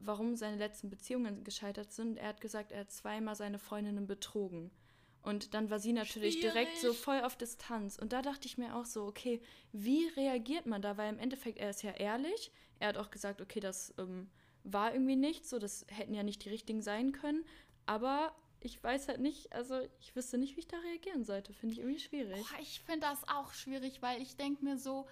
warum 0.00 0.36
seine 0.36 0.56
letzten 0.56 0.90
Beziehungen 0.90 1.44
gescheitert 1.44 1.92
sind. 1.92 2.18
Er 2.18 2.28
hat 2.28 2.40
gesagt, 2.40 2.72
er 2.72 2.80
hat 2.80 2.92
zweimal 2.92 3.34
seine 3.34 3.58
Freundinnen 3.58 4.06
betrogen. 4.06 4.70
Und 5.22 5.52
dann 5.52 5.68
war 5.68 5.78
sie 5.78 5.92
natürlich 5.92 6.34
Schwierig. 6.34 6.52
direkt 6.52 6.78
so 6.78 6.92
voll 6.92 7.20
auf 7.22 7.36
Distanz. 7.36 7.98
Und 7.98 8.12
da 8.12 8.22
dachte 8.22 8.46
ich 8.46 8.56
mir 8.56 8.76
auch 8.76 8.86
so, 8.86 9.04
okay, 9.04 9.42
wie 9.72 10.06
reagiert 10.16 10.64
man 10.64 10.80
da? 10.80 10.96
Weil 10.96 11.12
im 11.12 11.18
Endeffekt, 11.18 11.58
er 11.58 11.70
ist 11.70 11.82
ja 11.82 11.90
ehrlich. 11.90 12.52
Er 12.78 12.88
hat 12.88 12.96
auch 12.96 13.10
gesagt, 13.10 13.42
okay, 13.42 13.60
das 13.60 13.92
ähm, 13.98 14.30
war 14.64 14.92
irgendwie 14.92 15.16
nicht 15.16 15.46
so, 15.46 15.58
das 15.58 15.86
hätten 15.88 16.14
ja 16.14 16.22
nicht 16.22 16.44
die 16.44 16.50
richtigen 16.50 16.82
sein 16.82 17.12
können. 17.12 17.44
Aber 17.86 18.34
ich 18.60 18.82
weiß 18.82 19.08
halt 19.08 19.20
nicht, 19.20 19.52
also 19.52 19.80
ich 20.00 20.14
wüsste 20.16 20.38
nicht, 20.38 20.56
wie 20.56 20.60
ich 20.60 20.68
da 20.68 20.78
reagieren 20.78 21.24
sollte. 21.24 21.52
Finde 21.52 21.74
ich 21.74 21.80
irgendwie 21.80 22.00
schwierig. 22.00 22.40
Oh, 22.40 22.60
ich 22.60 22.80
finde 22.80 23.00
das 23.00 23.26
auch 23.28 23.52
schwierig, 23.52 24.02
weil 24.02 24.20
ich 24.20 24.36
denke 24.36 24.64
mir 24.64 24.76
so, 24.76 25.06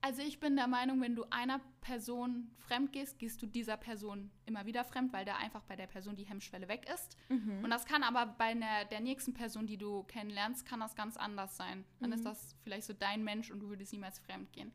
also 0.00 0.22
ich 0.22 0.40
bin 0.40 0.56
der 0.56 0.68
Meinung, 0.68 1.00
wenn 1.00 1.16
du 1.16 1.24
einer 1.30 1.60
Person 1.80 2.50
fremd 2.58 2.92
gehst, 2.92 3.18
gehst 3.18 3.42
du 3.42 3.46
dieser 3.46 3.76
Person 3.76 4.30
immer 4.44 4.66
wieder 4.66 4.84
fremd, 4.84 5.12
weil 5.12 5.24
da 5.24 5.36
einfach 5.36 5.62
bei 5.62 5.76
der 5.76 5.86
Person 5.86 6.16
die 6.16 6.24
Hemmschwelle 6.24 6.68
weg 6.68 6.86
ist. 6.92 7.16
Mhm. 7.28 7.64
Und 7.64 7.70
das 7.70 7.86
kann 7.86 8.02
aber 8.02 8.26
bei 8.26 8.46
einer, 8.46 8.84
der 8.84 9.00
nächsten 9.00 9.34
Person, 9.34 9.66
die 9.66 9.78
du 9.78 10.04
kennenlernst, 10.04 10.66
kann 10.66 10.80
das 10.80 10.94
ganz 10.94 11.16
anders 11.16 11.56
sein. 11.56 11.84
Dann 12.00 12.10
mhm. 12.10 12.16
ist 12.16 12.24
das 12.24 12.54
vielleicht 12.62 12.86
so 12.86 12.92
dein 12.92 13.24
Mensch 13.24 13.50
und 13.50 13.60
du 13.60 13.68
würdest 13.68 13.92
niemals 13.92 14.18
fremd 14.18 14.52
gehen. 14.52 14.72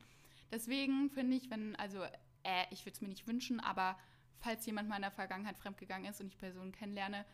Deswegen 0.51 1.09
finde 1.09 1.37
ich, 1.37 1.49
wenn, 1.49 1.75
also, 1.77 2.03
äh, 2.43 2.65
ich 2.71 2.81
würde 2.85 2.95
es 2.95 3.01
mir 3.01 3.07
nicht 3.07 3.27
wünschen, 3.27 3.59
aber 3.59 3.97
falls 4.41 4.65
jemand 4.65 4.89
mal 4.89 4.97
in 4.97 5.03
der 5.03 5.11
Vergangenheit 5.11 5.57
fremdgegangen 5.57 6.09
ist 6.09 6.19
und 6.19 6.27
ich 6.27 6.37
Personen 6.37 6.71
kennenlerne, 6.71 7.25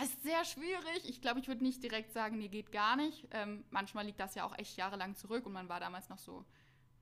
es 0.00 0.08
ist 0.08 0.22
sehr 0.22 0.44
schwierig. 0.44 1.08
Ich 1.08 1.20
glaube, 1.20 1.40
ich 1.40 1.48
würde 1.48 1.62
nicht 1.62 1.82
direkt 1.82 2.12
sagen, 2.12 2.38
nee, 2.38 2.48
geht 2.48 2.72
gar 2.72 2.96
nicht. 2.96 3.28
Ähm, 3.30 3.64
manchmal 3.70 4.06
liegt 4.06 4.20
das 4.20 4.34
ja 4.34 4.44
auch 4.44 4.56
echt 4.58 4.76
jahrelang 4.76 5.16
zurück 5.16 5.44
und 5.46 5.52
man 5.52 5.68
war 5.68 5.80
damals 5.80 6.08
noch 6.08 6.18
so 6.18 6.44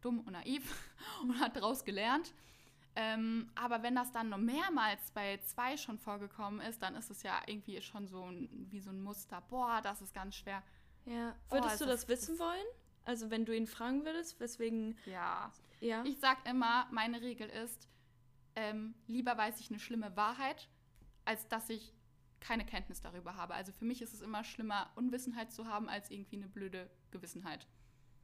dumm 0.00 0.20
und 0.20 0.32
naiv 0.32 0.74
und 1.22 1.38
hat 1.40 1.56
daraus 1.56 1.84
gelernt. 1.84 2.32
Ähm, 2.96 3.50
aber 3.54 3.82
wenn 3.84 3.94
das 3.94 4.10
dann 4.10 4.30
noch 4.30 4.38
mehrmals 4.38 5.12
bei 5.12 5.38
zwei 5.44 5.76
schon 5.76 5.98
vorgekommen 5.98 6.60
ist, 6.60 6.82
dann 6.82 6.96
ist 6.96 7.10
es 7.10 7.22
ja 7.22 7.40
irgendwie 7.46 7.80
schon 7.80 8.08
so 8.08 8.24
ein, 8.24 8.66
wie 8.70 8.80
so 8.80 8.90
ein 8.90 9.00
Muster. 9.00 9.40
Boah, 9.48 9.80
das 9.82 10.02
ist 10.02 10.12
ganz 10.12 10.34
schwer. 10.34 10.62
Ja. 11.04 11.36
Würdest 11.50 11.80
oh, 11.80 11.84
du 11.84 11.90
das, 11.90 12.06
das 12.06 12.08
wissen 12.08 12.38
wollen? 12.38 12.66
Also 13.04 13.30
wenn 13.30 13.44
du 13.44 13.54
ihn 13.56 13.66
fragen 13.66 14.04
würdest, 14.04 14.40
weswegen. 14.40 14.98
Ja. 15.06 15.52
ja. 15.80 16.02
Ich 16.04 16.18
sag 16.18 16.46
immer, 16.48 16.88
meine 16.90 17.20
Regel 17.22 17.48
ist, 17.48 17.88
ähm, 18.56 18.94
lieber 19.06 19.36
weiß 19.36 19.60
ich 19.60 19.70
eine 19.70 19.78
schlimme 19.78 20.16
Wahrheit, 20.16 20.68
als 21.24 21.48
dass 21.48 21.68
ich 21.70 21.94
keine 22.40 22.64
Kenntnis 22.64 23.00
darüber 23.00 23.36
habe. 23.36 23.54
Also 23.54 23.72
für 23.72 23.84
mich 23.84 24.02
ist 24.02 24.14
es 24.14 24.22
immer 24.22 24.44
schlimmer, 24.44 24.90
Unwissenheit 24.96 25.52
zu 25.52 25.66
haben, 25.66 25.88
als 25.88 26.10
irgendwie 26.10 26.36
eine 26.36 26.48
blöde 26.48 26.90
Gewissenheit. 27.10 27.66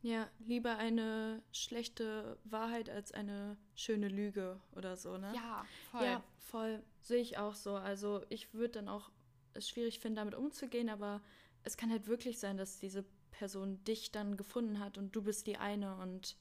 Ja, 0.03 0.29
lieber 0.39 0.77
eine 0.79 1.43
schlechte 1.53 2.39
Wahrheit 2.45 2.89
als 2.89 3.12
eine 3.12 3.57
schöne 3.75 4.09
Lüge 4.09 4.61
oder 4.73 4.97
so, 4.97 5.19
ne? 5.19 5.33
Ja, 5.35 5.67
voll. 5.91 6.05
Ja, 6.05 6.25
voll. 6.39 6.83
Sehe 7.01 7.21
ich 7.21 7.39
auch 7.39 7.55
so. 7.55 7.77
Also 7.77 8.25
ich 8.29 8.55
würde 8.55 8.75
dann 8.75 8.89
auch 8.89 9.11
es 9.55 9.69
schwierig 9.69 9.99
finden, 9.99 10.17
damit 10.17 10.35
umzugehen, 10.35 10.89
aber 10.89 11.23
es 11.65 11.77
kann 11.77 11.91
halt 11.91 12.07
wirklich 12.07 12.39
sein, 12.39 12.57
dass 12.57 12.79
diese 12.79 13.05
Person 13.31 13.83
dich 13.85 14.12
dann 14.12 14.37
gefunden 14.37 14.79
hat 14.81 14.99
und 14.99 15.15
du 15.15 15.23
bist 15.23 15.47
die 15.47 15.57
eine 15.57 15.97
und 15.97 16.37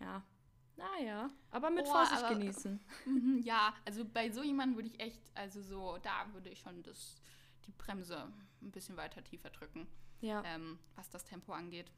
ja, 0.00 0.24
naja, 0.76 1.30
aber 1.50 1.70
mit 1.70 1.86
oh, 1.86 1.92
Vorsicht 1.92 2.22
aber, 2.22 2.34
genießen. 2.34 2.80
Mhm, 3.06 3.40
ja, 3.42 3.74
also 3.84 4.04
bei 4.04 4.30
so 4.30 4.42
jemandem 4.42 4.76
würde 4.76 4.88
ich 4.88 5.00
echt, 5.00 5.20
also 5.34 5.60
so, 5.62 5.98
da 6.02 6.26
würde 6.32 6.50
ich 6.50 6.60
schon 6.60 6.82
das, 6.82 7.20
die 7.66 7.72
Bremse 7.72 8.32
ein 8.62 8.70
bisschen 8.70 8.96
weiter 8.96 9.22
tiefer 9.22 9.50
drücken. 9.50 9.86
Ja. 10.20 10.42
Ähm, 10.44 10.78
was 10.94 11.10
das 11.10 11.24
Tempo 11.24 11.52
angeht. 11.52 11.90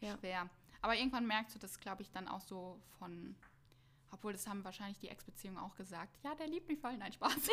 Ja. 0.00 0.16
Schwer. 0.18 0.48
Aber 0.80 0.96
irgendwann 0.96 1.26
merkst 1.26 1.54
du 1.54 1.58
das, 1.58 1.80
glaube 1.80 2.02
ich, 2.02 2.10
dann 2.10 2.28
auch 2.28 2.40
so 2.40 2.80
von, 2.98 3.34
obwohl 4.10 4.32
das 4.32 4.46
haben 4.46 4.64
wahrscheinlich 4.64 4.98
die 4.98 5.08
Ex-Beziehungen 5.08 5.58
auch 5.58 5.74
gesagt. 5.74 6.18
Ja, 6.22 6.34
der 6.34 6.46
liebt 6.46 6.68
mich 6.68 6.78
voll. 6.78 6.96
Nein, 6.96 7.12
Spaß. 7.12 7.34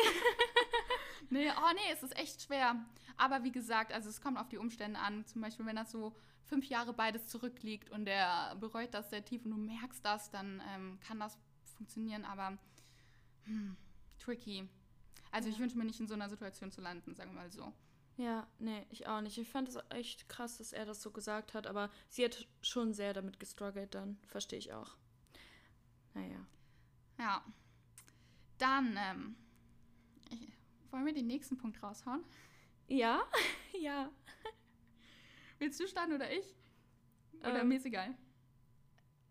nee, 1.30 1.50
oh 1.50 1.72
nee, 1.74 1.92
es 1.92 2.02
ist 2.02 2.16
echt 2.16 2.42
schwer. 2.42 2.76
Aber 3.16 3.44
wie 3.44 3.52
gesagt, 3.52 3.92
also 3.92 4.08
es 4.08 4.20
kommt 4.20 4.38
auf 4.38 4.48
die 4.48 4.58
Umstände 4.58 4.98
an. 4.98 5.26
Zum 5.26 5.40
Beispiel, 5.40 5.66
wenn 5.66 5.76
das 5.76 5.90
so 5.90 6.14
fünf 6.44 6.66
Jahre 6.66 6.92
beides 6.92 7.26
zurückliegt 7.28 7.90
und 7.90 8.04
der 8.04 8.56
bereut 8.56 8.94
das 8.94 9.10
sehr 9.10 9.24
tief 9.24 9.44
und 9.44 9.52
du 9.52 9.56
merkst 9.56 10.04
das, 10.04 10.30
dann 10.30 10.62
ähm, 10.74 10.98
kann 11.00 11.20
das 11.20 11.38
funktionieren, 11.76 12.24
aber 12.24 12.58
hm, 13.44 13.76
tricky. 14.18 14.68
Also 15.30 15.48
ja. 15.48 15.54
ich 15.54 15.60
wünsche 15.60 15.78
mir 15.78 15.84
nicht 15.84 16.00
in 16.00 16.08
so 16.08 16.14
einer 16.14 16.28
Situation 16.28 16.70
zu 16.70 16.80
landen, 16.80 17.14
sagen 17.14 17.30
wir 17.30 17.40
mal 17.40 17.50
so. 17.50 17.72
Ja, 18.18 18.46
nee, 18.58 18.86
ich 18.90 19.06
auch 19.06 19.22
nicht. 19.22 19.38
Ich 19.38 19.48
fand 19.48 19.68
es 19.68 19.78
echt 19.88 20.28
krass, 20.28 20.58
dass 20.58 20.72
er 20.72 20.84
das 20.84 21.00
so 21.02 21.10
gesagt 21.10 21.54
hat, 21.54 21.66
aber 21.66 21.90
sie 22.08 22.24
hat 22.24 22.46
schon 22.60 22.92
sehr 22.92 23.14
damit 23.14 23.40
gestruggelt 23.40 23.94
dann. 23.94 24.18
Verstehe 24.26 24.58
ich 24.58 24.72
auch. 24.72 24.96
Naja. 26.14 26.46
Ja. 27.18 27.42
Dann, 28.58 28.98
ähm, 28.98 29.36
wollen 30.92 31.06
wir 31.06 31.14
den 31.14 31.26
nächsten 31.26 31.56
Punkt 31.56 31.82
raushauen? 31.82 32.24
Ja, 32.88 33.22
ja. 33.80 34.10
Willst 35.58 35.80
du 35.80 35.86
starten 35.86 36.12
oder 36.12 36.30
ich? 36.30 36.54
Oder 37.40 37.60
ähm, 37.60 37.68
mir 37.68 37.76
ist 37.76 37.86
egal. 37.86 38.14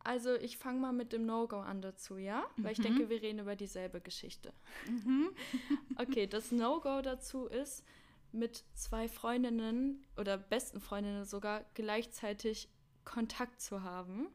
Also 0.04 0.34
ich 0.36 0.58
fange 0.58 0.80
mal 0.80 0.94
mit 0.94 1.14
dem 1.14 1.26
No-Go 1.26 1.60
an 1.60 1.82
dazu, 1.82 2.18
ja? 2.18 2.46
Mhm. 2.56 2.64
Weil 2.64 2.72
ich 2.72 2.80
mhm. 2.80 2.84
denke, 2.84 3.10
wir 3.10 3.22
reden 3.22 3.40
über 3.40 3.56
dieselbe 3.56 4.02
Geschichte. 4.02 4.54
Mhm. 4.88 5.32
okay, 5.98 6.28
das 6.28 6.52
No-Go 6.52 7.02
dazu 7.02 7.46
ist, 7.46 7.84
mit 8.32 8.64
zwei 8.74 9.08
Freundinnen 9.08 10.06
oder 10.18 10.38
besten 10.38 10.80
Freundinnen 10.80 11.26
sogar 11.26 11.66
gleichzeitig 11.74 12.70
Kontakt 13.04 13.62
zu 13.62 13.84
haben. 13.84 14.28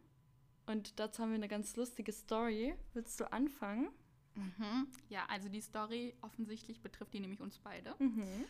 Und 0.66 0.98
dazu 1.00 1.22
haben 1.22 1.30
wir 1.30 1.36
eine 1.36 1.48
ganz 1.48 1.76
lustige 1.76 2.12
Story. 2.12 2.74
Willst 2.92 3.18
du 3.20 3.32
anfangen? 3.32 3.88
Mhm. 4.36 4.88
Ja, 5.08 5.26
also 5.28 5.48
die 5.48 5.60
Story 5.60 6.14
offensichtlich 6.22 6.80
betrifft 6.80 7.12
die 7.14 7.20
nämlich 7.20 7.40
uns 7.40 7.58
beide. 7.58 7.94
Mhm. 7.98 8.44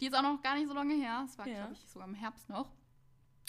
Die 0.00 0.06
ist 0.06 0.14
auch 0.14 0.22
noch 0.22 0.42
gar 0.42 0.54
nicht 0.54 0.68
so 0.68 0.74
lange 0.74 0.94
her. 0.94 1.24
Es 1.28 1.38
war, 1.38 1.46
ja. 1.48 1.54
glaube 1.54 1.72
ich, 1.72 1.88
sogar 1.88 2.06
im 2.06 2.14
Herbst 2.14 2.48
noch 2.48 2.70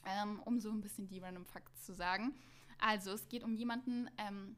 ähm, 0.06 0.41
um 0.45 0.60
so 0.60 0.69
ein 0.69 0.82
bisschen 0.82 1.08
die 1.08 1.19
Random 1.19 1.45
Facts 1.45 1.84
zu 1.84 1.93
sagen. 1.93 2.34
Also, 2.80 3.12
es 3.12 3.28
geht 3.28 3.43
um 3.43 3.56
jemanden, 3.56 4.10
ähm, 4.17 4.56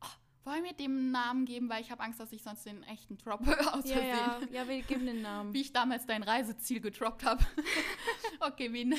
oh, 0.00 0.06
wollen 0.44 0.64
wir 0.64 0.72
dem 0.72 1.10
Namen 1.10 1.44
geben, 1.44 1.68
weil 1.68 1.82
ich 1.82 1.90
habe 1.90 2.02
Angst, 2.02 2.20
dass 2.20 2.32
ich 2.32 2.42
sonst 2.42 2.64
den 2.64 2.82
echten 2.84 3.18
droppe 3.18 3.56
aus 3.74 3.88
ja, 3.88 4.00
Ja, 4.00 4.40
ja, 4.50 4.68
wir 4.68 4.82
geben 4.82 5.06
den 5.06 5.22
Namen. 5.22 5.52
Wie 5.54 5.62
ich 5.62 5.72
damals 5.72 6.06
dein 6.06 6.22
Reiseziel 6.22 6.80
gedroppt 6.80 7.24
habe. 7.24 7.44
okay, 8.40 8.72
wie, 8.72 8.94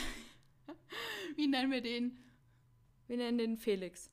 wie 1.36 1.48
nennen 1.48 1.72
wir 1.72 1.82
den? 1.82 2.20
Wir 3.08 3.18
nennen 3.18 3.38
den 3.38 3.58
Felix. 3.58 4.11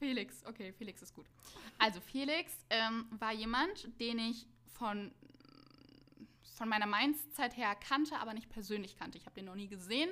Felix, 0.00 0.44
okay, 0.46 0.72
Felix 0.72 1.02
ist 1.02 1.14
gut. 1.14 1.26
Also 1.78 2.00
Felix 2.00 2.52
ähm, 2.70 3.06
war 3.10 3.32
jemand, 3.32 3.88
den 4.00 4.18
ich 4.18 4.46
von, 4.66 5.12
von 6.56 6.68
meiner 6.70 6.86
Mainz-Zeit 6.86 7.54
her 7.56 7.74
kannte, 7.74 8.18
aber 8.18 8.32
nicht 8.32 8.48
persönlich 8.48 8.96
kannte. 8.96 9.18
Ich 9.18 9.26
habe 9.26 9.34
den 9.34 9.44
noch 9.44 9.54
nie 9.54 9.68
gesehen. 9.68 10.10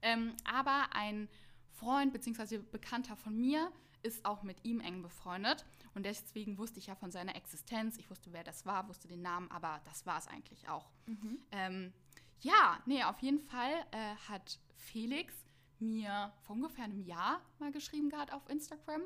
Ähm, 0.00 0.34
aber 0.44 0.88
ein 0.94 1.28
Freund 1.74 2.14
bzw. 2.14 2.58
Bekannter 2.58 3.14
von 3.14 3.36
mir 3.38 3.70
ist 4.02 4.24
auch 4.24 4.42
mit 4.42 4.64
ihm 4.64 4.80
eng 4.80 5.02
befreundet. 5.02 5.66
Und 5.94 6.06
deswegen 6.06 6.56
wusste 6.56 6.78
ich 6.78 6.86
ja 6.86 6.94
von 6.94 7.10
seiner 7.10 7.36
Existenz. 7.36 7.98
Ich 7.98 8.08
wusste, 8.08 8.32
wer 8.32 8.42
das 8.42 8.64
war, 8.64 8.88
wusste 8.88 9.06
den 9.06 9.20
Namen, 9.20 9.50
aber 9.50 9.80
das 9.84 10.06
war 10.06 10.18
es 10.18 10.28
eigentlich 10.28 10.66
auch. 10.68 10.88
Mhm. 11.06 11.38
Ähm, 11.52 11.92
ja, 12.40 12.80
nee, 12.86 13.04
auf 13.04 13.18
jeden 13.20 13.40
Fall 13.40 13.72
äh, 13.90 14.14
hat 14.28 14.58
Felix 14.76 15.34
mir 15.78 16.32
vor 16.42 16.56
ungefähr 16.56 16.84
einem 16.84 17.02
Jahr 17.02 17.42
mal 17.58 17.70
geschrieben 17.70 18.08
gehabt 18.08 18.32
auf 18.32 18.48
Instagram. 18.48 19.02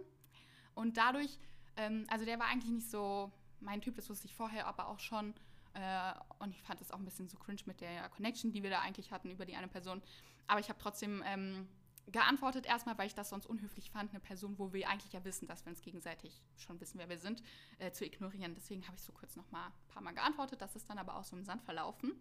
Und 0.81 0.97
dadurch, 0.97 1.39
ähm, 1.77 2.07
also 2.09 2.25
der 2.25 2.39
war 2.39 2.47
eigentlich 2.47 2.73
nicht 2.73 2.91
so 2.91 3.31
mein 3.61 3.83
Typ, 3.83 3.97
das 3.97 4.09
wusste 4.09 4.27
ich 4.27 4.35
vorher, 4.35 4.67
aber 4.67 4.89
auch 4.89 4.99
schon. 4.99 5.35
Äh, 5.75 6.13
und 6.39 6.51
ich 6.53 6.63
fand 6.63 6.81
es 6.81 6.91
auch 6.91 6.99
ein 6.99 7.05
bisschen 7.05 7.29
so 7.29 7.37
cringe 7.37 7.61
mit 7.67 7.83
der 7.83 8.09
Connection, 8.09 8.51
die 8.51 8.63
wir 8.63 8.71
da 8.71 8.81
eigentlich 8.81 9.13
hatten 9.13 9.31
über 9.31 9.45
die 9.45 9.57
eine 9.57 9.69
Person. 9.69 10.01
Aber 10.47 10.59
ich 10.59 10.71
habe 10.71 10.79
trotzdem 10.79 11.23
ähm, 11.27 11.69
geantwortet, 12.07 12.65
erstmal, 12.65 12.97
weil 12.97 13.07
ich 13.09 13.15
das 13.15 13.29
sonst 13.29 13.45
unhöflich 13.45 13.91
fand, 13.91 14.11
eine 14.11 14.21
Person, 14.21 14.59
wo 14.59 14.73
wir 14.73 14.89
eigentlich 14.89 15.13
ja 15.13 15.23
wissen, 15.23 15.47
dass 15.47 15.67
wir 15.67 15.71
uns 15.71 15.83
gegenseitig 15.83 16.43
schon 16.57 16.81
wissen, 16.81 16.99
wer 16.99 17.11
wir 17.11 17.19
sind, 17.19 17.43
äh, 17.79 17.93
zu 17.93 18.07
ignorieren. 18.07 18.55
Deswegen 18.55 18.87
habe 18.87 18.97
ich 18.97 19.03
so 19.03 19.13
kurz 19.13 19.37
noch 19.37 19.51
mal 19.51 19.67
ein 19.67 19.89
paar 19.89 20.03
Mal 20.03 20.15
geantwortet. 20.15 20.63
Das 20.63 20.77
ist 20.77 20.89
dann 20.89 20.97
aber 20.99 21.15
auch 21.17 21.25
so 21.25 21.37
im 21.37 21.45
Sand 21.45 21.61
verlaufen. 21.63 22.13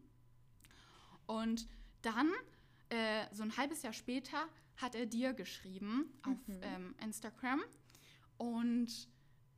Und 1.28 1.65
dann, 2.02 2.30
äh, 2.89 3.26
so 3.32 3.43
ein 3.43 3.56
halbes 3.56 3.84
Jahr 3.84 3.93
später, 3.93 4.48
hat 4.76 4.95
er 4.95 5.06
dir 5.06 5.34
geschrieben 5.34 6.12
auf 6.24 6.48
Mhm. 6.48 6.60
ähm, 6.62 6.95
Instagram. 7.02 7.62
Und 8.39 9.08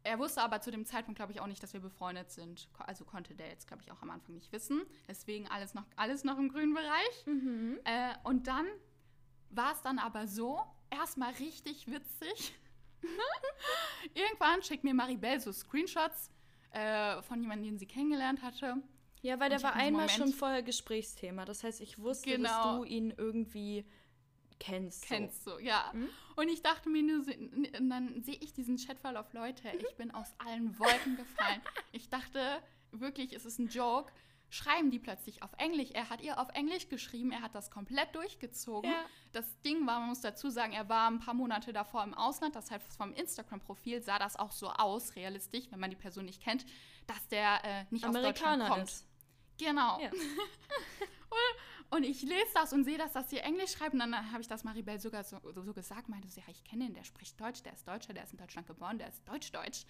er 0.03 0.19
wusste 0.19 0.41
aber 0.41 0.59
zu 0.61 0.71
dem 0.71 0.85
Zeitpunkt, 0.85 1.17
glaube 1.17 1.31
ich, 1.31 1.39
auch 1.39 1.47
nicht, 1.47 1.61
dass 1.63 1.73
wir 1.73 1.79
befreundet 1.79 2.29
sind. 2.31 2.67
Also 2.79 3.05
konnte 3.05 3.35
der 3.35 3.47
jetzt, 3.49 3.67
glaube 3.67 3.83
ich, 3.83 3.91
auch 3.91 4.01
am 4.01 4.09
Anfang 4.09 4.33
nicht 4.35 4.51
wissen. 4.51 4.81
Deswegen 5.07 5.47
alles 5.47 5.73
noch, 5.73 5.85
alles 5.95 6.23
noch 6.23 6.37
im 6.39 6.49
grünen 6.49 6.73
Bereich. 6.73 7.25
Mhm. 7.27 7.79
Äh, 7.85 8.13
und 8.23 8.47
dann 8.47 8.65
war 9.51 9.71
es 9.73 9.81
dann 9.81 9.99
aber 9.99 10.27
so, 10.27 10.59
erstmal 10.89 11.31
richtig 11.33 11.87
witzig. 11.89 12.53
Irgendwann 14.13 14.61
schickt 14.63 14.83
mir 14.83 14.93
Maribel 14.93 15.39
so 15.39 15.51
Screenshots 15.51 16.29
äh, 16.71 17.21
von 17.21 17.41
jemandem, 17.41 17.71
den 17.71 17.77
sie 17.79 17.85
kennengelernt 17.85 18.41
hatte. 18.41 18.77
Ja, 19.21 19.39
weil 19.39 19.49
der 19.49 19.61
war 19.61 19.73
einmal 19.73 20.09
schon 20.09 20.21
Moment- 20.21 20.35
vorher 20.39 20.63
Gesprächsthema. 20.63 21.45
Das 21.45 21.63
heißt, 21.63 21.79
ich 21.81 21.99
wusste, 21.99 22.39
dass 22.39 22.51
Genau. 22.51 22.77
du 22.79 22.83
ihn 22.85 23.13
irgendwie 23.15 23.85
kennst. 24.61 25.05
Kennst 25.05 25.45
du, 25.45 25.57
ja. 25.59 25.91
Mhm. 25.93 26.09
Und 26.35 26.47
ich 26.49 26.61
dachte 26.61 26.89
mir 26.89 27.03
nur, 27.03 27.23
so- 27.23 27.31
und 27.31 27.89
dann 27.89 28.21
sehe 28.23 28.37
ich 28.39 28.53
diesen 28.53 28.77
Chatverlauf, 28.77 29.33
Leute, 29.33 29.69
ich 29.69 29.95
bin 29.97 30.11
aus 30.11 30.33
allen 30.37 30.77
Wolken 30.79 31.17
gefallen. 31.17 31.61
Ich 31.93 32.09
dachte 32.09 32.61
wirklich, 32.91 33.33
es 33.33 33.45
ist 33.45 33.59
ein 33.59 33.67
Joke. 33.67 34.13
Schreiben 34.49 34.91
die 34.91 34.99
plötzlich 34.99 35.43
auf 35.43 35.51
Englisch. 35.57 35.91
Er 35.93 36.09
hat 36.09 36.21
ihr 36.21 36.39
auf 36.39 36.49
Englisch 36.53 36.89
geschrieben, 36.89 37.31
er 37.31 37.41
hat 37.41 37.55
das 37.55 37.71
komplett 37.71 38.13
durchgezogen. 38.15 38.89
Ja. 38.89 39.05
Das 39.31 39.61
Ding 39.61 39.85
war, 39.87 39.99
man 39.99 40.09
muss 40.09 40.21
dazu 40.21 40.49
sagen, 40.49 40.73
er 40.73 40.89
war 40.89 41.09
ein 41.09 41.19
paar 41.19 41.33
Monate 41.33 41.71
davor 41.73 42.03
im 42.03 42.13
Ausland. 42.13 42.55
Das 42.55 42.69
heißt, 42.69 42.95
vom 42.97 43.13
Instagram-Profil 43.13 44.01
sah 44.01 44.19
das 44.19 44.35
auch 44.35 44.51
so 44.51 44.69
aus, 44.69 45.15
realistisch, 45.15 45.65
wenn 45.71 45.79
man 45.79 45.89
die 45.89 45.95
Person 45.95 46.25
nicht 46.25 46.41
kennt, 46.41 46.65
dass 47.07 47.27
der 47.29 47.63
äh, 47.63 47.85
nicht 47.91 48.05
aus 48.05 48.13
Deutschland 48.13 48.61
Amerikaner 48.61 48.69
kommt. 48.69 48.89
ist. 48.89 49.07
Genau. 49.57 49.99
Ja. 50.01 50.09
Und 51.29 51.55
ich 51.99 52.21
lese 52.21 52.51
das 52.53 52.73
und 52.73 52.83
sehe 52.85 52.97
das, 52.97 53.11
dass 53.13 53.29
sie 53.29 53.37
Englisch 53.39 53.71
schreiben. 53.73 53.99
Und 54.01 54.11
dann 54.11 54.31
habe 54.31 54.41
ich 54.41 54.47
das 54.47 54.63
Maribel 54.63 54.99
sogar 54.99 55.23
so, 55.23 55.37
so, 55.53 55.61
so 55.63 55.73
gesagt, 55.73 56.09
meinte 56.09 56.29
sie, 56.29 56.39
ja, 56.39 56.45
ich 56.49 56.63
kenne 56.63 56.85
ihn, 56.85 56.93
der 56.93 57.03
spricht 57.03 57.39
Deutsch, 57.39 57.61
der 57.63 57.73
ist 57.73 57.87
Deutscher, 57.87 58.13
der 58.13 58.23
ist 58.23 58.31
in 58.31 58.37
Deutschland 58.39 58.67
geboren, 58.67 58.97
der 58.97 59.09
ist 59.09 59.27
Deutsch-Deutsch. 59.27 59.83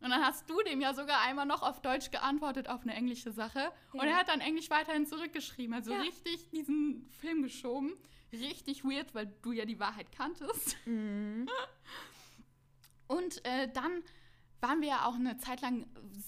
Und 0.00 0.10
dann 0.10 0.22
hast 0.22 0.48
du 0.50 0.60
dem 0.62 0.80
ja 0.82 0.92
sogar 0.92 1.20
einmal 1.22 1.46
noch 1.46 1.62
auf 1.62 1.80
Deutsch 1.80 2.10
geantwortet 2.10 2.68
auf 2.68 2.82
eine 2.82 2.94
englische 2.94 3.32
Sache. 3.32 3.72
Und 3.92 4.00
Ja. 4.00 4.10
er 4.10 4.16
hat 4.18 4.28
dann 4.28 4.40
Englisch 4.40 4.68
weiterhin 4.68 5.06
zurückgeschrieben. 5.06 5.74
Also 5.74 5.92
Ja. 5.92 6.00
richtig 6.00 6.50
diesen 6.50 7.08
Film 7.20 7.42
geschoben. 7.42 7.94
Richtig 8.32 8.84
weird, 8.84 9.14
weil 9.14 9.32
du 9.42 9.52
ja 9.52 9.64
die 9.64 9.80
Wahrheit 9.80 10.12
kanntest. 10.12 10.76
Mhm. 10.86 11.48
Und 13.06 13.44
äh, 13.44 13.70
dann 13.72 14.02
waren 14.64 14.80
wir 14.80 14.88
ja 14.88 15.06
auch 15.06 15.14
eine 15.14 15.36
Zeit 15.36 15.60
lang 15.60 15.86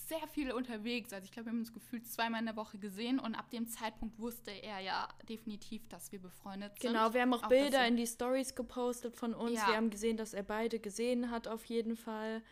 sehr 0.08 0.26
viel 0.28 0.52
unterwegs. 0.52 1.10
Also 1.12 1.24
ich 1.24 1.32
glaube, 1.32 1.46
wir 1.46 1.52
haben 1.52 1.60
uns 1.60 1.72
gefühlt 1.72 2.06
zweimal 2.06 2.40
in 2.40 2.46
der 2.46 2.56
Woche 2.56 2.78
gesehen 2.78 3.18
und 3.18 3.34
ab 3.34 3.50
dem 3.50 3.66
Zeitpunkt 3.66 4.18
wusste 4.18 4.50
er 4.50 4.80
ja 4.80 5.08
definitiv, 5.26 5.88
dass 5.88 6.12
wir 6.12 6.20
befreundet 6.20 6.78
sind. 6.78 6.92
Genau, 6.92 7.14
wir 7.14 7.22
haben 7.22 7.32
auch, 7.32 7.44
Auch, 7.44 7.48
Bilder 7.48 7.86
in 7.86 7.96
die 7.96 8.06
Stories 8.06 8.54
gepostet 8.54 9.16
von 9.16 9.32
uns. 9.32 9.54
Ja. 9.54 9.68
Wir 9.68 9.76
haben 9.76 9.88
gesehen, 9.88 10.18
dass 10.18 10.34
er 10.34 10.42
beide 10.42 10.78
gesehen 10.78 11.30
hat, 11.30 11.48
auf 11.48 11.64
jeden 11.64 11.96
Fall. 11.96 12.42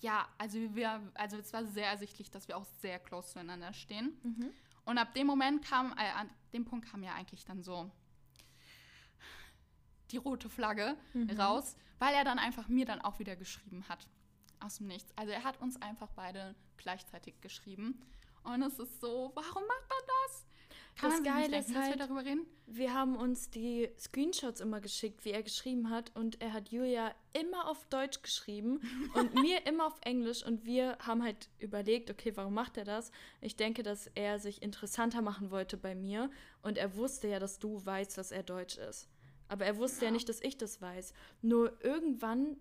Ja, 0.00 0.28
also 0.38 0.58
wir, 0.74 1.00
also 1.14 1.38
es 1.38 1.52
war 1.52 1.64
sehr 1.64 1.88
ersichtlich, 1.88 2.30
dass 2.30 2.46
wir 2.46 2.56
auch 2.56 2.66
sehr 2.80 3.00
close 3.00 3.32
zueinander 3.32 3.72
stehen. 3.72 4.16
Mhm. 4.22 4.50
Und 4.84 4.98
ab 4.98 5.12
dem 5.14 5.26
Moment 5.26 5.64
kam, 5.64 5.92
äh, 5.92 6.10
an 6.16 6.30
dem 6.52 6.64
Punkt 6.64 6.88
kam 6.88 7.02
ja 7.02 7.14
eigentlich 7.14 7.44
dann 7.44 7.62
so 7.62 7.90
die 10.12 10.18
rote 10.18 10.48
Flagge 10.48 10.96
Mhm. 11.14 11.30
raus, 11.30 11.76
weil 11.98 12.14
er 12.14 12.22
dann 12.22 12.38
einfach 12.38 12.68
mir 12.68 12.84
dann 12.86 13.00
auch 13.00 13.18
wieder 13.18 13.34
geschrieben 13.34 13.84
hat. 13.88 14.06
Aus 14.64 14.78
dem 14.78 14.86
Nichts. 14.86 15.12
Also 15.16 15.32
er 15.32 15.44
hat 15.44 15.60
uns 15.60 15.80
einfach 15.82 16.08
beide 16.16 16.54
gleichzeitig 16.76 17.40
geschrieben. 17.40 18.00
Und 18.44 18.62
es 18.62 18.78
ist 18.78 19.00
so, 19.00 19.30
warum 19.34 19.62
macht 19.66 19.90
er 19.90 20.06
das? 20.26 20.46
Kann 20.96 21.10
Das 21.10 21.20
man 21.20 21.24
Geile 21.24 21.48
denken, 21.50 21.54
ist 21.60 21.68
dass 21.70 21.74
wir 21.76 21.82
halt- 21.90 22.00
darüber 22.00 22.24
reden? 22.24 22.46
Wir 22.66 22.94
haben 22.94 23.16
uns 23.16 23.50
die 23.50 23.90
Screenshots 23.98 24.60
immer 24.60 24.80
geschickt, 24.80 25.24
wie 25.24 25.32
er 25.32 25.42
geschrieben 25.42 25.90
hat. 25.90 26.14
Und 26.14 26.40
er 26.40 26.52
hat 26.52 26.68
Julia 26.70 27.14
immer 27.32 27.68
auf 27.68 27.84
Deutsch 27.86 28.22
geschrieben 28.22 28.80
und 29.14 29.34
mir 29.34 29.66
immer 29.66 29.86
auf 29.86 29.98
Englisch. 30.02 30.44
Und 30.44 30.64
wir 30.64 30.96
haben 31.00 31.22
halt 31.22 31.48
überlegt, 31.58 32.10
okay, 32.10 32.32
warum 32.36 32.54
macht 32.54 32.76
er 32.76 32.84
das? 32.84 33.10
Ich 33.40 33.56
denke, 33.56 33.82
dass 33.82 34.06
er 34.14 34.38
sich 34.38 34.62
interessanter 34.62 35.20
machen 35.20 35.50
wollte 35.50 35.76
bei 35.76 35.94
mir. 35.94 36.30
Und 36.62 36.78
er 36.78 36.94
wusste 36.96 37.28
ja, 37.28 37.38
dass 37.38 37.58
du 37.58 37.84
weißt, 37.84 38.16
dass 38.16 38.30
er 38.30 38.42
Deutsch 38.44 38.78
ist. 38.78 39.08
Aber 39.48 39.64
er 39.66 39.76
wusste 39.76 40.02
ja, 40.02 40.06
Ja. 40.06 40.12
nicht, 40.12 40.28
dass 40.28 40.40
ich 40.40 40.56
das 40.56 40.80
weiß. 40.80 41.12
Nur 41.42 41.76
irgendwann 41.84 42.56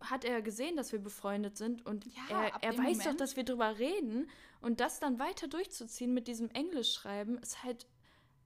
hat 0.00 0.24
er 0.24 0.40
gesehen, 0.42 0.76
dass 0.76 0.92
wir 0.92 0.98
befreundet 0.98 1.56
sind 1.58 1.84
und 1.86 2.06
Ja, 2.06 2.22
er, 2.30 2.62
er 2.62 2.78
weiß 2.78 2.98
doch, 2.98 3.04
Moment- 3.04 3.20
dass 3.20 3.36
wir 3.36 3.44
drüber 3.44 3.78
reden 3.78 4.28
und 4.60 4.80
das 4.80 4.98
dann 5.00 5.18
weiter 5.18 5.46
durchzuziehen 5.48 6.12
mit 6.14 6.26
diesem 6.28 6.50
Englischschreiben 6.50 7.38
ist 7.38 7.62
halt 7.62 7.86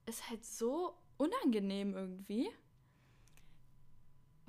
ist 0.07 0.29
halt 0.29 0.45
so 0.45 0.95
unangenehm 1.17 1.95
irgendwie. 1.95 2.49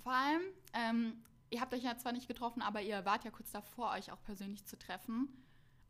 Vor 0.04 0.12
allem, 0.12 0.42
ähm, 0.74 1.24
ihr 1.50 1.62
habt 1.62 1.74
euch 1.74 1.84
ja 1.84 1.98
zwar 1.98 2.12
nicht 2.12 2.28
getroffen, 2.28 2.62
aber 2.62 2.82
ihr 2.82 3.06
wart 3.06 3.24
ja 3.24 3.32
kurz 3.32 3.52
davor, 3.52 3.92
euch 3.92 4.12
auch 4.12 4.22
persönlich 4.24 4.66
zu 4.66 4.78
treffen. 4.78 5.30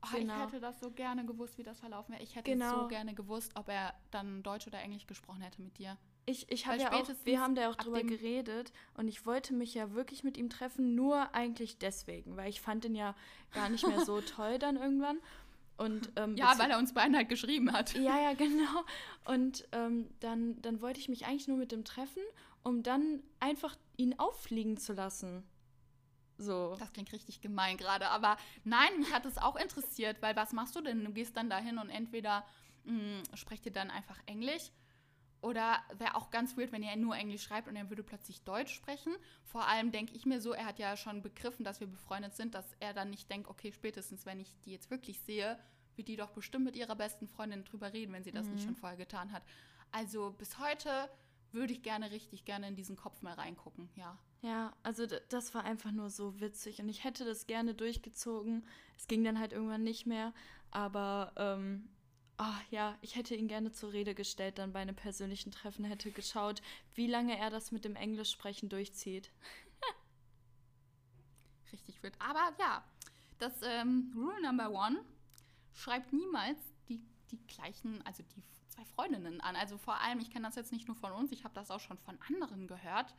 Oh, 0.04 0.16
Genau. 0.16 0.36
Ich 0.36 0.42
hätte 0.44 0.60
das 0.60 0.80
so 0.80 0.92
gerne 0.92 1.26
gewusst, 1.26 1.58
wie 1.58 1.64
das 1.64 1.80
verlaufen 1.80 2.14
wäre. 2.14 2.22
Ich 2.24 2.36
hätte 2.36 2.52
Genau. 2.52 2.84
so 2.84 2.88
gerne 2.88 3.16
gewusst, 3.16 3.54
ob 3.56 3.70
er 3.70 3.94
dann 4.12 4.44
Deutsch 4.44 4.68
oder 4.68 4.80
Englisch 4.80 5.08
gesprochen 5.08 5.42
hätte 5.42 5.62
mit 5.62 5.78
dir. 5.80 5.98
Ich, 6.28 6.52
ich 6.52 6.66
habe 6.66 6.80
ja 6.80 6.92
auch, 6.92 7.08
wir 7.24 7.40
haben 7.40 7.54
da 7.54 7.70
auch 7.70 7.76
drüber 7.76 8.02
geredet 8.02 8.74
und 8.96 9.08
ich 9.08 9.26
wollte 9.28 9.54
mich 9.54 9.76
ja 9.76 9.94
wirklich 9.94 10.24
mit 10.24 10.38
ihm 10.38 10.50
treffen, 10.50 10.96
nur 10.96 11.36
eigentlich 11.36 11.78
deswegen, 11.78 12.36
weil 12.36 12.50
ich 12.50 12.62
fand 12.62 12.84
ihn 12.86 12.96
ja 12.96 13.16
gar 13.54 13.70
nicht 13.70 13.86
mehr 13.88 14.04
so 14.06 14.22
toll 14.36 14.58
dann 14.58 14.76
irgendwann. 14.76 15.20
Und, 15.78 16.12
ähm, 16.16 16.36
Ja, 16.36 16.58
weil 16.58 16.72
er 16.72 16.80
uns 16.80 16.94
beiden 16.94 17.16
halt 17.16 17.30
geschrieben 17.30 17.72
hat. 17.74 17.94
Ja, 17.96 18.20
ja, 18.20 18.34
genau. 18.38 18.86
Und 19.26 19.68
ähm, 19.72 20.08
dann, 20.20 20.62
dann 20.62 20.82
wollte 20.82 21.00
ich 21.00 21.10
mich 21.10 21.26
eigentlich 21.26 21.48
nur 21.48 21.58
mit 21.58 21.72
dem 21.72 21.84
treffen, 21.84 22.24
um 22.64 22.82
dann 22.82 23.22
einfach 23.40 23.76
ihn 23.98 24.18
auffliegen 24.18 24.78
zu 24.78 24.94
lassen. 24.94 25.44
So. 26.38 26.76
Das 26.80 26.92
klingt 26.92 27.12
richtig 27.14 27.42
gemein 27.42 27.78
gerade, 27.78 28.10
aber 28.10 28.38
nein, 28.64 28.98
mich 29.00 29.14
hat 29.14 29.26
es 29.26 29.38
auch 29.38 29.56
interessiert, 29.56 30.22
weil 30.22 30.36
was 30.36 30.54
machst 30.54 30.76
du 30.76 30.82
denn? 30.82 31.06
Du 31.06 31.12
gehst 31.14 31.38
dann 31.38 31.50
dahin 31.50 31.78
und 31.78 31.90
entweder 31.90 32.46
mh, 32.86 33.24
sprecht 33.36 33.66
ihr 33.66 33.72
dann 33.72 33.92
einfach 33.92 34.18
Englisch 34.26 34.72
oder 35.46 35.78
wäre 35.98 36.16
auch 36.16 36.32
ganz 36.32 36.58
weird, 36.58 36.72
wenn 36.72 36.82
ihr 36.84 36.96
nur 36.96 37.16
Englisch 37.16 37.44
schreibt 37.44 37.68
und 37.68 37.76
er 37.76 37.90
würde 37.90 38.04
plötzlich 38.04 38.42
Deutsch 38.42 38.74
sprechen. 38.74 39.14
Vor 39.44 39.68
allem 39.68 39.92
denke 39.92 40.16
ich 40.16 40.26
mir 40.26 40.42
so, 40.42 40.52
er 40.54 40.66
hat 40.66 40.80
ja 40.80 40.98
schon 40.98 41.22
begriffen, 41.22 41.64
dass 41.64 41.80
wir 41.80 41.88
befreundet 41.88 42.34
sind, 42.36 42.56
dass 42.56 42.66
er 42.80 42.94
dann 42.94 43.12
nicht 43.12 43.30
denkt, 43.30 43.48
okay, 43.48 43.72
spätestens 43.72 44.26
wenn 44.26 44.40
ich 44.40 44.60
die 44.66 44.72
jetzt 44.72 44.90
wirklich 44.90 45.20
sehe, 45.22 45.58
wird 45.96 46.08
die 46.08 46.16
doch 46.18 46.32
bestimmt 46.32 46.66
mit 46.66 46.76
ihrer 46.76 46.96
besten 46.96 47.28
Freundin 47.28 47.64
drüber 47.64 47.94
reden, 47.94 48.12
wenn 48.12 48.24
sie 48.24 48.32
das 48.32 48.48
nicht 48.48 48.62
Mhm. 48.64 48.66
schon 48.66 48.76
vorher 48.76 48.98
getan 48.98 49.32
hat. 49.32 49.44
Also 49.92 50.32
bis 50.32 50.58
heute 50.60 51.10
würde 51.52 51.72
ich 51.74 51.84
gerne 51.84 52.12
richtig 52.12 52.44
gerne 52.44 52.68
in 52.68 52.76
diesen 52.76 52.96
Kopf 52.98 53.22
mal 53.22 53.34
reingucken, 53.36 53.90
ja. 53.96 54.18
Ja, 54.42 54.74
also 54.84 55.06
das 55.30 55.54
war 55.56 55.64
einfach 55.64 55.92
nur 55.92 56.10
so 56.10 56.40
witzig 56.42 56.80
und 56.82 56.90
ich 56.90 57.04
hätte 57.04 57.24
das 57.24 57.48
gerne 57.48 57.74
durchgezogen. 57.74 58.68
Es 58.98 59.08
ging 59.08 59.24
dann 59.24 59.40
halt 59.40 59.54
irgendwann 59.54 59.84
nicht 59.84 60.06
mehr, 60.06 60.34
aber 60.70 61.32
ähm, 61.38 61.88
ah, 62.38 62.60
ja, 62.70 62.98
ich 63.02 63.16
hätte 63.16 63.36
ihn 63.36 63.48
gerne 63.48 63.72
zur 63.72 63.94
Rede 63.94 64.16
gestellt, 64.16 64.58
dann 64.58 64.74
bei 64.74 64.80
einem 64.82 64.96
persönlichen 64.96 65.52
Treffen 65.52 65.86
hätte 65.86 66.12
geschaut, 66.12 66.62
wie 66.94 67.08
lange 67.08 67.38
er 67.38 67.50
das 67.50 67.72
mit 67.72 67.86
dem 67.86 67.96
Englischsprechen 67.96 68.70
durchzieht. 68.70 69.32
richtig 71.72 72.02
wird. 72.04 72.16
Aber 72.20 72.54
ja, 72.60 72.84
das 73.40 73.62
ähm, 73.64 74.12
Rule 74.16 74.42
Number 74.42 74.72
One 74.72 75.04
schreibt 75.74 76.14
niemals 76.14 76.58
die, 76.88 77.02
die 77.32 77.40
gleichen, 77.48 78.02
also 78.06 78.24
die 78.24 78.44
zwei 78.70 78.86
Freundinnen 78.86 79.42
an. 79.42 79.56
Also 79.56 79.78
vor 79.78 80.00
allem, 80.02 80.20
ich 80.20 80.30
kenne 80.32 80.46
das 80.48 80.56
jetzt 80.56 80.72
nicht 80.72 80.88
nur 80.88 80.96
von 80.98 81.12
uns, 81.12 81.32
ich 81.32 81.44
habe 81.44 81.54
das 81.54 81.72
auch 81.72 81.80
schon 81.80 81.98
von 81.98 82.18
anderen 82.30 82.68
gehört. 82.68 83.14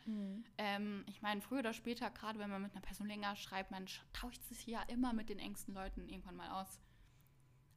Ähm, 0.59 1.05
ich 1.09 1.23
meine, 1.23 1.41
früher 1.41 1.61
oder 1.61 1.73
später, 1.73 2.11
gerade 2.11 2.39
wenn 2.39 2.51
man 2.51 2.63
mit 2.63 2.73
einer 2.73 2.83
Person 2.83 3.07
länger 3.07 3.37
schreibt, 3.37 3.71
man 3.71 3.87
sch- 3.87 4.01
tauscht 4.13 4.43
sich 4.45 4.67
ja 4.67 4.83
immer 4.83 5.13
mit 5.13 5.29
den 5.29 5.39
engsten 5.39 5.75
Leuten 5.75 6.09
irgendwann 6.09 6.37
mal 6.37 6.51
aus. 6.63 6.79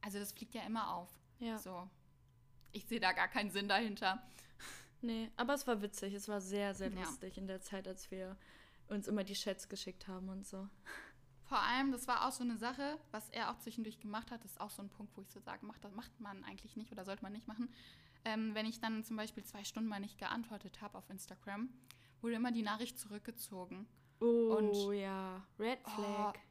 Also 0.02 0.18
das 0.18 0.32
fliegt 0.32 0.54
ja 0.54 0.62
immer 0.62 0.94
auf. 0.94 1.19
Ja, 1.40 1.58
So. 1.58 1.88
Ich 2.72 2.86
sehe 2.86 3.00
da 3.00 3.12
gar 3.12 3.26
keinen 3.28 3.50
Sinn 3.50 3.68
dahinter. 3.68 4.22
nee, 5.02 5.28
aber 5.36 5.54
es 5.54 5.66
war 5.66 5.82
witzig. 5.82 6.14
Es 6.14 6.28
war 6.28 6.40
sehr, 6.40 6.72
sehr 6.74 6.90
Ja. 6.90 7.00
lustig 7.00 7.36
in 7.38 7.48
der 7.48 7.60
Zeit, 7.60 7.88
als 7.88 8.10
wir 8.12 8.36
uns 8.88 9.08
immer 9.08 9.24
die 9.24 9.34
Chats 9.34 9.68
geschickt 9.68 10.06
haben 10.06 10.28
und 10.28 10.46
so. 10.46 10.68
Vor 11.44 11.58
allem, 11.60 11.90
das 11.90 12.06
war 12.06 12.28
auch 12.28 12.32
so 12.32 12.44
eine 12.44 12.56
Sache, 12.56 12.96
was 13.10 13.28
er 13.30 13.50
auch 13.50 13.58
zwischendurch 13.58 13.98
gemacht 13.98 14.30
hat, 14.30 14.44
das 14.44 14.52
ist 14.52 14.60
auch 14.60 14.70
so 14.70 14.82
ein 14.82 14.88
Punkt, 14.88 15.16
wo 15.16 15.20
ich 15.22 15.30
so 15.30 15.40
sage, 15.40 15.66
macht, 15.66 15.82
das 15.84 15.92
macht 15.94 16.20
man 16.20 16.44
eigentlich 16.44 16.76
nicht 16.76 16.92
oder 16.92 17.04
sollte 17.04 17.22
man 17.24 17.32
nicht 17.32 17.48
machen. 17.48 17.72
Ähm, 18.24 18.54
wenn 18.54 18.66
ich 18.66 18.78
dann 18.78 19.02
zum 19.02 19.16
Beispiel 19.16 19.42
zwei 19.42 19.64
Stunden 19.64 19.88
mal 19.88 19.98
nicht 19.98 20.16
geantwortet 20.18 20.80
habe 20.80 20.96
auf 20.96 21.10
Instagram, 21.10 21.68
wurde 22.20 22.36
immer 22.36 22.52
die 22.52 22.62
Nachricht 22.62 22.98
zurückgezogen. 23.00 23.88
Oh 24.20 24.54
und, 24.58 24.94
ja, 24.94 25.42
Red 25.58 25.80
Flag. 25.88 26.34
Oh, 26.36 26.49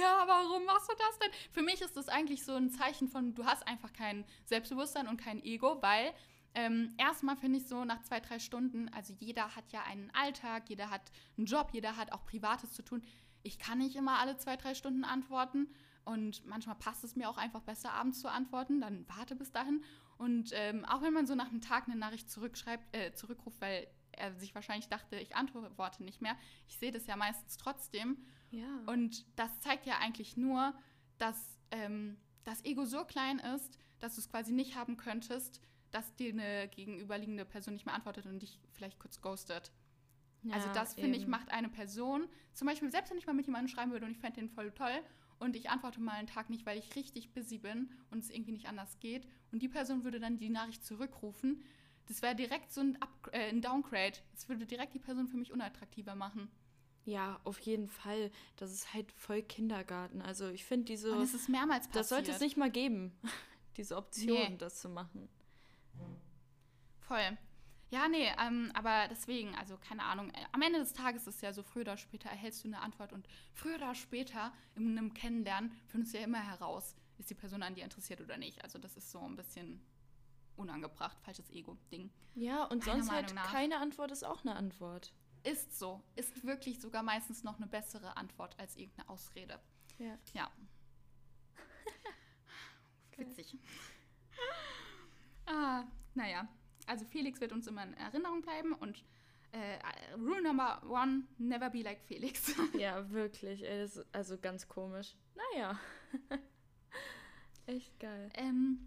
ja, 0.00 0.24
warum 0.26 0.64
machst 0.64 0.90
du 0.90 0.94
das 0.96 1.18
denn? 1.18 1.30
Für 1.52 1.62
mich 1.62 1.80
ist 1.80 1.96
das 1.96 2.08
eigentlich 2.08 2.44
so 2.44 2.54
ein 2.54 2.70
Zeichen 2.70 3.08
von, 3.08 3.34
du 3.34 3.44
hast 3.44 3.66
einfach 3.66 3.92
kein 3.92 4.24
Selbstbewusstsein 4.44 5.08
und 5.08 5.20
kein 5.20 5.42
Ego, 5.42 5.80
weil 5.80 6.12
ähm, 6.54 6.94
erstmal 6.98 7.36
finde 7.36 7.58
ich 7.58 7.66
so 7.66 7.84
nach 7.84 8.02
zwei, 8.02 8.20
drei 8.20 8.38
Stunden, 8.38 8.88
also 8.88 9.14
jeder 9.18 9.54
hat 9.54 9.70
ja 9.72 9.82
einen 9.84 10.10
Alltag, 10.14 10.68
jeder 10.68 10.90
hat 10.90 11.12
einen 11.36 11.46
Job, 11.46 11.70
jeder 11.72 11.96
hat 11.96 12.12
auch 12.12 12.24
Privates 12.26 12.72
zu 12.72 12.82
tun. 12.82 13.02
Ich 13.42 13.58
kann 13.58 13.78
nicht 13.78 13.96
immer 13.96 14.18
alle 14.18 14.36
zwei, 14.36 14.56
drei 14.56 14.74
Stunden 14.74 15.04
antworten 15.04 15.68
und 16.04 16.44
manchmal 16.46 16.76
passt 16.76 17.04
es 17.04 17.14
mir 17.14 17.28
auch 17.28 17.38
einfach 17.38 17.62
besser, 17.62 17.92
abends 17.92 18.20
zu 18.20 18.28
antworten, 18.28 18.80
dann 18.80 19.06
warte 19.08 19.36
bis 19.36 19.52
dahin. 19.52 19.84
Und 20.18 20.50
ähm, 20.52 20.84
auch 20.84 21.02
wenn 21.02 21.14
man 21.14 21.26
so 21.26 21.34
nach 21.34 21.48
einem 21.48 21.60
Tag 21.60 21.86
eine 21.86 21.96
Nachricht 21.96 22.30
zurückschreibt, 22.30 22.94
äh, 22.94 23.12
zurückruft, 23.12 23.60
weil 23.60 23.86
er 24.12 24.34
sich 24.34 24.54
wahrscheinlich 24.54 24.88
dachte, 24.88 25.16
ich 25.16 25.36
antworte 25.36 26.02
nicht 26.02 26.20
mehr, 26.20 26.36
ich 26.66 26.78
sehe 26.78 26.92
das 26.92 27.06
ja 27.06 27.16
meistens 27.16 27.56
trotzdem. 27.56 28.18
Ja. 28.50 28.82
Und 28.86 29.24
das 29.36 29.60
zeigt 29.60 29.86
ja 29.86 29.98
eigentlich 29.98 30.36
nur, 30.36 30.74
dass 31.18 31.58
ähm, 31.70 32.16
das 32.44 32.64
Ego 32.64 32.84
so 32.84 33.04
klein 33.04 33.38
ist, 33.38 33.78
dass 34.00 34.14
du 34.14 34.20
es 34.20 34.28
quasi 34.28 34.52
nicht 34.52 34.76
haben 34.76 34.96
könntest, 34.96 35.60
dass 35.90 36.14
dir 36.16 36.32
eine 36.32 36.68
gegenüberliegende 36.68 37.44
Person 37.44 37.74
nicht 37.74 37.86
mehr 37.86 37.94
antwortet 37.94 38.26
und 38.26 38.40
dich 38.40 38.58
vielleicht 38.72 38.98
kurz 38.98 39.20
ghostet. 39.20 39.72
Ja, 40.42 40.54
also 40.54 40.68
das, 40.72 40.94
finde 40.94 41.18
ich, 41.18 41.26
macht 41.26 41.50
eine 41.50 41.68
Person, 41.68 42.26
zum 42.54 42.66
Beispiel, 42.66 42.90
selbst 42.90 43.10
wenn 43.10 43.18
ich 43.18 43.26
mal 43.26 43.34
mit 43.34 43.46
jemandem 43.46 43.68
schreiben 43.68 43.92
würde 43.92 44.06
und 44.06 44.12
ich 44.12 44.18
fände 44.18 44.40
den 44.40 44.48
voll 44.48 44.70
toll 44.70 45.02
und 45.38 45.54
ich 45.54 45.68
antworte 45.68 46.00
mal 46.00 46.12
einen 46.12 46.28
Tag 46.28 46.48
nicht, 46.48 46.64
weil 46.64 46.78
ich 46.78 46.96
richtig 46.96 47.34
busy 47.34 47.58
bin 47.58 47.90
und 48.10 48.20
es 48.20 48.30
irgendwie 48.30 48.52
nicht 48.52 48.66
anders 48.66 48.98
geht 49.00 49.26
und 49.52 49.60
die 49.60 49.68
Person 49.68 50.02
würde 50.02 50.18
dann 50.18 50.38
die 50.38 50.48
Nachricht 50.48 50.84
zurückrufen, 50.84 51.62
das 52.10 52.22
wäre 52.22 52.34
direkt 52.34 52.72
so 52.72 52.80
ein, 52.80 53.00
Up 53.00 53.30
äh, 53.32 53.50
ein 53.50 53.62
Downgrade. 53.62 54.18
Das 54.32 54.48
würde 54.48 54.66
direkt 54.66 54.94
die 54.94 54.98
Person 54.98 55.28
für 55.28 55.36
mich 55.36 55.52
unattraktiver 55.52 56.16
machen. 56.16 56.50
Ja, 57.04 57.40
auf 57.44 57.58
jeden 57.60 57.88
Fall. 57.88 58.30
Das 58.56 58.72
ist 58.72 58.92
halt 58.92 59.10
voll 59.12 59.42
Kindergarten. 59.42 60.22
Also 60.22 60.48
ich 60.48 60.64
finde 60.64 60.86
diese. 60.86 61.12
Und 61.12 61.22
es 61.22 61.34
ist 61.34 61.48
mehrmals 61.48 61.86
passiert. 61.86 62.00
Das 62.00 62.08
sollte 62.08 62.30
es 62.32 62.40
nicht 62.40 62.56
mal 62.56 62.70
geben, 62.70 63.12
diese 63.76 63.96
Option, 63.96 64.52
nee. 64.52 64.56
das 64.58 64.80
zu 64.80 64.88
machen. 64.88 65.28
Voll. 67.00 67.38
Ja, 67.90 68.06
nee, 68.06 68.28
ähm, 68.38 68.70
aber 68.74 69.08
deswegen, 69.08 69.52
also 69.56 69.76
keine 69.76 70.04
Ahnung, 70.04 70.30
am 70.52 70.62
Ende 70.62 70.78
des 70.78 70.92
Tages 70.92 71.26
ist 71.26 71.36
es 71.36 71.40
ja 71.40 71.52
so, 71.52 71.64
früher 71.64 71.82
oder 71.82 71.96
später 71.96 72.28
erhältst 72.28 72.62
du 72.62 72.68
eine 72.68 72.80
Antwort 72.80 73.12
und 73.12 73.26
früher 73.52 73.74
oder 73.76 73.96
später 73.96 74.52
in 74.76 74.96
einem 74.96 75.12
Kennenlernen 75.12 75.72
findest 75.88 76.14
du 76.14 76.18
ja 76.18 76.24
immer 76.24 76.38
heraus, 76.38 76.94
ist 77.18 77.30
die 77.30 77.34
Person 77.34 77.64
an 77.64 77.74
dir 77.74 77.82
interessiert 77.82 78.20
oder 78.20 78.36
nicht. 78.36 78.62
Also 78.62 78.78
das 78.78 78.96
ist 78.96 79.10
so 79.10 79.18
ein 79.18 79.34
bisschen 79.34 79.80
unangebracht, 80.56 81.18
falsches 81.22 81.50
Ego-Ding. 81.50 82.10
Ja, 82.36 82.64
und 82.64 82.86
Meiner 82.86 83.02
sonst 83.02 83.10
halt 83.10 83.34
keine 83.34 83.78
Antwort 83.78 84.12
ist 84.12 84.24
auch 84.24 84.42
eine 84.42 84.54
Antwort. 84.54 85.12
Ist 85.42 85.78
so. 85.78 86.02
Ist 86.16 86.44
wirklich 86.44 86.80
sogar 86.80 87.02
meistens 87.02 87.42
noch 87.44 87.56
eine 87.56 87.66
bessere 87.66 88.16
Antwort 88.16 88.58
als 88.58 88.76
irgendeine 88.76 89.08
Ausrede. 89.08 89.58
Ja. 89.98 90.18
Ja. 90.34 90.50
Witzig. 93.16 93.58
ah, 95.46 95.84
naja. 96.14 96.48
Also 96.86 97.04
Felix 97.04 97.40
wird 97.40 97.52
uns 97.52 97.66
immer 97.66 97.84
in 97.84 97.94
Erinnerung 97.94 98.42
bleiben 98.42 98.72
und 98.72 99.04
äh, 99.52 99.78
Rule 100.14 100.42
Number 100.42 100.82
One, 100.88 101.24
never 101.38 101.70
be 101.70 101.82
like 101.82 102.00
Felix. 102.02 102.54
ja, 102.78 103.08
wirklich. 103.10 103.62
Ey, 103.62 103.88
also 104.12 104.38
ganz 104.38 104.68
komisch. 104.68 105.16
Naja. 105.34 105.78
Echt 107.66 107.98
geil. 107.98 108.30
Ähm, 108.34 108.78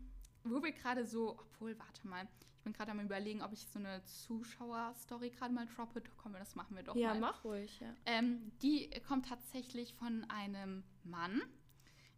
wo 0.43 0.62
wir 0.62 0.72
gerade 0.72 1.06
so, 1.06 1.39
obwohl, 1.39 1.78
warte 1.80 2.08
mal, 2.08 2.28
ich 2.64 2.66
bin 2.66 2.72
gerade 2.72 2.91
am 2.91 3.01
überlegen, 3.01 3.41
ob 3.41 3.51
ich 3.51 3.68
so 3.68 3.78
eine 3.78 4.01
Zuschauer-Story 4.05 5.32
gerade 5.32 5.53
mal 5.53 5.68
droppe. 5.68 6.01
Komm, 6.16 6.32
das 6.32 6.55
machen 6.55 6.78
wir 6.78 6.84
doch 6.84 6.95
ja, 6.95 7.09
mal. 7.09 7.16
Ja, 7.16 7.20
mach 7.20 7.43
ruhig, 7.43 7.78
ja. 7.82 7.93
Ähm, 8.05 8.53
die 8.61 8.89
kommt 9.05 9.28
tatsächlich 9.28 9.93
von 9.95 10.24
einem 10.30 10.86
Mann. 11.03 11.41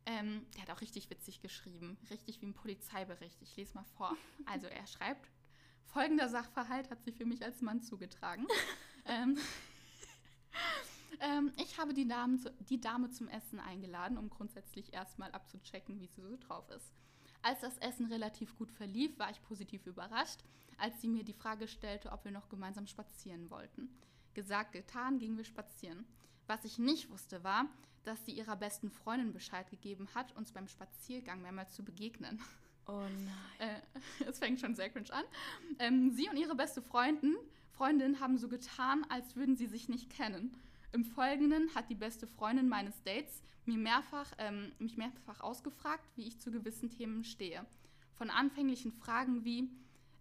Ähm, 0.05 0.45
der 0.53 0.61
hat 0.61 0.69
auch 0.69 0.81
richtig 0.81 1.09
witzig 1.09 1.41
geschrieben. 1.41 1.97
Richtig 2.11 2.43
wie 2.43 2.45
ein 2.45 2.53
Polizeibericht. 2.53 3.41
Ich 3.41 3.55
lese 3.57 3.73
mal 3.73 3.85
vor. 3.97 4.15
Also 4.45 4.67
er 4.67 4.85
schreibt, 4.85 5.31
folgender 5.87 6.29
Sachverhalt 6.29 6.91
hat 6.91 7.03
sich 7.03 7.15
für 7.15 7.25
mich 7.25 7.43
als 7.43 7.63
Mann 7.63 7.81
zugetragen. 7.81 8.45
ähm, 9.05 9.39
ähm, 11.21 11.53
ich 11.57 11.79
habe 11.79 11.95
die 11.95 12.07
zu, 12.07 12.53
die 12.69 12.79
Dame 12.79 13.09
zum 13.09 13.29
Essen 13.29 13.59
eingeladen, 13.59 14.19
um 14.19 14.29
grundsätzlich 14.29 14.93
erstmal 14.93 15.31
abzuchecken, 15.31 15.99
wie 15.99 16.05
sie 16.05 16.21
so 16.21 16.37
drauf 16.37 16.69
ist. 16.69 16.93
Als 17.45 17.59
das 17.59 17.77
Essen 17.77 18.07
relativ 18.07 18.57
gut 18.57 18.71
verlief, 18.71 19.19
war 19.19 19.29
ich 19.29 19.39
positiv 19.43 19.85
überrascht, 19.85 20.39
als 20.79 20.99
sie 20.99 21.07
mir 21.07 21.23
die 21.23 21.31
Frage 21.31 21.67
stellte, 21.67 22.11
ob 22.11 22.25
wir 22.25 22.31
noch 22.31 22.49
gemeinsam 22.49 22.87
spazieren 22.87 23.51
wollten. 23.51 23.87
Gesagt, 24.33 24.71
getan, 24.71 25.19
gingen 25.19 25.37
wir 25.37 25.45
spazieren. 25.45 26.07
Was 26.47 26.65
ich 26.65 26.79
nicht 26.79 27.11
wusste, 27.11 27.43
war, 27.43 27.69
dass 28.03 28.25
sie 28.25 28.31
ihrer 28.31 28.55
besten 28.55 28.89
Freundin 28.89 29.31
Bescheid 29.31 29.69
gegeben 29.69 30.07
hat, 30.15 30.35
uns 30.35 30.53
beim 30.53 30.67
Spaziergang 30.67 31.43
mehrmals 31.43 31.75
zu 31.75 31.83
begegnen. 31.83 32.41
Oh 32.87 33.03
nein. 33.03 33.29
Äh, 33.59 34.27
es 34.27 34.39
fängt 34.39 34.59
schon 34.59 34.73
sehr 34.73 34.89
cringe 34.89 35.13
an. 35.13 35.25
Ähm, 35.77 36.09
sie 36.09 36.27
und 36.27 36.37
ihre 36.37 36.55
beste 36.55 36.81
Freundin, 36.81 37.37
Freundin 37.69 38.19
haben 38.19 38.39
so 38.39 38.49
getan, 38.49 39.05
als 39.09 39.35
würden 39.35 39.55
sie 39.55 39.67
sich 39.67 39.87
nicht 39.87 40.09
kennen. 40.09 40.55
Im 40.95 41.03
Folgenden 41.03 41.75
hat 41.75 41.89
die 41.89 41.95
beste 41.95 42.25
Freundin 42.25 42.69
meines 42.69 43.03
Dates 43.03 43.43
mir 43.65 43.77
mehrfach, 43.77 44.31
ähm, 44.37 44.71
mich 44.79 44.95
mehrfach 44.95 45.41
ausgefragt, 45.41 46.07
wie 46.15 46.25
ich 46.25 46.39
zu 46.39 46.51
gewissen 46.51 46.89
Themen 46.89 47.25
stehe. 47.25 47.65
Von 48.13 48.29
anfänglichen 48.29 48.93
Fragen 48.93 49.43
wie, 49.43 49.69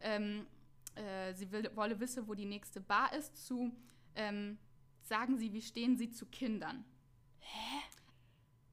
ähm, 0.01 0.49
äh, 0.97 1.33
sie 1.35 1.53
will, 1.53 1.71
wolle 1.77 2.01
wissen, 2.01 2.27
wo 2.27 2.35
die 2.35 2.45
nächste 2.45 2.81
Bar 2.81 3.13
ist, 3.13 3.47
zu, 3.47 3.71
ähm, 4.17 4.59
sagen 5.03 5.39
Sie, 5.39 5.53
wie 5.53 5.63
stehen 5.63 5.97
Sie 5.97 6.11
zu 6.11 6.27
Kindern? 6.27 6.85
Hä? 7.39 7.79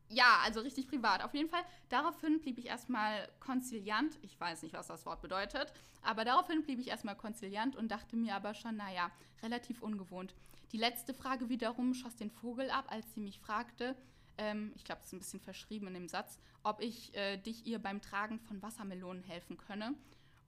Ja, 0.10 0.40
also 0.44 0.62
richtig 0.62 0.88
privat. 0.88 1.24
Auf 1.24 1.36
jeden 1.36 1.50
Fall, 1.50 1.64
daraufhin 1.90 2.42
blieb 2.42 2.58
ich 2.58 2.66
erstmal 2.66 3.30
konziliant. 3.40 4.18
Ich 4.24 4.40
weiß 4.40 4.64
nicht, 4.64 4.74
was 4.74 4.88
das 4.88 5.06
Wort 5.06 5.22
bedeutet, 5.22 5.72
aber 6.02 6.26
daraufhin 6.26 6.64
blieb 6.64 6.80
ich 6.80 6.88
erstmal 6.88 7.16
konziliant 7.16 7.76
und 7.76 7.92
dachte 7.92 8.16
mir 8.16 8.34
aber 8.34 8.56
schon, 8.56 8.76
naja, 8.76 9.12
relativ 9.44 9.84
ungewohnt. 9.84 10.34
Die 10.72 10.78
letzte 10.78 11.14
Frage 11.14 11.50
wiederum 11.50 11.94
schoss 11.94 12.16
den 12.16 12.32
Vogel 12.32 12.70
ab, 12.70 12.86
als 12.90 13.14
sie 13.14 13.20
mich 13.20 13.40
fragte, 13.40 13.96
ähm, 14.38 14.72
ich 14.76 14.86
glaube, 14.86 15.02
das 15.02 15.08
ist 15.08 15.14
ein 15.14 15.20
bisschen 15.20 15.40
verschrieben 15.42 15.88
in 15.88 15.94
dem 15.94 16.08
Satz, 16.08 16.40
ob 16.64 16.82
ich 16.82 17.14
äh, 17.16 17.38
dich 17.38 17.66
ihr 17.66 17.80
beim 17.80 18.02
Tragen 18.02 18.40
von 18.40 18.62
Wassermelonen 18.62 19.24
helfen 19.24 19.58
könne 19.58 19.94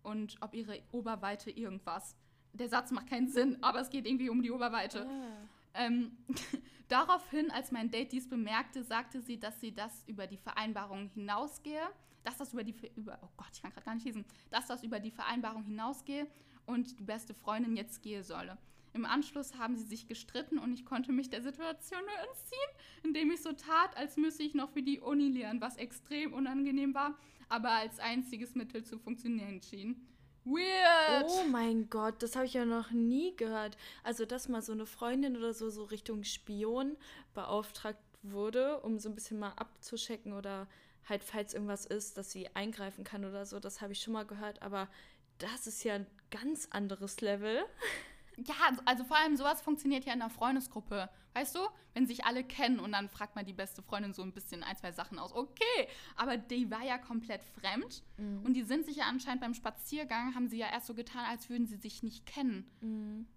und 0.02 0.38
ob 0.42 0.54
ihre 0.54 0.82
Oberweite 0.92 1.52
irgendwas. 1.52 2.16
Der 2.54 2.70
Satz 2.70 2.92
macht 2.92 3.08
keinen 3.08 3.28
Sinn, 3.28 3.62
aber 3.62 3.82
es 3.82 3.90
geht 3.90 4.06
irgendwie 4.06 4.30
um 4.30 4.42
die 4.42 4.52
Oberweite. 4.52 5.08
Ah. 5.08 5.84
Ähm, 5.86 6.18
daraufhin, 6.88 7.52
als 7.52 7.72
mein 7.72 7.92
Date 7.92 8.12
dies 8.12 8.30
bemerkte, 8.30 8.84
sagte 8.84 9.22
sie, 9.22 9.40
dass 9.40 9.60
sie 9.60 9.74
das 9.74 10.04
über 10.08 10.28
die 10.28 10.38
Vereinbarung 10.38 11.10
hinausgehe, 11.10 11.82
dass 12.24 12.38
das 12.38 12.54
über 12.54 12.64
die 12.64 12.76
über 12.96 13.20
oh 13.22 13.30
Gott, 13.36 13.50
ich 13.54 13.62
kann 13.62 13.72
gerade 13.72 13.86
gar 13.86 13.96
nicht 13.96 14.06
lesen, 14.06 14.24
dass 14.50 14.68
das 14.68 14.84
über 14.84 15.00
die 15.00 15.12
Vereinbarung 15.12 15.64
hinausgehe 15.64 16.28
und 16.66 16.98
die 17.00 17.04
beste 17.04 17.34
Freundin 17.34 17.76
jetzt 17.76 18.02
gehe 18.02 18.24
solle. 18.24 18.58
Im 18.94 19.06
Anschluss 19.06 19.56
haben 19.58 19.76
sie 19.76 19.86
sich 19.86 20.08
gestritten 20.08 20.60
und 20.60 20.74
ich 20.74 20.86
konnte 20.86 21.12
mich 21.12 21.30
der 21.30 21.42
Situation 21.42 22.00
nur 22.02 22.30
entziehen, 22.30 23.04
indem 23.04 23.32
ich 23.32 23.42
so 23.42 23.52
tat, 23.52 23.98
als 23.98 24.18
müsse 24.18 24.44
ich 24.44 24.54
noch 24.54 24.72
für 24.72 24.84
die 24.84 25.00
Uni 25.00 25.30
lernen, 25.30 25.62
was 25.62 25.78
extrem 25.78 26.34
unangenehm 26.34 26.94
war, 26.94 27.18
aber 27.50 27.72
als 27.72 28.00
einziges 28.00 28.56
Mittel 28.56 28.84
zu 28.84 29.00
funktionieren 29.00 29.62
schien. 29.62 30.08
Weird! 30.46 31.26
Oh 31.26 31.46
mein 31.50 31.90
Gott, 31.90 32.22
das 32.22 32.36
habe 32.36 32.46
ich 32.46 32.54
ja 32.54 32.66
noch 32.66 32.92
nie 32.92 33.36
gehört. 33.36 33.78
Also, 34.04 34.26
dass 34.26 34.50
mal 34.50 34.62
so 34.62 34.74
eine 34.74 34.86
Freundin 34.86 35.38
oder 35.38 35.54
so, 35.54 35.70
so 35.70 35.86
Richtung 35.86 36.24
Spion 36.24 36.98
beauftragt 37.34 38.00
wurde, 38.24 38.82
um 38.82 39.00
so 39.00 39.10
ein 39.10 39.16
bisschen 39.16 39.40
mal 39.40 39.54
abzuschecken 39.54 40.34
oder 40.34 40.68
halt, 41.08 41.24
falls 41.24 41.54
irgendwas 41.54 41.86
ist, 41.86 42.18
dass 42.18 42.32
sie 42.32 42.54
eingreifen 42.56 43.04
kann 43.04 43.26
oder 43.26 43.46
so, 43.46 43.60
das 43.60 43.82
habe 43.82 43.94
ich 43.94 44.02
schon 44.02 44.14
mal 44.14 44.26
gehört, 44.26 44.62
aber 44.62 44.90
das 45.38 45.68
ist 45.68 45.84
ja 45.84 45.96
ein 45.96 46.08
ganz 46.30 46.68
anderes 46.72 47.22
Level. 47.22 47.64
Ja, 48.38 48.56
also, 48.68 48.82
also 48.86 49.04
vor 49.04 49.18
allem 49.18 49.36
sowas 49.36 49.62
funktioniert 49.62 50.06
ja 50.06 50.14
in 50.14 50.22
einer 50.22 50.30
Freundesgruppe. 50.30 51.10
Weißt 51.34 51.56
du, 51.56 51.60
wenn 51.94 52.08
sich 52.08 52.26
alle 52.26 52.44
kennen 52.44 52.80
und 52.80 52.92
dann 52.92 53.10
fragt 53.10 53.36
man 53.36 53.46
die 53.46 53.54
beste 53.54 53.82
Freundin 53.82 54.14
so 54.14 54.22
ein 54.22 54.34
bisschen 54.34 54.64
ein, 54.64 54.76
zwei 54.78 54.92
Sachen 54.92 55.20
aus. 55.20 55.34
Okay, 55.34 55.88
aber 56.16 56.38
die 56.38 56.70
war 56.70 56.84
ja 56.84 56.98
komplett 56.98 57.44
fremd 57.44 58.04
mhm. 58.18 58.44
und 58.44 58.54
die 58.54 58.64
sind 58.64 58.86
sich 58.86 58.98
ja 58.98 59.06
anscheinend 59.06 59.42
beim 59.42 59.54
Spaziergang, 59.54 60.36
haben 60.36 60.48
sie 60.48 60.58
ja 60.58 60.68
erst 60.72 60.88
so 60.88 60.94
getan, 60.94 61.26
als 61.30 61.50
würden 61.50 61.68
sie 61.68 61.78
sich 61.78 62.04
nicht 62.04 62.26
kennen. 62.26 62.70
Mhm. 62.82 63.28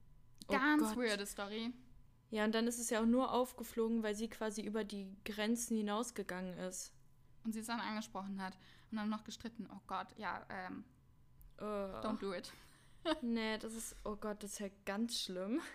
Oh 0.49 0.53
Ganz 0.53 0.83
Gott. 0.83 0.99
weirde 0.99 1.27
Story. 1.27 1.73
Ja, 2.31 2.45
und 2.45 2.55
dann 2.55 2.67
ist 2.67 2.79
es 2.79 2.91
ja 2.91 3.01
auch 3.01 3.07
nur 3.07 3.33
aufgeflogen, 3.33 4.03
weil 4.03 4.15
sie 4.15 4.29
quasi 4.29 4.63
über 4.63 4.85
die 4.85 5.17
Grenzen 5.25 5.77
hinausgegangen 5.77 6.59
ist. 6.59 6.93
Und 7.45 7.53
sie 7.53 7.61
es 7.61 7.67
dann 7.67 7.81
angesprochen 7.81 8.43
hat 8.43 8.59
und 8.91 8.97
dann 8.97 9.09
noch 9.09 9.25
gestritten. 9.25 9.69
Oh 9.73 9.81
Gott, 9.87 10.09
ja, 10.17 10.45
ähm, 10.51 10.85
uh. 11.61 12.01
don't 12.03 12.19
do 12.19 12.35
it 12.35 12.53
nee, 13.23 13.59
das 13.59 13.75
ist, 13.75 13.97
oh 14.05 14.17
Gott, 14.17 14.43
das 14.43 14.53
ist 14.55 14.59
ja 14.61 14.69
ganz 14.85 15.21
schlimm. 15.21 15.61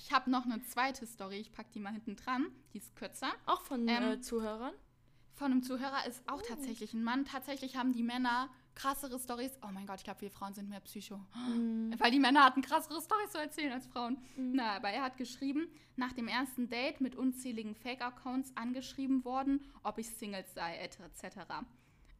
Ich 0.00 0.12
habe 0.12 0.30
noch 0.30 0.44
eine 0.44 0.62
zweite 0.62 1.04
Story, 1.06 1.38
ich 1.40 1.50
packe 1.50 1.70
die 1.74 1.80
mal 1.80 1.92
hinten 1.92 2.14
dran. 2.14 2.46
Die 2.72 2.78
ist 2.78 2.94
kürzer. 2.94 3.32
Auch 3.46 3.62
von 3.62 3.86
Ähm, 3.88 4.02
äh, 4.04 4.20
Zuhörern? 4.20 4.72
Von 5.34 5.50
einem 5.50 5.62
Zuhörer 5.64 6.06
ist 6.06 6.22
auch 6.28 6.40
Oh. 6.40 6.46
tatsächlich 6.46 6.94
ein 6.94 7.02
Mann. 7.02 7.24
Tatsächlich 7.24 7.76
haben 7.76 7.92
die 7.92 8.04
Männer 8.04 8.48
krassere 8.76 9.18
Stories. 9.18 9.58
Oh 9.60 9.70
mein 9.72 9.86
Gott, 9.88 9.96
ich 9.98 10.04
glaube, 10.04 10.20
wir 10.20 10.30
Frauen 10.30 10.54
sind 10.54 10.68
mehr 10.68 10.78
Psycho. 10.80 11.16
Mhm. 11.34 11.94
Weil 11.98 12.12
die 12.12 12.20
Männer 12.20 12.44
hatten 12.44 12.62
krassere 12.62 13.02
Stories 13.02 13.30
zu 13.32 13.38
erzählen 13.38 13.72
als 13.72 13.88
Frauen. 13.88 14.22
Na, 14.36 14.76
aber 14.76 14.90
er 14.90 15.02
hat 15.02 15.16
geschrieben, 15.16 15.66
nach 15.96 16.12
dem 16.12 16.28
ersten 16.28 16.68
Date 16.68 17.00
mit 17.00 17.16
unzähligen 17.16 17.74
Fake-Accounts 17.74 18.52
angeschrieben 18.56 19.24
worden, 19.24 19.64
ob 19.82 19.98
ich 19.98 20.08
Single 20.10 20.44
sei, 20.54 20.76
etc. 20.76 21.38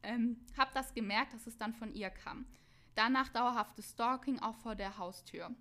Ähm, 0.03 0.37
hab 0.57 0.75
das 0.75 0.93
gemerkt, 0.95 1.33
dass 1.33 1.47
es 1.47 1.57
dann 1.57 1.75
von 1.75 1.95
ihr 1.95 2.11
kam. 2.11 2.45
Danach 2.99 3.29
dauerhaftes 3.29 3.91
Stalking 3.91 4.41
auch 4.41 4.57
vor 4.57 4.75
der 4.75 4.99
Haustür. 4.99 5.55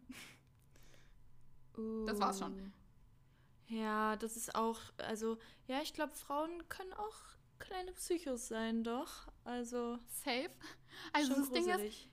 Das 2.08 2.20
war's 2.20 2.40
schon. 2.40 2.54
Uh. 2.60 2.72
Ja, 3.68 4.16
das 4.16 4.36
ist 4.38 4.56
auch, 4.56 4.80
also, 4.98 5.38
ja, 5.68 5.80
ich 5.84 5.94
glaube, 5.94 6.16
Frauen 6.16 6.68
können 6.68 6.94
auch 6.94 7.16
kleine 7.60 7.92
Psychos 7.92 8.48
sein, 8.48 8.84
doch. 8.84 9.28
Also, 9.44 10.00
Safe. 10.08 10.50
Also 11.14 11.36
das 11.36 11.52
Ding 11.52 11.68
ist, 11.68 11.74
gruselig. 11.74 12.10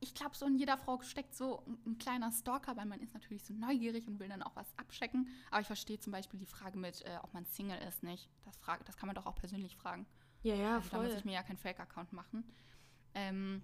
ich 0.00 0.14
glaube, 0.14 0.34
so 0.34 0.46
in 0.46 0.56
jeder 0.56 0.78
Frau 0.78 1.02
steckt 1.02 1.34
so 1.34 1.62
ein, 1.66 1.76
ein 1.84 1.98
kleiner 1.98 2.32
Stalker, 2.32 2.74
weil 2.74 2.86
man 2.86 3.00
ist 3.00 3.12
natürlich 3.12 3.44
so 3.44 3.52
neugierig 3.52 4.08
und 4.08 4.20
will 4.20 4.28
dann 4.30 4.42
auch 4.42 4.56
was 4.56 4.72
abchecken. 4.78 5.28
Aber 5.50 5.60
ich 5.60 5.66
verstehe 5.66 6.00
zum 6.00 6.12
Beispiel 6.12 6.40
die 6.40 6.46
Frage 6.46 6.78
mit, 6.78 7.02
äh, 7.02 7.18
ob 7.22 7.34
man 7.34 7.44
Single 7.44 7.78
ist, 7.86 8.02
nicht. 8.02 8.30
Das, 8.46 8.56
frage, 8.56 8.84
das 8.84 8.96
kann 8.96 9.06
man 9.06 9.16
doch 9.16 9.26
auch 9.26 9.34
persönlich 9.34 9.76
fragen. 9.76 10.06
Ja, 10.42 10.54
ja, 10.54 10.76
also 10.76 10.88
da 10.88 10.96
muss 10.96 11.08
voll. 11.08 11.18
ich 11.18 11.24
mir 11.26 11.34
ja 11.34 11.42
keinen 11.42 11.58
Fake-Account 11.58 12.14
machen. 12.14 12.50
Ähm, 13.14 13.60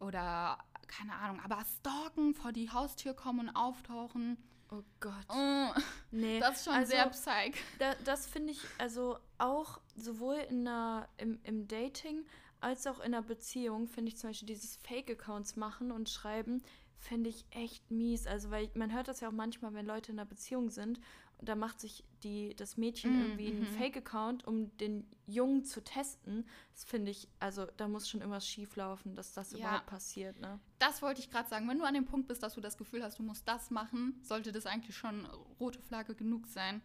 oder, 0.00 0.58
keine 0.88 1.14
Ahnung, 1.14 1.40
aber 1.44 1.62
stalken, 1.78 2.34
vor 2.34 2.52
die 2.52 2.70
Haustür 2.70 3.14
kommen 3.14 3.48
und 3.48 3.56
auftauchen, 3.56 4.36
Oh 4.72 4.82
Gott. 5.00 5.26
oh, 5.28 5.68
Nee, 6.12 6.38
das 6.38 6.58
ist 6.58 6.64
schon 6.66 6.74
also, 6.74 6.92
sehr 6.92 7.08
psych. 7.08 7.56
Da, 7.80 7.94
das 8.04 8.26
finde 8.28 8.52
ich 8.52 8.60
also 8.78 9.18
auch 9.38 9.80
sowohl 9.96 10.36
in 10.48 10.66
einer, 10.66 11.08
im, 11.16 11.40
im 11.42 11.66
Dating 11.66 12.24
als 12.60 12.86
auch 12.86 12.98
in 12.98 13.06
einer 13.06 13.22
Beziehung, 13.22 13.88
finde 13.88 14.10
ich 14.10 14.18
zum 14.18 14.30
Beispiel 14.30 14.46
dieses 14.46 14.76
Fake-Accounts 14.76 15.56
machen 15.56 15.90
und 15.90 16.08
schreiben, 16.08 16.62
finde 16.98 17.30
ich 17.30 17.46
echt 17.50 17.90
mies. 17.90 18.26
Also, 18.26 18.50
weil 18.50 18.70
man 18.74 18.92
hört 18.92 19.08
das 19.08 19.20
ja 19.20 19.28
auch 19.28 19.32
manchmal, 19.32 19.74
wenn 19.74 19.86
Leute 19.86 20.12
in 20.12 20.18
einer 20.18 20.28
Beziehung 20.28 20.70
sind, 20.70 21.00
da 21.42 21.54
macht 21.54 21.80
sich 21.80 22.04
die, 22.22 22.54
das 22.56 22.76
Mädchen 22.76 23.12
Mm, 23.12 23.20
irgendwie 23.22 23.48
einen 23.48 23.60
mhm. 23.60 23.66
Fake-Account, 23.66 24.46
um 24.46 24.76
den 24.76 25.06
Jungen 25.26 25.64
zu 25.64 25.82
testen. 25.82 26.46
Das 26.72 26.84
finde 26.84 27.10
ich, 27.10 27.28
also 27.38 27.66
da 27.76 27.88
muss 27.88 28.08
schon 28.08 28.20
immer 28.20 28.40
schief 28.40 28.76
laufen, 28.76 29.14
dass 29.14 29.32
das 29.32 29.52
Ja. 29.52 29.58
überhaupt 29.58 29.86
passiert, 29.86 30.38
ne? 30.38 30.60
Das 30.78 31.02
wollte 31.02 31.20
ich 31.20 31.30
gerade 31.30 31.48
sagen. 31.48 31.68
Wenn 31.68 31.78
du 31.78 31.84
an 31.84 31.94
dem 31.94 32.04
Punkt 32.06 32.28
bist, 32.28 32.42
dass 32.42 32.54
du 32.54 32.60
das 32.60 32.76
Gefühl 32.76 33.02
hast, 33.02 33.18
du 33.18 33.22
musst 33.22 33.46
das 33.48 33.70
machen, 33.70 34.18
sollte 34.22 34.52
das 34.52 34.66
eigentlich 34.66 34.96
schon 34.96 35.26
rote 35.58 35.80
Flagge 35.80 36.14
genug 36.14 36.46
sein. 36.46 36.82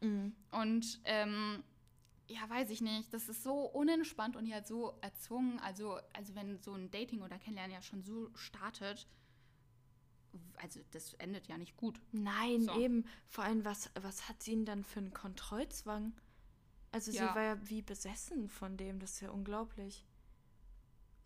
Mhm. 0.00 0.34
Und 0.50 1.00
ähm, 1.04 1.62
ja, 2.28 2.48
weiß 2.48 2.70
ich 2.70 2.80
nicht. 2.80 3.12
Das 3.12 3.28
ist 3.28 3.42
so 3.42 3.60
unentspannt 3.64 4.36
und 4.36 4.46
ja 4.46 4.62
so 4.62 4.98
erzwungen. 5.00 5.58
Also, 5.60 5.98
also 6.12 6.34
wenn 6.34 6.58
so 6.62 6.74
ein 6.74 6.90
Dating 6.90 7.22
oder 7.22 7.38
Kennenlernen 7.38 7.74
ja 7.74 7.82
schon 7.82 8.02
so 8.02 8.30
startet, 8.34 9.06
also 10.60 10.80
das 10.92 11.14
endet 11.14 11.46
ja 11.48 11.56
nicht 11.58 11.76
gut. 11.76 12.00
Nein, 12.12 12.62
So. 12.62 12.78
eben. 12.78 13.04
Vor 13.26 13.44
allem, 13.44 13.64
was, 13.64 13.90
was 14.00 14.28
hat 14.28 14.42
sie 14.42 14.52
denn 14.52 14.64
dann 14.64 14.84
für 14.84 15.00
einen 15.00 15.12
Kontrollzwang? 15.12 16.12
Also 16.92 17.10
Ja. 17.12 17.28
sie 17.28 17.34
war 17.34 17.42
ja 17.42 17.68
wie 17.68 17.82
besessen 17.82 18.48
von 18.48 18.76
dem, 18.76 18.98
das 18.98 19.12
ist 19.14 19.20
ja 19.20 19.30
unglaublich. 19.30 20.04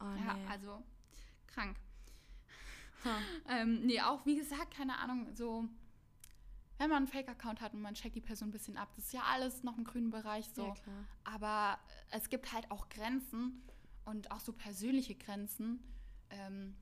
Oh, 0.00 0.05
Ja, 0.05 0.34
nee. 0.34 0.46
also 0.48 0.82
krank. 1.46 1.76
Ähm, 3.48 3.84
nee, 3.86 4.00
auch 4.00 4.24
wie 4.26 4.36
gesagt, 4.36 4.74
keine 4.74 4.96
Ahnung, 4.98 5.34
so, 5.34 5.64
wenn 6.78 6.88
man 6.88 6.98
einen 6.98 7.07
Fake-Account 7.09 7.61
hat 7.61 7.74
und 7.74 7.80
man 7.82 7.94
checkt 7.94 8.14
die 8.14 8.20
Person 8.20 8.48
ein 8.48 8.53
bisschen 8.53 8.76
ab, 8.76 8.92
das 8.94 9.07
ist 9.07 9.12
ja 9.12 9.22
alles 9.24 9.64
noch 9.64 9.76
im 9.76 9.82
grünen 9.82 10.11
Bereich 10.11 10.48
so. 10.55 10.66
Ja. 10.68 10.74
Aber 11.24 11.78
es 12.11 12.28
gibt 12.28 12.53
halt 12.53 12.70
auch 12.70 12.88
Grenzen 12.90 13.62
und 14.05 14.30
auch 14.30 14.38
so 14.38 14.53
persönliche 14.53 15.16
Grenzen. 15.16 15.82
Ähm, 16.30 16.76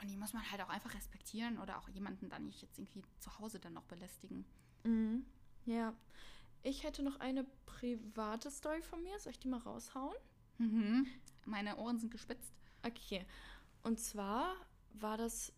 und 0.00 0.10
die 0.10 0.16
muss 0.16 0.32
man 0.32 0.48
halt 0.50 0.60
auch 0.62 0.68
einfach 0.68 0.94
respektieren 0.94 1.58
oder 1.58 1.78
auch 1.78 1.88
jemanden 1.88 2.28
dann 2.28 2.46
nicht 2.46 2.62
jetzt 2.62 2.78
irgendwie 2.78 3.02
zu 3.18 3.38
Hause 3.38 3.58
dann 3.58 3.72
noch 3.72 3.84
belästigen. 3.84 4.44
Mhm. 4.84 5.24
Ja. 5.64 5.94
Ich 6.62 6.82
hätte 6.82 7.02
noch 7.02 7.20
eine 7.20 7.44
private 7.66 8.50
Story 8.50 8.82
von 8.82 9.02
mir. 9.02 9.18
Soll 9.20 9.32
ich 9.32 9.38
die 9.38 9.48
mal 9.48 9.60
raushauen? 9.60 10.16
Mhm. 10.58 11.06
Meine 11.44 11.76
Ohren 11.76 11.98
sind 11.98 12.10
gespitzt. 12.10 12.52
Okay. 12.84 13.24
Und 13.82 14.00
zwar 14.00 14.56
war 14.94 15.16
das 15.16 15.52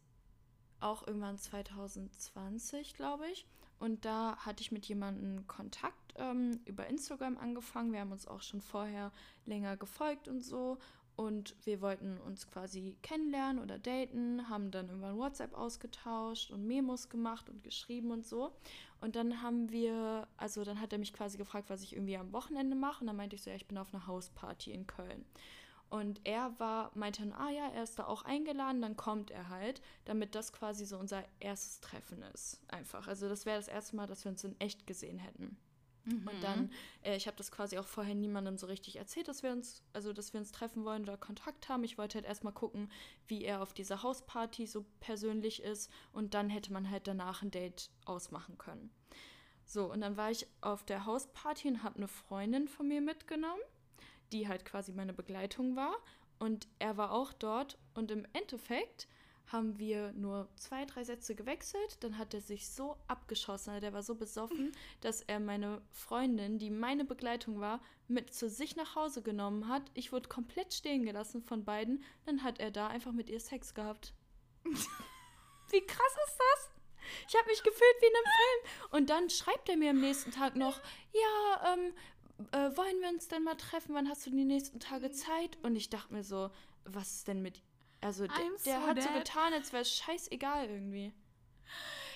auch 0.80 1.06
irgendwann 1.06 1.38
2020, 1.38 2.94
glaube 2.94 3.28
ich. 3.30 3.46
Und 3.78 4.04
da 4.04 4.36
hatte 4.38 4.60
ich 4.60 4.72
mit 4.72 4.86
jemandem 4.86 5.46
Kontakt 5.46 6.14
ähm, 6.16 6.60
über 6.64 6.86
Instagram 6.88 7.38
angefangen. 7.38 7.92
Wir 7.92 8.00
haben 8.00 8.12
uns 8.12 8.26
auch 8.26 8.42
schon 8.42 8.60
vorher 8.60 9.12
länger 9.46 9.76
gefolgt 9.76 10.28
und 10.28 10.42
so. 10.42 10.78
Und 11.18 11.56
wir 11.64 11.80
wollten 11.80 12.16
uns 12.20 12.46
quasi 12.46 12.96
kennenlernen 13.02 13.60
oder 13.60 13.76
daten, 13.76 14.48
haben 14.48 14.70
dann 14.70 14.86
irgendwann 14.88 15.18
WhatsApp 15.18 15.52
ausgetauscht 15.52 16.52
und 16.52 16.64
Memos 16.64 17.08
gemacht 17.08 17.50
und 17.50 17.64
geschrieben 17.64 18.12
und 18.12 18.24
so. 18.24 18.52
Und 19.00 19.16
dann 19.16 19.42
haben 19.42 19.72
wir, 19.72 20.28
also 20.36 20.62
dann 20.62 20.80
hat 20.80 20.92
er 20.92 21.00
mich 21.00 21.12
quasi 21.12 21.36
gefragt, 21.36 21.70
was 21.70 21.82
ich 21.82 21.94
irgendwie 21.94 22.16
am 22.16 22.32
Wochenende 22.32 22.76
mache. 22.76 23.00
Und 23.00 23.08
dann 23.08 23.16
meinte 23.16 23.34
ich 23.34 23.42
so, 23.42 23.50
ja, 23.50 23.56
ich 23.56 23.66
bin 23.66 23.78
auf 23.78 23.92
einer 23.92 24.06
Hausparty 24.06 24.70
in 24.70 24.86
Köln. 24.86 25.24
Und 25.90 26.20
er 26.22 26.56
war, 26.60 26.92
meinte 26.94 27.22
dann, 27.22 27.32
ah 27.32 27.50
ja, 27.50 27.66
er 27.66 27.82
ist 27.82 27.98
da 27.98 28.06
auch 28.06 28.22
eingeladen, 28.24 28.80
dann 28.80 28.96
kommt 28.96 29.32
er 29.32 29.48
halt, 29.48 29.82
damit 30.04 30.36
das 30.36 30.52
quasi 30.52 30.86
so 30.86 30.98
unser 30.98 31.24
erstes 31.40 31.80
Treffen 31.80 32.22
ist. 32.32 32.60
Einfach. 32.68 33.08
Also 33.08 33.28
das 33.28 33.44
wäre 33.44 33.56
das 33.56 33.66
erste 33.66 33.96
Mal, 33.96 34.06
dass 34.06 34.24
wir 34.24 34.30
uns 34.30 34.44
in 34.44 34.54
echt 34.60 34.86
gesehen 34.86 35.18
hätten. 35.18 35.56
Und 36.12 36.42
dann, 36.42 36.70
äh, 37.02 37.16
ich 37.16 37.26
habe 37.26 37.36
das 37.36 37.50
quasi 37.50 37.78
auch 37.78 37.86
vorher 37.86 38.14
niemandem 38.14 38.56
so 38.56 38.66
richtig 38.66 38.96
erzählt, 38.96 39.28
dass 39.28 39.42
wir 39.42 39.52
uns, 39.52 39.82
also 39.92 40.12
dass 40.12 40.32
wir 40.32 40.40
uns 40.40 40.52
treffen 40.52 40.84
wollen 40.84 41.02
oder 41.02 41.16
Kontakt 41.16 41.68
haben. 41.68 41.84
Ich 41.84 41.98
wollte 41.98 42.16
halt 42.16 42.26
erstmal 42.26 42.52
gucken, 42.52 42.90
wie 43.26 43.44
er 43.44 43.62
auf 43.62 43.74
dieser 43.74 44.02
Hausparty 44.02 44.66
so 44.66 44.84
persönlich 45.00 45.62
ist 45.62 45.90
und 46.12 46.34
dann 46.34 46.48
hätte 46.48 46.72
man 46.72 46.90
halt 46.90 47.06
danach 47.06 47.42
ein 47.42 47.50
Date 47.50 47.90
ausmachen 48.04 48.58
können. 48.58 48.90
So, 49.64 49.92
und 49.92 50.00
dann 50.00 50.16
war 50.16 50.30
ich 50.30 50.46
auf 50.62 50.82
der 50.84 51.04
Hausparty 51.04 51.68
und 51.68 51.82
habe 51.82 51.96
eine 51.96 52.08
Freundin 52.08 52.68
von 52.68 52.88
mir 52.88 53.02
mitgenommen, 53.02 53.60
die 54.32 54.48
halt 54.48 54.64
quasi 54.64 54.92
meine 54.92 55.12
Begleitung 55.12 55.76
war. 55.76 55.94
Und 56.38 56.68
er 56.78 56.96
war 56.96 57.12
auch 57.12 57.32
dort 57.34 57.76
und 57.94 58.10
im 58.10 58.26
Endeffekt 58.32 59.08
haben 59.48 59.78
wir 59.78 60.12
nur 60.12 60.48
zwei, 60.56 60.84
drei 60.84 61.04
Sätze 61.04 61.34
gewechselt. 61.34 61.98
Dann 62.00 62.18
hat 62.18 62.34
er 62.34 62.40
sich 62.40 62.68
so 62.68 62.96
abgeschossen, 63.06 63.80
der 63.80 63.92
war 63.92 64.02
so 64.02 64.14
besoffen, 64.14 64.72
dass 65.00 65.22
er 65.22 65.40
meine 65.40 65.82
Freundin, 65.90 66.58
die 66.58 66.70
meine 66.70 67.04
Begleitung 67.04 67.60
war, 67.60 67.80
mit 68.06 68.32
zu 68.32 68.48
sich 68.48 68.76
nach 68.76 68.94
Hause 68.94 69.22
genommen 69.22 69.68
hat. 69.68 69.82
Ich 69.94 70.12
wurde 70.12 70.28
komplett 70.28 70.74
stehen 70.74 71.04
gelassen 71.04 71.42
von 71.42 71.64
beiden. 71.64 72.04
Dann 72.26 72.42
hat 72.42 72.60
er 72.60 72.70
da 72.70 72.88
einfach 72.88 73.12
mit 73.12 73.28
ihr 73.28 73.40
Sex 73.40 73.74
gehabt. 73.74 74.12
Wie 74.64 75.84
krass 75.86 76.16
ist 76.26 76.38
das? 76.38 76.70
Ich 77.28 77.36
habe 77.36 77.48
mich 77.48 77.62
gefühlt 77.62 77.96
wie 78.00 78.06
in 78.06 78.12
einem 78.14 78.24
Film. 78.24 78.98
Und 79.00 79.10
dann 79.10 79.30
schreibt 79.30 79.68
er 79.68 79.76
mir 79.76 79.90
am 79.90 80.00
nächsten 80.00 80.30
Tag 80.30 80.56
noch, 80.56 80.80
ja, 81.12 81.74
ähm, 81.74 81.94
äh, 82.52 82.76
wollen 82.76 83.00
wir 83.00 83.08
uns 83.08 83.28
denn 83.28 83.44
mal 83.44 83.56
treffen? 83.56 83.94
Wann 83.94 84.08
hast 84.08 84.26
du 84.26 84.30
die 84.30 84.44
nächsten 84.44 84.80
Tage 84.80 85.10
Zeit? 85.10 85.58
Und 85.62 85.76
ich 85.76 85.90
dachte 85.90 86.12
mir 86.12 86.24
so, 86.24 86.50
was 86.84 87.16
ist 87.16 87.28
denn 87.28 87.42
mit... 87.42 87.62
Also 88.00 88.26
der, 88.26 88.36
so 88.58 88.72
hat 88.86 89.02
so 89.02 89.08
dead. 89.08 89.24
getan, 89.24 89.52
als 89.52 89.72
wäre 89.72 89.82
es 89.82 89.92
scheißegal 89.96 90.68
irgendwie. 90.68 91.12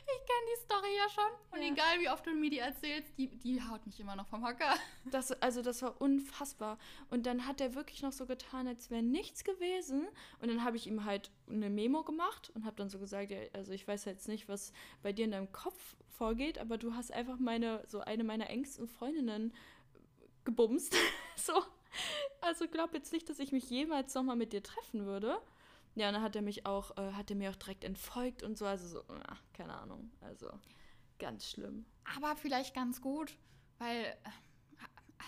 Ich 0.04 0.26
kenne 0.26 0.46
die 0.56 0.60
Story 0.64 0.96
ja 0.96 1.08
schon. 1.08 1.32
Und 1.52 1.62
Ja. 1.64 1.72
egal 1.72 2.00
wie 2.00 2.08
oft 2.08 2.26
du 2.26 2.32
mir 2.34 2.50
die 2.50 2.58
erzählst, 2.58 3.16
die, 3.18 3.28
die 3.28 3.62
haut 3.62 3.86
mich 3.86 4.00
immer 4.00 4.16
noch 4.16 4.26
vom 4.26 4.44
Hocker. 4.46 4.74
Das, 5.04 5.30
also 5.40 5.62
das 5.62 5.82
war 5.82 6.00
unfassbar. 6.00 6.78
Und 7.10 7.26
dann 7.26 7.46
hat 7.46 7.60
er 7.60 7.74
wirklich 7.74 8.02
noch 8.02 8.12
so 8.12 8.26
getan, 8.26 8.66
als 8.66 8.90
wäre 8.90 9.02
nichts 9.02 9.44
gewesen. 9.44 10.08
Und 10.40 10.48
dann 10.48 10.64
habe 10.64 10.76
ich 10.76 10.86
ihm 10.86 11.04
halt 11.04 11.30
eine 11.48 11.70
Memo 11.70 12.02
gemacht 12.02 12.50
und 12.54 12.64
habe 12.64 12.76
dann 12.76 12.88
so 12.88 12.98
gesagt, 12.98 13.30
ja, 13.30 13.38
also 13.52 13.72
ich 13.72 13.86
weiß 13.86 14.04
jetzt 14.06 14.26
nicht, 14.28 14.48
was 14.48 14.72
bei 15.02 15.12
dir 15.12 15.24
in 15.24 15.30
deinem 15.32 15.52
Kopf 15.52 15.96
vorgeht, 16.08 16.58
aber 16.58 16.78
du 16.78 16.94
hast 16.94 17.12
einfach 17.12 17.38
meine, 17.38 17.84
so 17.86 18.00
eine 18.00 18.24
meiner 18.24 18.50
engsten 18.50 18.88
Freundinnen 18.88 19.52
gebumst. 20.44 20.96
so. 21.36 21.62
Also 22.40 22.66
glaub 22.66 22.94
jetzt 22.94 23.12
nicht, 23.12 23.28
dass 23.28 23.38
ich 23.38 23.52
mich 23.52 23.68
jemals 23.70 24.14
nochmal 24.14 24.36
mit 24.36 24.52
dir 24.52 24.62
treffen 24.62 25.04
würde. 25.06 25.40
Ja, 25.94 26.08
und 26.08 26.14
dann 26.14 26.22
hat 26.22 26.36
er 26.36 26.42
mich 26.42 26.64
auch, 26.64 26.96
äh, 26.96 27.12
hat 27.12 27.30
er 27.30 27.36
mir 27.36 27.50
auch 27.50 27.56
direkt 27.56 27.84
entfolgt 27.84 28.42
und 28.42 28.56
so, 28.56 28.64
also 28.64 28.88
so, 28.88 29.04
ach, 29.28 29.42
keine 29.52 29.74
Ahnung. 29.74 30.10
Also 30.20 30.50
ganz 31.18 31.50
schlimm. 31.50 31.84
Aber 32.16 32.34
vielleicht 32.36 32.74
ganz 32.74 33.00
gut, 33.00 33.36
weil 33.78 34.04
äh, 34.04 34.30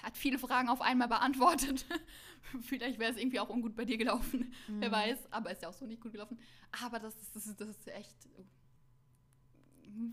hat 0.03 0.17
viele 0.17 0.39
Fragen 0.39 0.69
auf 0.69 0.81
einmal 0.81 1.09
beantwortet. 1.09 1.85
vielleicht 2.63 2.99
wäre 2.99 3.13
es 3.13 3.19
irgendwie 3.19 3.41
auch 3.41 3.49
ungut 3.49 3.77
bei 3.77 3.85
dir 3.85 3.99
gelaufen. 3.99 4.53
Wer 4.69 4.91
weiß, 4.91 5.33
aber 5.33 5.51
ist 5.51 5.63
ja 5.63 5.69
auch 5.69 5.75
so 5.75 5.87
nicht 5.87 6.01
gut 6.01 6.13
gelaufen. 6.13 6.39
Aber 6.83 6.99
das 6.99 7.15
ist, 7.17 7.37
das 7.37 7.47
ist, 7.47 7.61
das 7.61 7.69
ist 7.69 7.89
echt. 7.89 8.17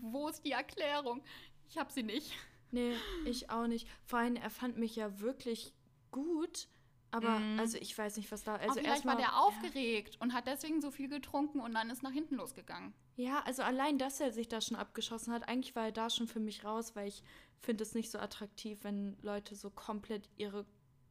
Wo 0.00 0.28
ist 0.28 0.44
die 0.44 0.52
Erklärung? 0.52 1.22
Ich 1.68 1.78
habe 1.78 1.90
sie 1.90 2.02
nicht. 2.02 2.32
Nee, 2.70 2.94
ich 3.24 3.50
auch 3.50 3.66
nicht. 3.66 3.88
Vor 4.04 4.20
allem, 4.20 4.36
er 4.36 4.50
fand 4.50 4.78
mich 4.78 4.96
ja 4.96 5.20
wirklich 5.20 5.74
gut. 6.10 6.68
Aber 7.12 7.38
mm. 7.38 7.60
also 7.60 7.76
ich 7.78 7.96
weiß 7.96 8.16
nicht, 8.16 8.32
was 8.32 8.42
da. 8.42 8.56
Also 8.56 8.80
vielleicht 8.80 9.04
war 9.04 9.16
der 9.16 9.38
aufgeregt 9.38 10.14
ja. 10.14 10.20
und 10.22 10.32
hat 10.32 10.46
deswegen 10.46 10.80
so 10.80 10.90
viel 10.90 11.08
getrunken 11.08 11.60
und 11.60 11.74
dann 11.74 11.90
ist 11.90 12.02
nach 12.02 12.10
hinten 12.10 12.36
losgegangen. 12.36 12.94
Ja, 13.16 13.42
also 13.44 13.62
allein, 13.62 13.98
dass 13.98 14.18
er 14.18 14.32
sich 14.32 14.48
da 14.48 14.62
schon 14.62 14.78
abgeschossen 14.78 15.32
hat, 15.32 15.46
eigentlich 15.46 15.76
war 15.76 15.84
er 15.84 15.92
da 15.92 16.08
schon 16.08 16.26
für 16.26 16.40
mich 16.40 16.64
raus, 16.64 16.96
weil 16.96 17.08
ich 17.08 17.22
finde 17.60 17.84
es 17.84 17.94
nicht 17.94 18.10
so 18.10 18.18
attraktiv, 18.18 18.78
wenn 18.82 19.18
Leute 19.20 19.54
so 19.54 19.68
komplett 19.68 20.26
ihre, 20.38 20.64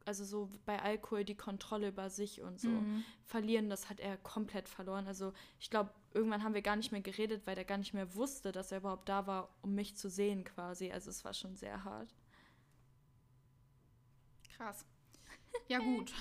also 0.04 0.24
so 0.24 0.50
bei 0.66 0.82
Alkohol 0.82 1.24
die 1.24 1.36
Kontrolle 1.36 1.88
über 1.88 2.10
sich 2.10 2.42
und 2.42 2.60
so 2.60 2.68
mm. 2.68 3.04
verlieren. 3.24 3.70
Das 3.70 3.88
hat 3.88 4.00
er 4.00 4.16
komplett 4.16 4.68
verloren. 4.68 5.06
Also 5.06 5.32
ich 5.60 5.70
glaube, 5.70 5.94
irgendwann 6.12 6.42
haben 6.42 6.54
wir 6.54 6.62
gar 6.62 6.74
nicht 6.74 6.90
mehr 6.90 7.00
geredet, 7.00 7.46
weil 7.46 7.56
er 7.56 7.64
gar 7.64 7.78
nicht 7.78 7.94
mehr 7.94 8.16
wusste, 8.16 8.50
dass 8.50 8.72
er 8.72 8.78
überhaupt 8.78 9.08
da 9.08 9.28
war, 9.28 9.54
um 9.62 9.76
mich 9.76 9.96
zu 9.96 10.10
sehen 10.10 10.42
quasi. 10.42 10.90
Also 10.90 11.10
es 11.10 11.24
war 11.24 11.32
schon 11.32 11.54
sehr 11.54 11.84
hart. 11.84 12.12
Krass. 14.56 14.84
Ja, 15.72 15.78
gut. 15.78 16.12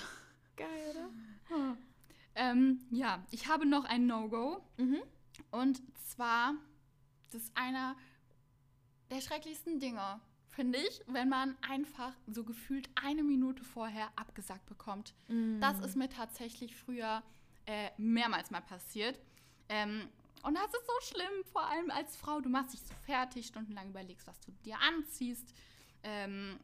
Geil, 0.55 0.91
oder? 0.91 1.09
Hm. 1.49 1.77
Ähm, 2.35 2.79
ja, 2.89 3.21
ich 3.31 3.49
habe 3.49 3.65
noch 3.65 3.83
ein 3.83 4.05
No-Go. 4.05 4.63
Mhm. 4.77 5.01
Und 5.51 5.81
zwar, 6.07 6.53
das 7.25 7.43
ist 7.43 7.51
einer 7.57 7.97
der 9.09 9.19
schrecklichsten 9.19 9.79
Dinge, 9.79 10.21
finde 10.47 10.79
ich, 10.79 11.01
wenn 11.07 11.27
man 11.27 11.57
einfach 11.61 12.13
so 12.27 12.45
gefühlt 12.45 12.89
eine 12.95 13.23
Minute 13.23 13.61
vorher 13.65 14.09
abgesagt 14.15 14.65
bekommt. 14.67 15.13
Mhm. 15.27 15.59
Das 15.59 15.79
ist 15.79 15.97
mir 15.97 16.07
tatsächlich 16.07 16.77
früher 16.77 17.21
äh, 17.65 17.89
mehrmals 17.97 18.51
mal 18.51 18.61
passiert. 18.61 19.19
Ähm, 19.67 20.07
und 20.43 20.55
das 20.55 20.67
ist 20.67 20.87
so 20.87 21.13
schlimm, 21.13 21.43
vor 21.51 21.63
allem 21.67 21.91
als 21.91 22.15
Frau. 22.15 22.39
Du 22.39 22.47
machst 22.47 22.71
dich 22.71 22.81
so 22.81 22.93
fertig, 23.05 23.47
stundenlang 23.47 23.89
überlegst, 23.89 24.25
was 24.27 24.39
du 24.39 24.53
dir 24.63 24.77
anziehst. 24.79 25.53
Ähm, 26.03 26.57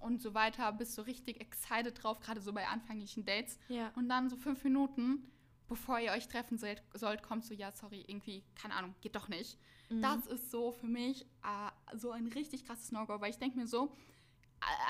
und 0.00 0.20
so 0.20 0.34
weiter, 0.34 0.72
bist 0.72 0.94
so 0.94 1.02
richtig 1.02 1.40
excited 1.40 2.02
drauf, 2.02 2.20
gerade 2.20 2.40
so 2.40 2.52
bei 2.52 2.66
anfänglichen 2.66 3.24
Dates. 3.24 3.58
Ja. 3.68 3.92
Und 3.96 4.08
dann 4.08 4.28
so 4.28 4.36
fünf 4.36 4.64
Minuten, 4.64 5.30
bevor 5.68 6.00
ihr 6.00 6.12
euch 6.12 6.28
treffen 6.28 6.58
sollt, 6.58 6.82
sollt 6.94 7.22
kommt 7.22 7.44
so, 7.44 7.54
ja, 7.54 7.72
sorry, 7.72 8.04
irgendwie, 8.06 8.42
keine 8.54 8.74
Ahnung, 8.74 8.94
geht 9.00 9.16
doch 9.16 9.28
nicht. 9.28 9.58
Mhm. 9.88 10.02
Das 10.02 10.26
ist 10.26 10.50
so 10.50 10.72
für 10.72 10.86
mich 10.86 11.22
äh, 11.42 11.96
so 11.96 12.10
ein 12.10 12.26
richtig 12.28 12.64
krasses 12.64 12.92
No-Go, 12.92 13.20
weil 13.20 13.30
ich 13.30 13.38
denke 13.38 13.58
mir 13.58 13.66
so, 13.66 13.94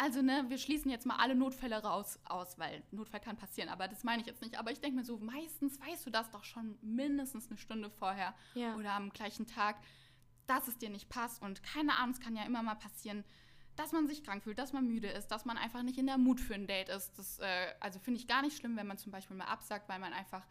also 0.01 0.23
ne, 0.23 0.45
wir 0.49 0.59
schließen 0.59 0.91
jetzt 0.91 1.07
mal 1.07 1.17
alle 1.17 1.35
Notfälle 1.35 1.77
raus 1.83 2.19
aus, 2.25 2.59
weil 2.59 2.83
Notfall 2.91 3.21
kann 3.21 3.37
passieren, 3.37 3.69
aber 3.69 3.89
das 3.89 4.05
meine 4.05 4.21
ich 4.21 4.27
jetzt 4.27 4.43
nicht. 4.43 4.59
Aber 4.59 4.73
ich 4.73 4.81
denke 4.81 4.97
mir 4.97 5.05
so, 5.05 5.19
meistens 5.19 5.81
weißt 5.81 6.07
du 6.07 6.11
das 6.11 6.31
doch 6.31 6.45
schon 6.45 6.77
mindestens 6.83 7.49
eine 7.49 7.59
Stunde 7.59 7.91
vorher 7.91 8.35
ja. 8.55 8.75
oder 8.75 8.93
am 8.93 9.11
gleichen 9.11 9.47
Tag, 9.47 9.77
dass 10.47 10.67
es 10.67 10.79
dir 10.79 10.91
nicht 10.91 11.09
passt. 11.09 11.41
Und 11.41 11.63
keine 11.63 11.97
Ahnung, 11.99 12.11
es 12.11 12.21
kann 12.21 12.35
ja 12.35 12.45
immer 12.45 12.63
mal 12.63 12.75
passieren, 12.75 13.25
dass 13.81 13.93
man 13.93 14.07
sich 14.07 14.23
krank 14.23 14.45
fühlt, 14.45 14.59
dass 14.59 14.73
man 14.73 14.87
müde 14.87 15.09
ist, 15.09 15.29
dass 15.29 15.45
man 15.45 15.57
einfach 15.57 15.83
nicht 15.83 15.99
in 15.99 16.07
der 16.07 16.19
Mut 16.19 16.41
für 16.41 16.55
ein 16.55 16.67
Date 16.67 16.91
ist. 16.91 17.19
Das, 17.19 17.39
äh, 17.39 17.67
also 17.81 17.99
finde 17.99 18.21
ich 18.21 18.27
gar 18.27 18.43
nicht 18.43 18.57
schlimm, 18.57 18.77
wenn 18.77 18.87
man 18.87 18.99
zum 18.99 19.11
Beispiel 19.11 19.37
mal 19.37 19.47
absagt, 19.47 19.89
weil 19.89 19.99
man 19.99 20.13
einfach 20.13 20.47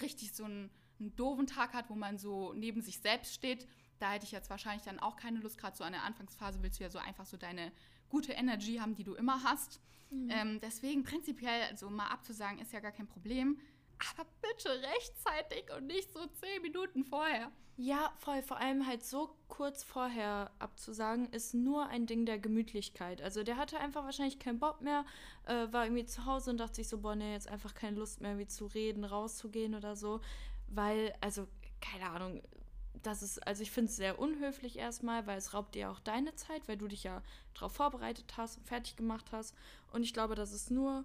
richtig 0.00 0.32
so 0.32 0.44
einen, 0.44 0.70
einen 1.00 1.14
doofen 1.16 1.46
Tag 1.46 1.74
hat, 1.74 1.90
wo 1.90 1.96
man 1.96 2.18
so 2.18 2.52
neben 2.54 2.80
sich 2.80 3.00
selbst 3.00 3.34
steht. 3.34 3.66
Da 3.98 4.12
hätte 4.12 4.24
ich 4.24 4.32
jetzt 4.32 4.48
wahrscheinlich 4.48 4.84
dann 4.84 5.00
auch 5.00 5.16
keine 5.16 5.40
Lust. 5.40 5.58
Gerade 5.58 5.76
so 5.76 5.82
an 5.82 5.92
der 5.92 6.04
Anfangsphase 6.04 6.62
willst 6.62 6.78
du 6.78 6.84
ja 6.84 6.90
so 6.90 7.00
einfach 7.00 7.26
so 7.26 7.36
deine 7.36 7.72
gute 8.08 8.32
Energy 8.32 8.76
haben, 8.76 8.94
die 8.94 9.04
du 9.04 9.14
immer 9.14 9.42
hast. 9.42 9.80
Mhm. 10.10 10.30
Ähm, 10.30 10.60
deswegen 10.60 11.02
prinzipiell 11.02 11.76
so 11.76 11.90
mal 11.90 12.06
abzusagen 12.06 12.60
ist 12.60 12.72
ja 12.72 12.78
gar 12.78 12.92
kein 12.92 13.08
Problem. 13.08 13.58
Aber 13.98 14.28
bitte 14.40 14.70
rechtzeitig 14.70 15.72
und 15.76 15.86
nicht 15.86 16.12
so 16.12 16.26
zehn 16.26 16.62
Minuten 16.62 17.04
vorher. 17.04 17.50
Ja, 17.80 18.12
voll. 18.18 18.42
Vor 18.42 18.56
allem 18.56 18.88
halt 18.88 19.04
so 19.04 19.30
kurz 19.46 19.84
vorher 19.84 20.50
abzusagen, 20.58 21.30
ist 21.30 21.54
nur 21.54 21.86
ein 21.86 22.06
Ding 22.06 22.26
der 22.26 22.38
Gemütlichkeit. 22.40 23.22
Also 23.22 23.44
der 23.44 23.56
hatte 23.56 23.78
einfach 23.78 24.02
wahrscheinlich 24.04 24.40
keinen 24.40 24.58
Bock 24.58 24.80
mehr, 24.80 25.04
äh, 25.46 25.72
war 25.72 25.84
irgendwie 25.84 26.04
zu 26.04 26.26
Hause 26.26 26.50
und 26.50 26.58
dachte 26.58 26.74
sich 26.74 26.88
so, 26.88 26.98
boah, 26.98 27.14
nee, 27.14 27.32
jetzt 27.32 27.48
einfach 27.48 27.74
keine 27.74 27.96
Lust 27.96 28.20
mehr, 28.20 28.36
wie 28.36 28.48
zu 28.48 28.66
reden, 28.66 29.04
rauszugehen 29.04 29.76
oder 29.76 29.94
so. 29.94 30.20
Weil, 30.66 31.14
also, 31.20 31.46
keine 31.80 32.10
Ahnung, 32.10 32.42
das 33.04 33.22
ist, 33.22 33.46
also 33.46 33.62
ich 33.62 33.70
finde 33.70 33.90
es 33.90 33.96
sehr 33.96 34.18
unhöflich 34.18 34.76
erstmal, 34.76 35.28
weil 35.28 35.38
es 35.38 35.54
raubt 35.54 35.76
dir 35.76 35.90
auch 35.90 36.00
deine 36.00 36.34
Zeit, 36.34 36.66
weil 36.66 36.76
du 36.76 36.88
dich 36.88 37.04
ja 37.04 37.22
darauf 37.54 37.72
vorbereitet 37.72 38.36
hast 38.36 38.58
und 38.58 38.66
fertig 38.66 38.96
gemacht 38.96 39.26
hast. 39.30 39.54
Und 39.92 40.02
ich 40.02 40.12
glaube, 40.12 40.34
das 40.34 40.52
ist 40.52 40.72
nur 40.72 41.04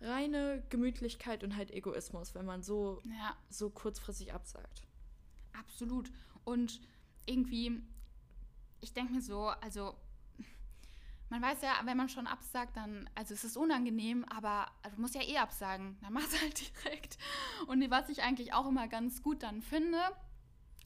reine 0.00 0.62
Gemütlichkeit 0.70 1.44
und 1.44 1.56
halt 1.56 1.70
Egoismus, 1.70 2.34
wenn 2.34 2.46
man 2.46 2.62
so, 2.62 3.00
ja. 3.04 3.36
so 3.48 3.70
kurzfristig 3.70 4.32
absagt. 4.32 4.82
Absolut. 5.52 6.10
Und 6.44 6.80
irgendwie, 7.26 7.82
ich 8.80 8.92
denke 8.92 9.12
mir 9.12 9.22
so, 9.22 9.48
also 9.48 9.94
man 11.30 11.42
weiß 11.42 11.62
ja, 11.62 11.80
wenn 11.84 11.96
man 11.96 12.08
schon 12.08 12.26
absagt, 12.26 12.76
dann, 12.76 13.08
also 13.14 13.34
es 13.34 13.44
ist 13.44 13.56
unangenehm, 13.56 14.24
aber 14.24 14.66
du 14.94 15.00
musst 15.00 15.14
ja 15.14 15.22
eh 15.22 15.38
absagen. 15.38 15.96
Dann 16.02 16.12
mach 16.12 16.24
es 16.24 16.40
halt 16.40 16.60
direkt. 16.84 17.18
Und 17.68 17.88
was 17.90 18.08
ich 18.08 18.22
eigentlich 18.22 18.52
auch 18.52 18.68
immer 18.68 18.88
ganz 18.88 19.22
gut 19.22 19.44
dann 19.44 19.62
finde, 19.62 19.98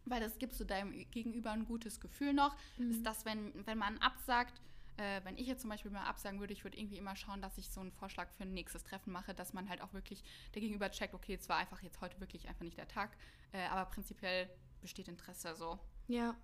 weil 0.05 0.21
das 0.21 0.39
gibt 0.39 0.55
so 0.55 0.65
deinem 0.65 0.93
Gegenüber 1.11 1.51
ein 1.51 1.65
gutes 1.65 1.99
Gefühl 1.99 2.35
noch, 2.35 2.55
mhm. 2.77 2.91
ist, 2.91 3.07
dass 3.07 3.25
wenn, 3.25 3.67
wenn 3.67 3.79
man 3.79 3.97
absagt, 3.99 4.61
äh, 4.97 5.21
wenn 5.25 5.37
ich 5.37 5.47
jetzt 5.47 5.61
zum 5.61 5.71
Beispiel 5.71 5.91
mal 5.91 6.05
absagen 6.05 6.41
würde, 6.41 6.53
ich 6.53 6.65
würde 6.65 6.79
irgendwie 6.79 6.99
immer 6.99 7.17
schauen, 7.17 7.43
dass 7.43 7.59
ich 7.59 7.69
so 7.69 7.81
einen 7.81 7.93
Vorschlag 7.93 8.31
für 8.31 8.45
ein 8.45 8.55
nächstes 8.55 8.85
Treffen 8.85 9.13
mache, 9.13 9.35
dass 9.35 9.53
man 9.53 9.69
halt 9.69 9.81
auch 9.81 9.93
wirklich 9.93 10.23
der 10.55 10.61
Gegenüber 10.63 10.91
checkt, 10.91 11.15
okay, 11.15 11.35
es 11.35 11.49
war 11.49 11.57
einfach 11.57 11.83
jetzt 11.83 12.01
heute 12.01 12.21
wirklich 12.21 12.49
einfach 12.49 12.65
nicht 12.65 12.79
der 12.79 12.89
Tag, 12.89 13.17
äh, 13.53 13.65
aber 13.67 13.91
prinzipiell 13.91 14.49
besteht 14.81 15.09
Interesse 15.09 15.55
so. 15.57 15.79
Ja, 16.07 16.37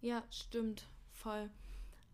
ja, 0.00 0.22
stimmt, 0.30 0.88
voll. 1.12 1.50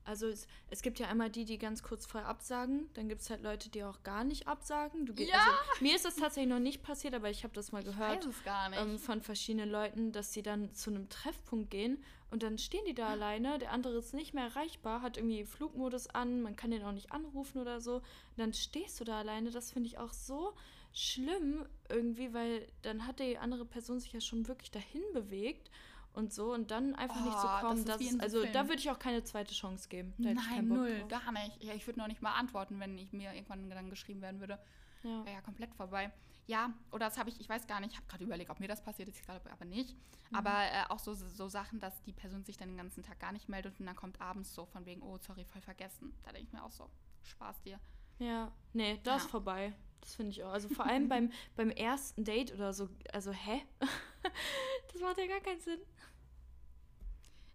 Also 0.05 0.27
es, 0.27 0.47
es 0.71 0.83
gibt 0.83 0.99
ja 0.99 1.09
einmal 1.09 1.31
die, 1.31 1.45
die 1.45 1.59
ganz 1.59 1.83
kurz 1.83 2.07
vorher 2.07 2.29
absagen. 2.29 2.91
Dann 2.95 3.09
gibt 3.09 3.23
es 3.23 3.31
halt 3.31 3.43
Leute, 3.43 3.71
die 3.71 3.85
auch 3.85 4.03
gar 4.03 4.25
nicht 4.25 4.47
absagen. 4.47 5.07
Du, 5.07 5.15
ja! 5.15 5.35
Also, 5.35 5.85
mir 5.85 5.97
ist 5.97 6.05
das 6.05 6.17
tatsächlich 6.17 6.53
noch 6.53 6.61
nicht 6.61 6.83
passiert, 6.83 7.15
aber 7.15 7.31
ich 7.31 7.45
habe 7.45 7.55
das 7.55 7.73
mal 7.73 7.83
gehört 7.83 8.29
ähm, 8.77 8.99
von 8.99 9.23
verschiedenen 9.23 9.71
Leuten, 9.71 10.13
dass 10.13 10.33
sie 10.33 10.43
dann 10.43 10.75
zu 10.75 10.91
einem 10.91 11.09
Treffpunkt 11.09 11.71
gehen 11.71 12.03
und 12.31 12.43
dann 12.43 12.59
stehen 12.59 12.85
die 12.85 12.95
da 12.95 13.11
alleine. 13.11 13.59
Der 13.59 13.71
andere 13.73 13.97
ist 13.99 14.13
nicht 14.13 14.35
mehr 14.35 14.45
erreichbar, 14.45 15.03
hat 15.03 15.17
irgendwie 15.17 15.45
Flugmodus 15.45 16.09
an, 16.09 16.43
man 16.43 16.57
kann 16.57 16.73
den 16.73 16.83
auch 16.83 16.93
nicht 16.93 17.13
anrufen 17.13 17.61
oder 17.61 17.81
so. 17.81 17.97
Und 17.97 18.05
dann 18.37 18.53
stehst 18.53 18.99
du 18.99 19.05
da 19.05 19.21
alleine. 19.21 19.51
Das 19.51 19.71
finde 19.71 19.87
ich 19.89 19.99
auch 19.99 20.13
so 20.13 20.55
schlimm 20.93 21.65
irgendwie, 21.89 22.33
weil 22.35 22.67
dann 22.83 23.07
hat 23.07 23.21
die 23.21 23.39
andere 23.39 23.65
Person 23.65 24.01
sich 24.01 24.13
ja 24.13 24.21
schon 24.21 24.49
wirklich 24.49 24.71
dahin 24.71 25.03
bewegt 25.13 25.71
und 26.15 26.33
so 26.33 26.53
und 26.55 26.71
dann 26.71 26.95
einfach 26.95 27.21
oh, 27.21 27.25
nicht 27.25 27.39
zu 27.39 27.47
kommen. 27.47 27.85
Das 27.85 27.99
das, 27.99 28.21
also 28.21 28.41
Film. 28.41 28.53
da 28.53 28.69
würde 28.69 28.79
ich 28.79 28.91
auch 28.91 28.99
keine 28.99 29.23
zweite 29.25 29.53
Chance 29.55 29.89
geben. 29.89 30.15
Nein, 30.17 30.69
null, 30.69 31.01
drauf. 31.01 31.09
gar 31.09 31.33
nicht. 31.33 31.63
Ja, 31.63 31.75
ich 31.75 31.87
würde 31.87 31.99
noch 31.99 32.09
nicht 32.09 32.23
mal 32.23 32.33
antworten, 32.33 32.81
wenn 32.81 32.97
ich 32.97 33.13
mir 33.13 33.33
irgendwann 33.35 33.69
dann 33.69 33.91
geschrieben 33.91 34.23
werden 34.23 34.41
würde. 34.41 34.59
Ja. 35.03 35.25
Wäre 35.25 35.37
ja 35.37 35.41
komplett 35.43 35.75
vorbei. 35.75 36.11
Ja, 36.47 36.73
oder 36.93 37.07
das 37.07 37.19
habe 37.19 37.31
ich, 37.31 37.41
ich 37.41 37.49
weiß 37.49 37.67
gar 37.67 37.81
nicht, 37.81 37.93
ich 37.93 37.97
habe 37.97 38.07
gerade 38.07 38.25
überlegt, 38.25 38.51
ob 38.51 38.61
mir 38.61 38.69
das 38.69 38.83
passiert 38.83 39.09
ist, 39.09 39.19
ich 39.19 39.25
glaube 39.25 39.51
aber 39.51 39.65
nicht. 39.65 39.97
Mhm. 40.31 40.37
Aber 40.37 40.51
äh, 40.51 40.85
auch 40.89 40.99
so, 40.99 41.15
so 41.15 41.49
Sachen, 41.49 41.81
dass 41.81 42.03
die 42.03 42.13
Person 42.13 42.45
sich 42.45 42.57
dann 42.57 42.69
den 42.69 42.77
ganzen 42.77 43.03
Tag 43.03 43.19
gar 43.19 43.33
nicht 43.33 43.49
meldet 43.49 43.79
und 43.81 43.87
dann 43.87 43.97
kommt 43.97 44.21
abends 44.21 44.55
so 44.55 44.67
von 44.67 44.85
wegen, 44.85 45.03
oh, 45.03 45.19
sorry, 45.19 45.45
voll 45.45 45.63
vergessen. 45.63 46.15
Da 46.23 46.33
denke 46.33 46.47
ich 46.47 46.53
mir 46.53 46.63
auch 46.63 46.73
so, 46.73 46.89
Spaß 47.23 47.63
dir. 47.63 47.81
Ja, 48.19 48.53
nee, 48.73 49.01
das 49.03 49.15
ja. 49.15 49.25
ist 49.25 49.31
vorbei. 49.31 49.73
Das 50.05 50.17
finde 50.17 50.33
ich 50.33 50.45
auch. 50.45 50.53
Also 50.53 50.69
vor 50.69 50.85
allem 50.85 51.09
beim, 51.09 51.33
beim 51.57 51.71
ersten 51.71 52.25
Date 52.25 52.53
oder 52.53 52.73
so, 52.75 52.89
also 53.13 53.33
hä? 53.33 53.63
das 54.93 55.01
macht 55.01 55.19
ja 55.19 55.27
gar 55.27 55.41
keinen 55.41 55.61
Sinn. 55.61 55.81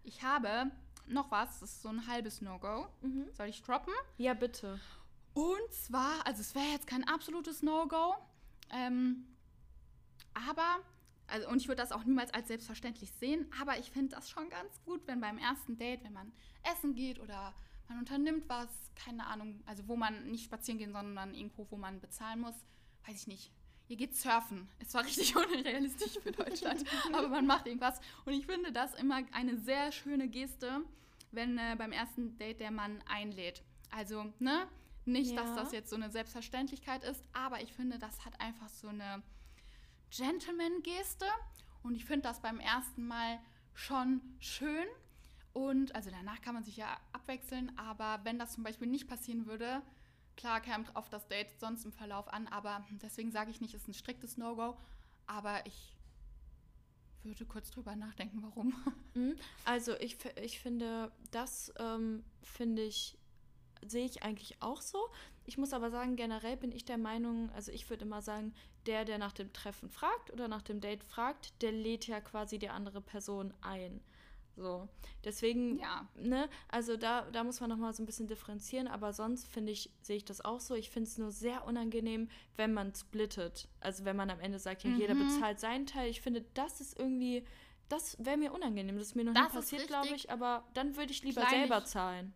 Ich 0.02 0.22
habe 0.22 0.72
noch 1.06 1.30
was, 1.30 1.60
das 1.60 1.70
ist 1.70 1.82
so 1.82 1.88
ein 1.88 2.06
halbes 2.08 2.40
No-Go. 2.40 2.86
Mhm. 3.02 3.26
Soll 3.32 3.48
ich 3.48 3.62
droppen? 3.62 3.92
Ja, 4.18 4.34
bitte. 4.34 4.80
Und 5.32 5.72
zwar, 5.72 6.26
also 6.26 6.40
es 6.40 6.54
wäre 6.56 6.66
jetzt 6.72 6.88
kein 6.88 7.06
absolutes 7.06 7.62
No-Go, 7.62 8.16
ähm, 8.70 9.26
aber, 10.34 10.80
also, 11.28 11.48
und 11.48 11.58
ich 11.58 11.68
würde 11.68 11.82
das 11.82 11.92
auch 11.92 12.02
niemals 12.02 12.34
als 12.34 12.48
selbstverständlich 12.48 13.12
sehen, 13.12 13.46
aber 13.60 13.78
ich 13.78 13.92
finde 13.92 14.16
das 14.16 14.28
schon 14.28 14.50
ganz 14.50 14.82
gut, 14.82 15.06
wenn 15.06 15.20
beim 15.20 15.38
ersten 15.38 15.76
Date, 15.76 16.02
wenn 16.02 16.12
man 16.12 16.32
essen 16.64 16.94
geht 16.94 17.20
oder 17.20 17.54
man 17.90 17.98
unternimmt 17.98 18.48
was, 18.48 18.68
keine 18.94 19.26
Ahnung, 19.26 19.62
also 19.66 19.86
wo 19.88 19.96
man 19.96 20.30
nicht 20.30 20.44
spazieren 20.44 20.78
gehen, 20.78 20.92
sondern 20.92 21.34
irgendwo, 21.34 21.66
wo 21.70 21.76
man 21.76 22.00
bezahlen 22.00 22.40
muss, 22.40 22.54
weiß 23.06 23.22
ich 23.22 23.26
nicht, 23.26 23.52
ihr 23.88 23.96
geht 23.96 24.16
surfen. 24.16 24.68
Es 24.78 24.94
war 24.94 25.04
richtig 25.04 25.34
unrealistisch 25.36 26.18
für 26.22 26.32
Deutschland, 26.32 26.84
aber 27.12 27.28
man 27.28 27.46
macht 27.46 27.66
irgendwas. 27.66 28.00
Und 28.24 28.32
ich 28.32 28.46
finde 28.46 28.72
das 28.72 28.94
immer 28.94 29.22
eine 29.32 29.58
sehr 29.58 29.92
schöne 29.92 30.28
Geste, 30.28 30.82
wenn 31.32 31.58
äh, 31.58 31.74
beim 31.76 31.92
ersten 31.92 32.38
Date 32.38 32.60
der 32.60 32.70
Mann 32.70 33.02
einlädt. 33.06 33.62
Also, 33.90 34.32
ne? 34.38 34.68
Nicht, 35.04 35.32
ja. 35.32 35.42
dass 35.42 35.56
das 35.56 35.72
jetzt 35.72 35.90
so 35.90 35.96
eine 35.96 36.10
Selbstverständlichkeit 36.10 37.02
ist, 37.02 37.24
aber 37.32 37.60
ich 37.62 37.72
finde, 37.72 37.98
das 37.98 38.24
hat 38.24 38.40
einfach 38.40 38.68
so 38.68 38.88
eine 38.88 39.22
Gentleman-Geste. 40.10 41.26
Und 41.82 41.96
ich 41.96 42.04
finde 42.04 42.22
das 42.22 42.40
beim 42.40 42.60
ersten 42.60 43.08
Mal 43.08 43.40
schon 43.74 44.20
schön. 44.38 44.86
Und 45.52 45.94
also 45.94 46.10
danach 46.10 46.40
kann 46.40 46.54
man 46.54 46.64
sich 46.64 46.76
ja 46.76 46.96
abwechseln, 47.12 47.72
aber 47.76 48.20
wenn 48.24 48.38
das 48.38 48.52
zum 48.52 48.62
Beispiel 48.62 48.86
nicht 48.86 49.08
passieren 49.08 49.46
würde, 49.46 49.82
Klar 50.40 50.62
käme 50.62 50.84
auf 50.94 51.10
das 51.10 51.28
Date 51.28 51.48
sonst 51.60 51.84
im 51.84 51.92
Verlauf 51.92 52.26
an, 52.28 52.48
aber 52.48 52.82
deswegen 53.02 53.30
sage 53.30 53.50
ich 53.50 53.60
nicht, 53.60 53.74
es 53.74 53.82
ist 53.82 53.88
ein 53.88 53.94
striktes 53.94 54.38
No-Go. 54.38 54.74
Aber 55.26 55.66
ich 55.66 55.98
würde 57.22 57.44
kurz 57.44 57.70
drüber 57.70 57.94
nachdenken, 57.94 58.42
warum. 58.42 58.74
Mhm. 59.12 59.34
Also 59.64 59.96
ich, 59.98 60.18
ich 60.40 60.60
finde, 60.60 61.10
das 61.32 61.74
ähm, 61.80 62.22
finde 62.44 62.82
ich 62.82 63.18
sehe 63.84 64.06
ich 64.06 64.22
eigentlich 64.22 64.62
auch 64.62 64.80
so. 64.80 64.98
Ich 65.46 65.58
muss 65.58 65.72
aber 65.72 65.90
sagen, 65.90 66.14
generell 66.14 66.56
bin 66.56 66.70
ich 66.70 66.84
der 66.84 66.96
Meinung, 66.96 67.50
also 67.50 67.72
ich 67.72 67.90
würde 67.90 68.04
immer 68.04 68.22
sagen, 68.22 68.54
der, 68.86 69.04
der 69.04 69.18
nach 69.18 69.32
dem 69.32 69.52
Treffen 69.52 69.90
fragt 69.90 70.30
oder 70.30 70.46
nach 70.46 70.62
dem 70.62 70.80
Date 70.80 71.02
fragt, 71.02 71.60
der 71.60 71.72
lädt 71.72 72.06
ja 72.06 72.20
quasi 72.20 72.60
die 72.60 72.68
andere 72.68 73.00
Person 73.00 73.52
ein. 73.62 74.00
So. 74.60 74.88
Deswegen, 75.24 75.78
Ja. 75.78 76.06
ne, 76.16 76.48
also 76.68 76.96
da, 76.96 77.22
da 77.30 77.44
muss 77.44 77.60
man 77.60 77.70
nochmal 77.70 77.94
so 77.94 78.02
ein 78.02 78.06
bisschen 78.06 78.26
differenzieren, 78.26 78.88
aber 78.88 79.12
sonst 79.12 79.46
finde 79.46 79.72
ich, 79.72 79.90
sehe 80.02 80.16
ich 80.16 80.24
das 80.24 80.44
auch 80.44 80.60
so. 80.60 80.74
Ich 80.74 80.90
finde 80.90 81.08
es 81.08 81.16
nur 81.18 81.30
sehr 81.32 81.64
unangenehm, 81.64 82.28
wenn 82.56 82.74
man 82.74 82.94
splittet. 82.94 83.68
Also 83.80 84.04
wenn 84.04 84.16
man 84.16 84.28
am 84.30 84.40
Ende 84.40 84.58
sagt, 84.58 84.84
ja, 84.84 84.90
jeder 84.90 85.14
Mhm. 85.14 85.20
bezahlt 85.20 85.60
seinen 85.60 85.86
Teil. 85.86 86.10
Ich 86.10 86.20
finde, 86.20 86.44
das 86.54 86.80
ist 86.80 86.98
irgendwie, 86.98 87.44
das 87.88 88.16
wäre 88.24 88.36
mir 88.36 88.52
unangenehm. 88.52 88.96
Das 88.98 89.08
ist 89.08 89.14
mir 89.16 89.24
noch 89.24 89.34
Das 89.34 89.48
nie 89.52 89.58
passiert, 89.58 89.86
glaube 89.86 90.14
ich, 90.14 90.30
aber 90.30 90.64
dann 90.74 90.96
würde 90.96 91.12
ich 91.12 91.22
lieber 91.22 91.40
kleinlich. 91.42 91.68
selber 91.70 91.84
zahlen. 91.86 92.34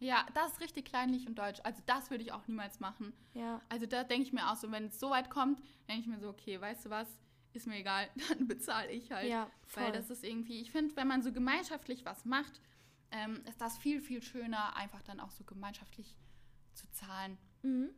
Ja, 0.00 0.26
das 0.34 0.52
ist 0.52 0.60
richtig 0.60 0.84
kleinlich 0.84 1.26
und 1.26 1.38
deutsch. 1.38 1.60
Also 1.64 1.80
das 1.86 2.10
würde 2.10 2.22
ich 2.24 2.32
auch 2.32 2.46
niemals 2.46 2.78
machen. 2.80 3.14
Ja. 3.32 3.62
Also 3.70 3.86
da 3.86 4.04
denke 4.04 4.24
ich 4.26 4.32
mir 4.34 4.50
auch 4.50 4.56
so, 4.56 4.70
wenn 4.70 4.86
es 4.86 5.00
so 5.00 5.08
weit 5.08 5.30
kommt, 5.30 5.60
denke 5.88 6.02
ich 6.02 6.06
mir 6.08 6.18
so, 6.18 6.28
okay, 6.28 6.60
weißt 6.60 6.84
du 6.86 6.90
was, 6.90 7.08
ist 7.54 7.66
mir 7.66 7.76
egal, 7.78 8.08
dann 8.28 8.46
bezahle 8.46 8.90
ich 8.90 9.10
halt. 9.12 9.28
Ja, 9.28 9.50
Weil 9.74 9.84
voll. 9.84 9.92
das 9.92 10.10
ist 10.10 10.24
irgendwie, 10.24 10.60
ich 10.60 10.70
finde, 10.70 10.94
wenn 10.96 11.08
man 11.08 11.22
so 11.22 11.32
gemeinschaftlich 11.32 12.04
was 12.04 12.24
macht, 12.24 12.60
ähm, 13.10 13.42
ist 13.48 13.60
das 13.60 13.78
viel, 13.78 14.00
viel 14.00 14.22
schöner, 14.22 14.76
einfach 14.76 15.02
dann 15.02 15.20
auch 15.20 15.30
so 15.30 15.44
gemeinschaftlich 15.44 16.16
zu 16.74 16.90
zahlen. 16.90 17.38
Mhm. 17.62 17.90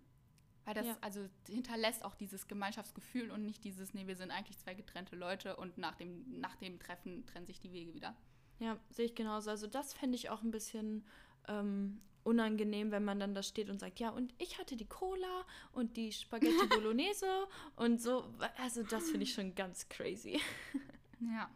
Weil 0.64 0.74
das 0.74 0.86
Ja. 0.86 0.98
also 1.00 1.28
hinterlässt 1.48 2.04
auch 2.04 2.14
dieses 2.16 2.48
Gemeinschaftsgefühl 2.48 3.30
und 3.30 3.44
nicht 3.44 3.62
dieses, 3.64 3.94
nee, 3.94 4.06
wir 4.06 4.16
sind 4.16 4.30
eigentlich 4.30 4.58
zwei 4.58 4.74
getrennte 4.74 5.14
Leute 5.16 5.56
und 5.56 5.78
nach 5.78 5.94
dem, 5.94 6.40
nach 6.40 6.56
dem 6.56 6.78
Treffen 6.80 7.24
trennen 7.24 7.46
sich 7.46 7.60
die 7.60 7.72
Wege 7.72 7.94
wieder. 7.94 8.16
Ja, 8.58 8.76
sehe 8.90 9.04
ich 9.06 9.14
genauso. 9.14 9.50
Also 9.50 9.66
das 9.68 9.94
fände 9.94 10.16
ich 10.16 10.28
auch 10.28 10.42
ein 10.42 10.50
bisschen 10.50 11.06
ähm, 11.48 12.00
unangenehm, 12.26 12.90
wenn 12.90 13.04
man 13.04 13.20
dann 13.20 13.34
da 13.34 13.42
steht 13.42 13.70
und 13.70 13.78
sagt, 13.78 14.00
ja, 14.00 14.10
und 14.10 14.34
ich 14.38 14.58
hatte 14.58 14.76
die 14.76 14.86
Cola 14.86 15.44
und 15.72 15.96
die 15.96 16.12
Spaghetti 16.12 16.66
Bolognese 16.68 17.46
und 17.76 18.00
so. 18.00 18.32
Also 18.58 18.82
das 18.82 19.04
finde 19.10 19.24
ich 19.24 19.32
schon 19.32 19.54
ganz 19.54 19.88
crazy. 19.88 20.40
Ja. 21.18 21.50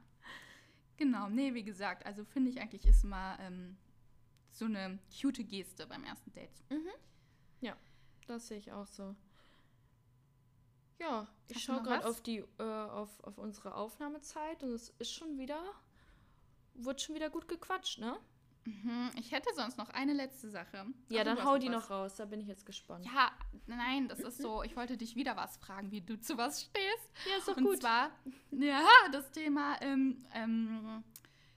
Genau, 0.97 1.29
nee, 1.29 1.53
wie 1.53 1.63
gesagt, 1.63 2.07
also 2.07 2.25
finde 2.25 2.49
ich 2.49 2.63
eigentlich 2.63 2.87
ist 2.87 3.05
mal 3.05 3.39
ähm, 3.41 3.77
so 4.51 4.65
eine 4.65 4.99
cute 5.21 5.47
Geste 5.47 5.87
beim 5.87 6.03
ersten 6.03 6.33
Date. 6.33 6.63
Das 8.31 8.47
sehe 8.47 8.59
ich 8.59 8.71
auch 8.71 8.87
so. 8.87 9.17
Ja, 11.01 11.27
ich 11.49 11.65
schaue 11.65 11.83
gerade 11.83 12.07
auf 12.07 12.21
die 12.21 12.45
äh, 12.59 12.63
auf, 12.63 13.19
auf 13.25 13.39
unsere 13.39 13.75
Aufnahmezeit 13.75 14.63
und 14.63 14.71
es 14.71 14.91
ist 15.01 15.13
schon 15.13 15.37
wieder, 15.37 15.61
wird 16.75 17.01
schon 17.01 17.17
wieder 17.17 17.29
gut 17.29 17.49
gequatscht, 17.49 17.99
ne? 17.99 18.17
Mhm, 18.65 19.11
ich 19.17 19.33
hätte 19.33 19.49
sonst 19.55 19.79
noch 19.79 19.89
eine 19.91 20.13
letzte 20.13 20.51
Sache. 20.51 20.85
Ja, 21.09 21.21
Ach, 21.21 21.25
dann 21.25 21.45
hau 21.45 21.59
die 21.59 21.69
was. 21.69 21.75
noch 21.75 21.91
raus, 21.91 22.15
da 22.17 22.25
bin 22.27 22.41
ich 22.41 22.47
jetzt 22.47 22.67
gespannt. 22.67 23.07
Ja, 23.07 23.33
nein, 23.67 24.07
das 24.09 24.21
ist 24.21 24.39
so, 24.43 24.63
ich 24.65 24.77
wollte 24.77 24.97
dich 24.97 25.17
wieder 25.17 25.37
was 25.37 25.57
fragen, 25.57 25.91
wie 25.91 26.01
du 26.03 26.21
zu 26.21 26.37
was 26.37 26.63
stehst. 26.63 27.11
ja 27.29 27.37
ist 27.39 27.49
doch 27.49 27.57
Und 27.57 27.65
gut. 27.65 27.81
zwar, 27.81 28.11
ja, 28.51 28.83
das 29.13 29.31
Thema 29.33 29.81
ähm, 29.81 30.23
ähm, 30.35 31.03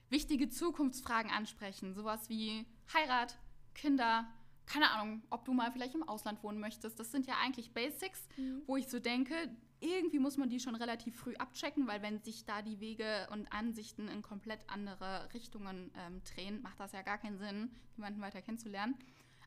wichtige 0.09 0.49
Zukunftsfragen 0.49 1.31
ansprechen. 1.31 1.93
Sowas 1.93 2.29
wie 2.29 2.65
Heirat, 2.93 3.37
Kinder, 3.75 4.27
keine 4.65 4.89
Ahnung, 4.91 5.23
ob 5.29 5.43
du 5.45 5.53
mal 5.53 5.71
vielleicht 5.71 5.95
im 5.95 6.07
Ausland 6.07 6.41
wohnen 6.41 6.59
möchtest. 6.59 6.99
Das 6.99 7.11
sind 7.11 7.27
ja 7.27 7.35
eigentlich 7.43 7.73
Basics, 7.73 8.27
Mhm. 8.37 8.61
wo 8.65 8.77
ich 8.77 8.87
so 8.87 8.99
denke, 8.99 9.35
irgendwie 9.83 10.19
muss 10.19 10.37
man 10.37 10.49
die 10.49 10.59
schon 10.59 10.75
relativ 10.75 11.17
früh 11.17 11.35
abchecken, 11.35 11.87
weil 11.87 12.01
wenn 12.01 12.21
sich 12.21 12.45
da 12.45 12.61
die 12.61 12.79
Wege 12.79 13.27
und 13.31 13.51
Ansichten 13.51 14.07
in 14.07 14.21
komplett 14.21 14.61
andere 14.67 15.29
Richtungen 15.33 15.91
ähm, 15.97 16.21
drehen, 16.23 16.61
macht 16.61 16.79
das 16.79 16.93
ja 16.93 17.01
gar 17.01 17.17
keinen 17.17 17.37
Sinn, 17.37 17.69
jemanden 17.95 18.21
weiter 18.21 18.41
kennenzulernen. 18.41 18.95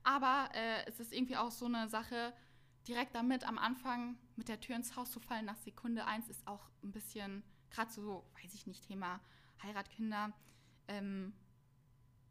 Aber 0.04 0.50
äh, 0.54 0.84
es 0.86 1.00
ist 1.00 1.12
irgendwie 1.12 1.36
auch 1.36 1.50
so 1.50 1.66
eine 1.66 1.88
Sache, 1.88 2.32
direkt 2.86 3.14
damit 3.14 3.44
am 3.44 3.58
Anfang 3.58 4.16
mit 4.36 4.48
der 4.48 4.60
Tür 4.60 4.76
ins 4.76 4.94
Haus 4.94 5.10
zu 5.10 5.20
fallen 5.20 5.46
nach 5.46 5.56
Sekunde 5.56 6.04
eins 6.04 6.28
ist 6.28 6.46
auch 6.46 6.68
ein 6.84 6.92
bisschen, 6.92 7.42
gerade 7.70 7.90
so, 7.90 8.24
weiß 8.42 8.54
ich 8.54 8.66
nicht, 8.66 8.86
Thema 8.86 9.20
Heirat, 9.62 9.90
Kinder, 9.90 10.32
ähm, 10.86 11.32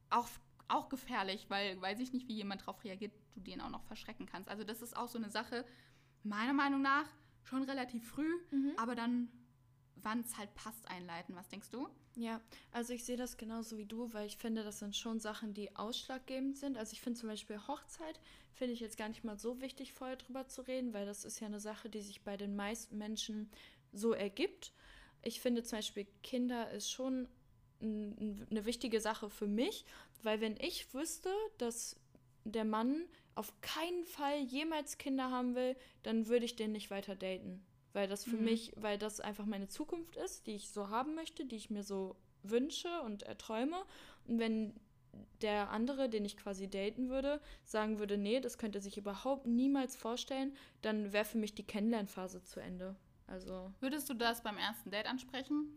auch, 0.09 0.29
auch 0.67 0.89
gefährlich, 0.89 1.49
weil 1.49 1.81
weiß 1.81 1.99
ich 1.99 2.13
nicht, 2.13 2.27
wie 2.27 2.35
jemand 2.35 2.61
darauf 2.61 2.83
reagiert, 2.83 3.13
du 3.33 3.41
den 3.41 3.61
auch 3.61 3.69
noch 3.69 3.83
verschrecken 3.83 4.27
kannst. 4.27 4.47
Also 4.47 4.63
das 4.63 4.81
ist 4.81 4.95
auch 4.95 5.07
so 5.07 5.17
eine 5.17 5.29
Sache, 5.29 5.65
meiner 6.23 6.53
Meinung 6.53 6.81
nach, 6.81 7.07
schon 7.45 7.63
relativ 7.63 8.07
früh, 8.07 8.29
Mhm. 8.51 8.73
aber 8.77 8.93
dann, 8.95 9.29
wann 9.95 10.19
es 10.21 10.37
halt 10.37 10.53
passt, 10.55 10.87
einleiten. 10.89 11.35
Was 11.35 11.47
denkst 11.47 11.69
du? 11.71 11.87
Ja, 12.15 12.39
also 12.71 12.93
ich 12.93 13.03
sehe 13.03 13.17
das 13.17 13.37
genauso 13.37 13.77
wie 13.77 13.85
du, 13.85 14.13
weil 14.13 14.27
ich 14.27 14.37
finde, 14.37 14.63
das 14.63 14.79
sind 14.79 14.95
schon 14.95 15.19
Sachen, 15.19 15.53
die 15.53 15.75
ausschlaggebend 15.75 16.57
sind. 16.57 16.77
Also 16.77 16.93
ich 16.93 17.01
finde 17.01 17.19
zum 17.19 17.29
Beispiel 17.29 17.59
Hochzeit, 17.67 18.19
finde 18.53 18.73
ich 18.73 18.79
jetzt 18.79 18.97
gar 18.97 19.09
nicht 19.09 19.23
mal 19.23 19.37
so 19.37 19.59
wichtig, 19.61 19.93
vorher 19.93 20.15
drüber 20.15 20.47
zu 20.47 20.61
reden, 20.61 20.93
weil 20.93 21.05
das 21.05 21.25
ist 21.25 21.39
ja 21.39 21.47
eine 21.47 21.59
Sache, 21.59 21.89
die 21.89 22.01
sich 22.01 22.21
bei 22.23 22.37
den 22.37 22.55
meisten 22.55 22.97
Menschen 22.97 23.49
so 23.91 24.13
ergibt. 24.13 24.73
Ich 25.23 25.41
finde 25.41 25.63
zum 25.63 25.79
Beispiel 25.79 26.07
Kinder 26.23 26.69
ist 26.71 26.89
schon 26.89 27.27
eine 27.81 28.65
wichtige 28.65 29.01
Sache 29.01 29.29
für 29.29 29.47
mich, 29.47 29.85
weil 30.23 30.39
wenn 30.39 30.55
ich 30.57 30.93
wüsste, 30.93 31.29
dass 31.57 31.97
der 32.45 32.63
Mann 32.65 33.05
auf 33.35 33.53
keinen 33.61 34.05
Fall 34.05 34.39
jemals 34.39 34.97
Kinder 34.97 35.29
haben 35.29 35.55
will, 35.55 35.75
dann 36.03 36.27
würde 36.27 36.45
ich 36.45 36.55
den 36.55 36.71
nicht 36.71 36.89
weiter 36.89 37.15
daten. 37.15 37.65
Weil 37.93 38.07
das 38.07 38.23
für 38.23 38.37
Mhm. 38.37 38.43
mich, 38.43 38.73
weil 38.75 38.97
das 38.97 39.19
einfach 39.19 39.45
meine 39.45 39.67
Zukunft 39.67 40.15
ist, 40.17 40.47
die 40.47 40.55
ich 40.55 40.69
so 40.69 40.89
haben 40.89 41.15
möchte, 41.15 41.45
die 41.45 41.55
ich 41.55 41.69
mir 41.69 41.83
so 41.83 42.15
wünsche 42.43 43.01
und 43.01 43.23
erträume. 43.23 43.77
Und 44.27 44.39
wenn 44.39 44.73
der 45.41 45.69
andere, 45.69 46.09
den 46.09 46.25
ich 46.25 46.35
quasi 46.37 46.69
daten 46.69 47.09
würde, 47.09 47.39
sagen 47.63 47.99
würde, 47.99 48.17
nee, 48.17 48.39
das 48.41 48.57
könnte 48.57 48.81
sich 48.81 48.97
überhaupt 48.97 49.45
niemals 49.45 49.95
vorstellen, 49.95 50.55
dann 50.81 51.13
wäre 51.13 51.25
für 51.25 51.37
mich 51.37 51.55
die 51.55 51.63
Kennenlernphase 51.65 52.43
zu 52.43 52.59
Ende. 52.59 52.95
Also, 53.27 53.71
Würdest 53.79 54.09
du 54.09 54.13
das 54.13 54.43
beim 54.43 54.57
ersten 54.57 54.91
Date 54.91 55.07
ansprechen? 55.07 55.67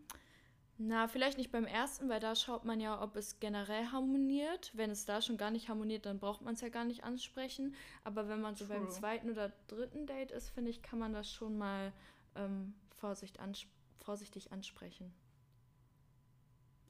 Na, 0.78 1.08
vielleicht 1.08 1.38
nicht 1.38 1.50
beim 1.50 1.66
ersten, 1.66 2.08
weil 2.08 2.20
da 2.20 2.34
schaut 2.36 2.64
man 2.64 2.78
ja, 2.80 3.02
ob 3.02 3.16
es 3.16 3.40
generell 3.40 3.86
harmoniert. 3.88 4.70
Wenn 4.74 4.90
es 4.90 5.04
da 5.04 5.20
schon 5.20 5.36
gar 5.36 5.50
nicht 5.50 5.68
harmoniert, 5.68 6.06
dann 6.06 6.18
braucht 6.20 6.40
man 6.42 6.54
es 6.54 6.60
ja 6.60 6.68
gar 6.68 6.84
nicht 6.84 7.02
ansprechen. 7.04 7.74
Aber 8.04 8.28
wenn 8.28 8.40
man 8.40 8.54
so 8.54 8.66
beim 8.66 8.82
True. 8.84 8.88
zweiten 8.90 9.30
oder 9.30 9.52
dritten 9.66 10.06
Date 10.06 10.30
ist, 10.30 10.50
finde 10.50 10.70
ich, 10.70 10.80
kann 10.82 10.98
man 11.00 11.12
das 11.12 11.30
schon 11.32 11.58
mal 11.58 11.92
ähm, 12.36 12.74
Vorsicht 12.96 13.40
ans 13.40 13.66
vorsichtig 13.98 14.52
ansprechen. 14.52 15.12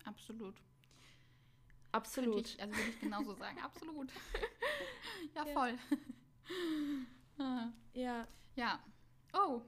Absolut. 0.04 0.54
Absolut. 1.92 2.46
Ich, 2.46 2.60
also 2.60 2.74
würde 2.76 2.90
ich 2.90 3.00
genauso 3.00 3.34
sagen. 3.38 3.58
Absolut. 3.60 4.12
ja, 5.34 5.46
Ja. 5.46 5.52
voll. 5.52 5.78
Ah, 7.40 7.68
Ja, 7.92 8.26
ja. 8.56 8.82
Oh. 9.32 9.62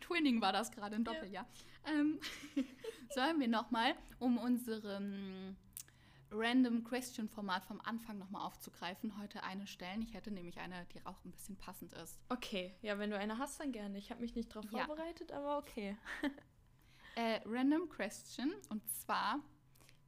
Twinning 0.00 0.40
war 0.40 0.52
das 0.52 0.70
gerade 0.72 0.96
ein 0.96 1.04
Doppeljahr. 1.04 1.46
Ähm, 1.90 2.18
sollen 3.14 3.40
wir 3.40 3.48
nochmal, 3.48 3.94
um 4.18 4.38
unserem 4.38 5.56
Random 6.30 6.84
Question 6.84 7.28
Format 7.28 7.64
vom 7.64 7.80
Anfang 7.80 8.18
nochmal 8.18 8.42
aufzugreifen, 8.46 9.18
heute 9.18 9.42
eine 9.42 9.66
stellen? 9.66 10.02
Ich 10.02 10.12
hätte 10.14 10.30
nämlich 10.30 10.58
eine, 10.58 10.86
die 10.94 11.04
auch 11.06 11.24
ein 11.24 11.30
bisschen 11.30 11.56
passend 11.56 11.92
ist. 11.94 12.18
okay. 12.28 12.74
Ja, 12.82 12.98
wenn 12.98 13.10
du 13.10 13.18
eine 13.18 13.38
hast, 13.38 13.60
dann 13.60 13.72
gerne. 13.72 13.96
Ich 13.98 14.10
habe 14.10 14.20
mich 14.20 14.34
nicht 14.34 14.54
darauf 14.54 14.70
Ja. 14.70 14.84
vorbereitet, 14.86 15.32
aber 15.32 15.58
okay. 15.58 15.96
Äh, 17.14 17.40
Random 17.46 17.88
Question 17.88 18.52
und 18.68 18.88
zwar: 18.90 19.40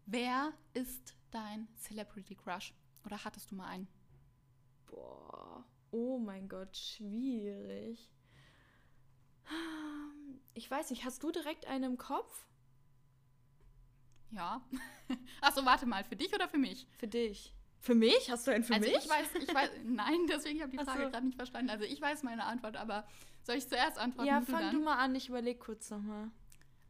Wer 0.07 0.53
ist 0.74 1.16
dein 1.33 1.66
Celebrity 1.76 2.37
Crush? 2.37 2.72
Oder 3.05 3.24
hattest 3.24 3.51
du 3.51 3.57
mal 3.57 3.66
einen? 3.66 3.89
Boah. 4.87 5.64
Oh 5.91 6.18
mein 6.18 6.49
Gott, 6.49 6.76
schwierig. 6.76 8.12
Ich 10.55 10.70
weiß 10.70 10.90
nicht, 10.90 11.05
hast 11.05 11.22
du 11.22 11.30
direkt 11.30 11.66
einen 11.66 11.84
im 11.84 11.98
Kopf? 11.98 12.46
Ja. 14.30 14.62
Achso, 15.40 15.64
warte 15.64 15.86
mal, 15.86 16.05
für 16.05 16.16
dich 16.16 16.32
oder 16.34 16.48
für 16.48 16.59
mich? 16.59 16.86
Für 16.98 17.09
dich. 17.09 17.55
Für 17.80 17.94
mich? 17.94 18.30
Hast 18.30 18.46
du 18.46 18.53
einen 18.53 18.62
für 18.62 18.74
also 18.74 18.88
mich? 18.88 18.98
ich 18.98 19.09
weiß, 19.11 19.34
ich 19.42 19.55
weiß, 19.55 19.70
nein, 19.84 20.26
deswegen 20.28 20.61
habe 20.61 20.72
ich 20.72 20.78
die 20.78 20.84
Frage 20.84 21.05
so. 21.05 21.11
gerade 21.11 21.26
nicht 21.26 21.36
verstanden. 21.36 21.70
Also 21.70 21.84
ich 21.84 22.01
weiß 22.01 22.22
meine 22.22 22.44
Antwort, 22.44 22.76
aber 22.76 23.07
soll 23.42 23.57
ich 23.57 23.68
zuerst 23.68 23.98
antworten? 23.98 24.28
ja, 24.28 24.40
du 24.40 24.46
fang 24.46 24.61
dann? 24.61 24.74
du 24.74 24.80
mal 24.80 24.98
an, 24.98 25.14
ich 25.14 25.28
überlege 25.28 25.59
kurz 25.59 25.90
nochmal. 25.90 26.30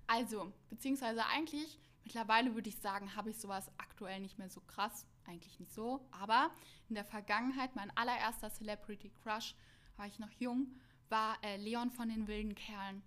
Also, 0.08 0.52
beziehungsweise 0.68 1.24
eigentlich, 1.26 1.78
mittlerweile 2.02 2.54
würde 2.56 2.68
ich 2.68 2.78
sagen, 2.78 3.14
habe 3.14 3.30
ich 3.30 3.38
sowas 3.38 3.70
aktuell 3.78 4.18
nicht 4.20 4.38
mehr 4.38 4.50
so 4.50 4.60
krass. 4.62 5.06
Eigentlich 5.26 5.60
nicht 5.60 5.72
so. 5.72 6.04
Aber 6.10 6.50
in 6.88 6.96
der 6.96 7.04
Vergangenheit, 7.04 7.76
mein 7.76 7.96
allererster 7.96 8.50
Celebrity 8.50 9.12
Crush, 9.22 9.54
war 9.96 10.06
ich 10.06 10.18
noch 10.18 10.30
jung, 10.32 10.66
war 11.10 11.36
äh, 11.42 11.56
Leon 11.56 11.90
von 11.90 12.08
den 12.08 12.26
wilden 12.26 12.54
Kerlen. 12.54 13.02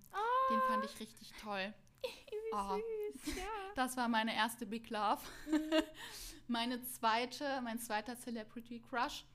Den 0.49 0.61
fand 0.67 0.85
ich 0.85 0.99
richtig 0.99 1.31
toll. 1.41 1.73
Oh, 2.55 2.77
süß, 3.15 3.37
ja. 3.37 3.43
das 3.75 3.97
war 3.97 4.07
meine 4.07 4.35
erste 4.35 4.67
Big 4.67 4.87
Love. 4.91 5.21
meine 6.47 6.83
zweite, 6.83 7.61
mein 7.63 7.79
zweiter 7.79 8.15
Celebrity 8.15 8.79
Crush. 8.79 9.25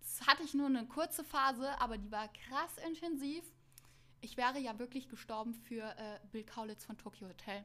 Das 0.00 0.26
hatte 0.26 0.42
ich 0.42 0.54
nur 0.54 0.66
eine 0.66 0.84
kurze 0.86 1.22
Phase, 1.22 1.80
aber 1.80 1.98
die 1.98 2.10
war 2.10 2.26
krass 2.26 2.76
intensiv. 2.84 3.44
Ich 4.22 4.36
wäre 4.36 4.58
ja 4.58 4.76
wirklich 4.80 5.08
gestorben 5.08 5.54
für 5.54 5.84
äh, 5.96 6.18
Bill 6.32 6.42
Kaulitz 6.42 6.84
von 6.84 6.98
Tokyo 6.98 7.28
Hotel. 7.28 7.64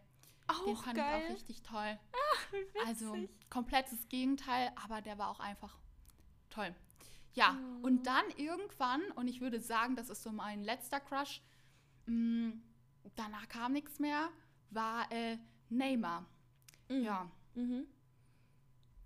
Den 0.66 0.76
Auch 0.76 0.84
fand 0.84 0.98
ich 0.98 1.04
geil. 1.04 1.24
auch 1.26 1.34
richtig 1.34 1.64
toll. 1.64 2.00
Wie 2.52 2.88
Also 2.88 3.18
komplettes 3.50 4.08
Gegenteil, 4.10 4.72
aber 4.84 5.02
der 5.02 5.18
war 5.18 5.30
auch 5.30 5.40
einfach 5.40 5.76
toll. 6.52 6.76
Ja, 7.34 7.58
oh. 7.58 7.88
und 7.88 8.08
dann 8.08 8.26
irgendwann, 8.38 9.02
und 9.12 9.28
ich 9.28 9.42
würde 9.42 9.60
sagen, 9.60 9.96
das 9.96 10.10
ist 10.10 10.24
so 10.24 10.32
mein 10.32 10.64
letzter 10.64 11.00
Crush, 11.00 11.42
mh, 12.06 12.14
mm, 12.14 12.62
danach 13.16 13.48
kam 13.48 13.74
nichts 13.74 14.00
mehr, 14.00 14.30
war 14.72 15.12
äh, 15.12 15.38
Neymar. 15.70 16.26
Mhm. 16.90 17.04
Ja. 17.04 17.32
Mhm. 17.56 17.88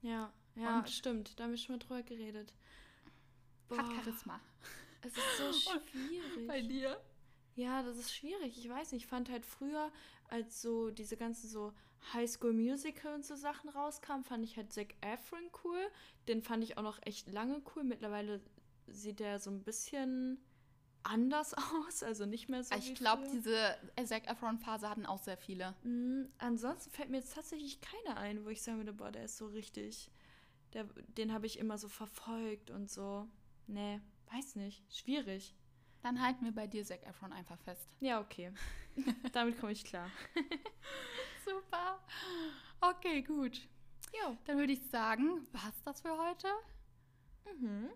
Ja, 0.02 0.34
ja, 0.56 0.80
und 0.80 0.90
stimmt. 0.90 1.40
Da 1.40 1.44
haben 1.44 1.52
wir 1.52 1.58
schon 1.58 1.76
mal 1.76 1.80
drüber 1.80 2.04
geredet. 2.04 2.54
Boah. 3.68 3.78
Hat 3.78 3.86
Charisma. 4.04 4.40
Es 5.02 5.18
ist 5.18 5.38
so 5.38 5.80
schwierig. 5.80 6.48
Bei 6.48 6.62
dir? 6.62 7.02
Ja, 7.56 7.84
das 7.84 7.98
ist 7.98 8.14
schwierig. 8.14 8.58
Ich 8.58 8.70
weiß 8.70 8.92
nicht, 8.92 9.04
ich 9.04 9.08
fand 9.08 9.30
halt 9.30 9.46
früher, 9.46 9.92
als 10.30 10.62
so 10.62 10.90
diese 10.90 11.18
ganzen 11.18 11.48
so 11.50 11.74
High 12.12 12.30
School 12.30 12.54
Musical 12.54 13.16
und 13.16 13.26
so 13.26 13.36
Sachen 13.36 13.70
rauskamen, 13.70 14.24
fand 14.24 14.44
ich 14.44 14.58
halt 14.58 14.74
Zac 14.74 14.96
Efron 15.02 15.50
cool. 15.64 15.80
Den 16.28 16.42
fand 16.42 16.64
ich 16.64 16.78
auch 16.78 16.84
noch 16.84 17.00
echt 17.04 17.32
lange 17.32 17.62
cool. 17.76 17.84
Mittlerweile 17.84 18.42
sieht 18.88 19.20
der 19.20 19.40
so 19.40 19.50
ein 19.50 19.64
bisschen 19.64 20.40
anders 21.04 21.54
aus, 21.88 22.04
also 22.04 22.26
nicht 22.26 22.50
mehr 22.50 22.64
so. 22.64 22.76
Ich 22.76 22.96
glaube, 22.96 23.24
diese 23.32 23.76
Zac 24.06 24.28
Efron-Phase 24.30 24.90
hatten 24.90 25.06
auch 25.06 25.20
sehr 25.20 25.38
viele. 25.38 25.76
Mhm. 25.84 26.30
Ansonsten 26.38 26.92
fällt 26.92 27.10
mir 27.10 27.18
jetzt 27.18 27.36
tatsächlich 27.36 27.80
keiner 27.82 28.18
ein, 28.18 28.44
wo 28.46 28.50
ich 28.50 28.62
sagen 28.62 28.78
würde, 28.78 28.94
boah, 28.94 29.12
der 29.12 29.26
ist 29.26 29.38
so 29.38 29.48
richtig. 29.48 30.12
Der, 30.74 30.86
den 31.18 31.32
habe 31.34 31.46
ich 31.46 31.60
immer 31.60 31.78
so 31.78 31.88
verfolgt 31.88 32.72
und 32.72 32.90
so. 32.90 33.28
Nee, 33.68 34.02
weiß 34.32 34.56
nicht. 34.56 34.84
Schwierig. 34.94 35.54
Dann 36.02 36.22
halten 36.22 36.44
wir 36.44 36.52
bei 36.52 36.68
dir 36.68 36.84
Zac 36.84 37.06
Efron 37.06 37.32
einfach 37.32 37.58
fest. 37.60 37.88
Ja, 38.02 38.20
okay. 38.20 38.52
Damit 39.34 39.60
komme 39.60 39.72
ich 39.72 39.86
klar. 39.86 40.10
Super. 41.46 42.00
Okay, 42.82 43.22
gut. 43.22 43.62
Ja. 44.14 44.38
Dann 44.46 44.58
würde 44.58 44.74
ich 44.74 44.88
sagen, 44.90 45.48
was 45.52 45.84
das 45.84 46.02
für 46.02 46.18
heute? 46.18 46.48
Mhm. 47.60 47.90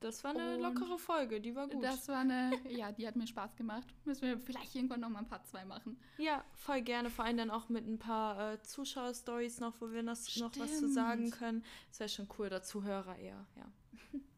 Das 0.00 0.24
war 0.24 0.30
eine 0.30 0.56
Und 0.56 0.62
lockere 0.62 0.98
Folge, 0.98 1.42
die 1.42 1.54
war 1.54 1.68
gut. 1.68 1.84
Das 1.84 2.08
war 2.08 2.20
eine, 2.20 2.58
ja, 2.70 2.90
die 2.90 3.06
hat 3.06 3.16
mir 3.16 3.26
Spaß 3.26 3.54
gemacht. 3.56 3.86
Müssen 4.06 4.22
wir 4.22 4.38
vielleicht 4.38 4.74
irgendwann 4.74 5.00
noch 5.00 5.10
mal 5.10 5.18
ein 5.18 5.28
paar 5.28 5.44
zwei 5.44 5.66
machen. 5.66 6.00
Ja, 6.16 6.42
voll 6.54 6.80
gerne. 6.80 7.10
Vor 7.10 7.26
allem 7.26 7.36
dann 7.36 7.50
auch 7.50 7.68
mit 7.68 7.86
ein 7.86 7.98
paar 7.98 8.54
äh, 8.54 8.62
Zuschauer-Stories 8.62 9.60
noch, 9.60 9.78
wo 9.80 9.90
wir 9.90 10.02
noch, 10.02 10.16
noch 10.36 10.58
was 10.58 10.78
zu 10.78 10.88
sagen 10.90 11.30
können. 11.30 11.62
Das 11.90 12.00
wäre 12.00 12.08
schon 12.08 12.28
cool, 12.38 12.46
oder 12.46 12.62
Zuhörer 12.62 13.16
eher, 13.16 13.46
ja. 13.56 13.66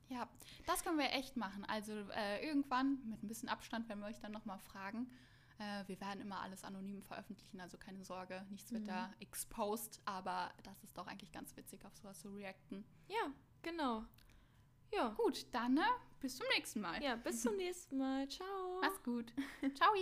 Ja, 0.09 0.29
das 0.67 0.85
können 0.85 0.99
wir 0.99 1.11
echt 1.13 1.37
machen. 1.37 1.65
Also 1.65 1.93
äh, 1.93 2.47
irgendwann 2.47 2.99
mit 3.09 3.23
ein 3.23 3.29
bisschen 3.29 3.49
Abstand, 3.49 3.89
wenn 3.89 4.01
wir 4.01 4.09
euch 4.09 4.19
dann 4.19 4.33
noch 4.33 4.45
mal 4.45 4.59
fragen. 4.59 5.11
Äh, 5.63 5.87
wir 5.87 6.01
werden 6.01 6.21
immer 6.21 6.41
alles 6.41 6.65
anonym 6.65 7.03
veröffentlichen, 7.03 7.61
also 7.61 7.79
keine 7.79 8.05
Sorge, 8.05 8.45
nichts 8.51 8.73
wird 8.73 8.83
mhm. 8.83 8.89
da 8.89 9.13
exposed, 9.21 10.01
aber 10.05 10.53
das 10.65 10.83
ist 10.83 10.97
doch 10.97 11.07
eigentlich 11.07 11.31
ganz 11.31 11.57
witzig, 11.57 11.85
auf 11.85 11.95
sowas 11.97 12.21
zu 12.21 12.31
reacten. 12.31 12.85
Ja, 13.09 13.33
genau. 13.63 14.05
Ja. 14.93 15.11
Gut, 15.11 15.47
dann 15.53 15.75
ne? 15.75 15.85
bis 16.21 16.37
zum 16.37 16.47
nächsten 16.57 16.81
Mal. 16.81 17.03
Ja, 17.03 17.17
bis 17.17 17.43
zum 17.43 17.57
nächsten 17.59 17.97
Mal. 17.99 18.29
Ciao. 18.29 18.81
Mach's 18.81 19.03
gut. 19.03 19.33
Ciao. 19.75 19.93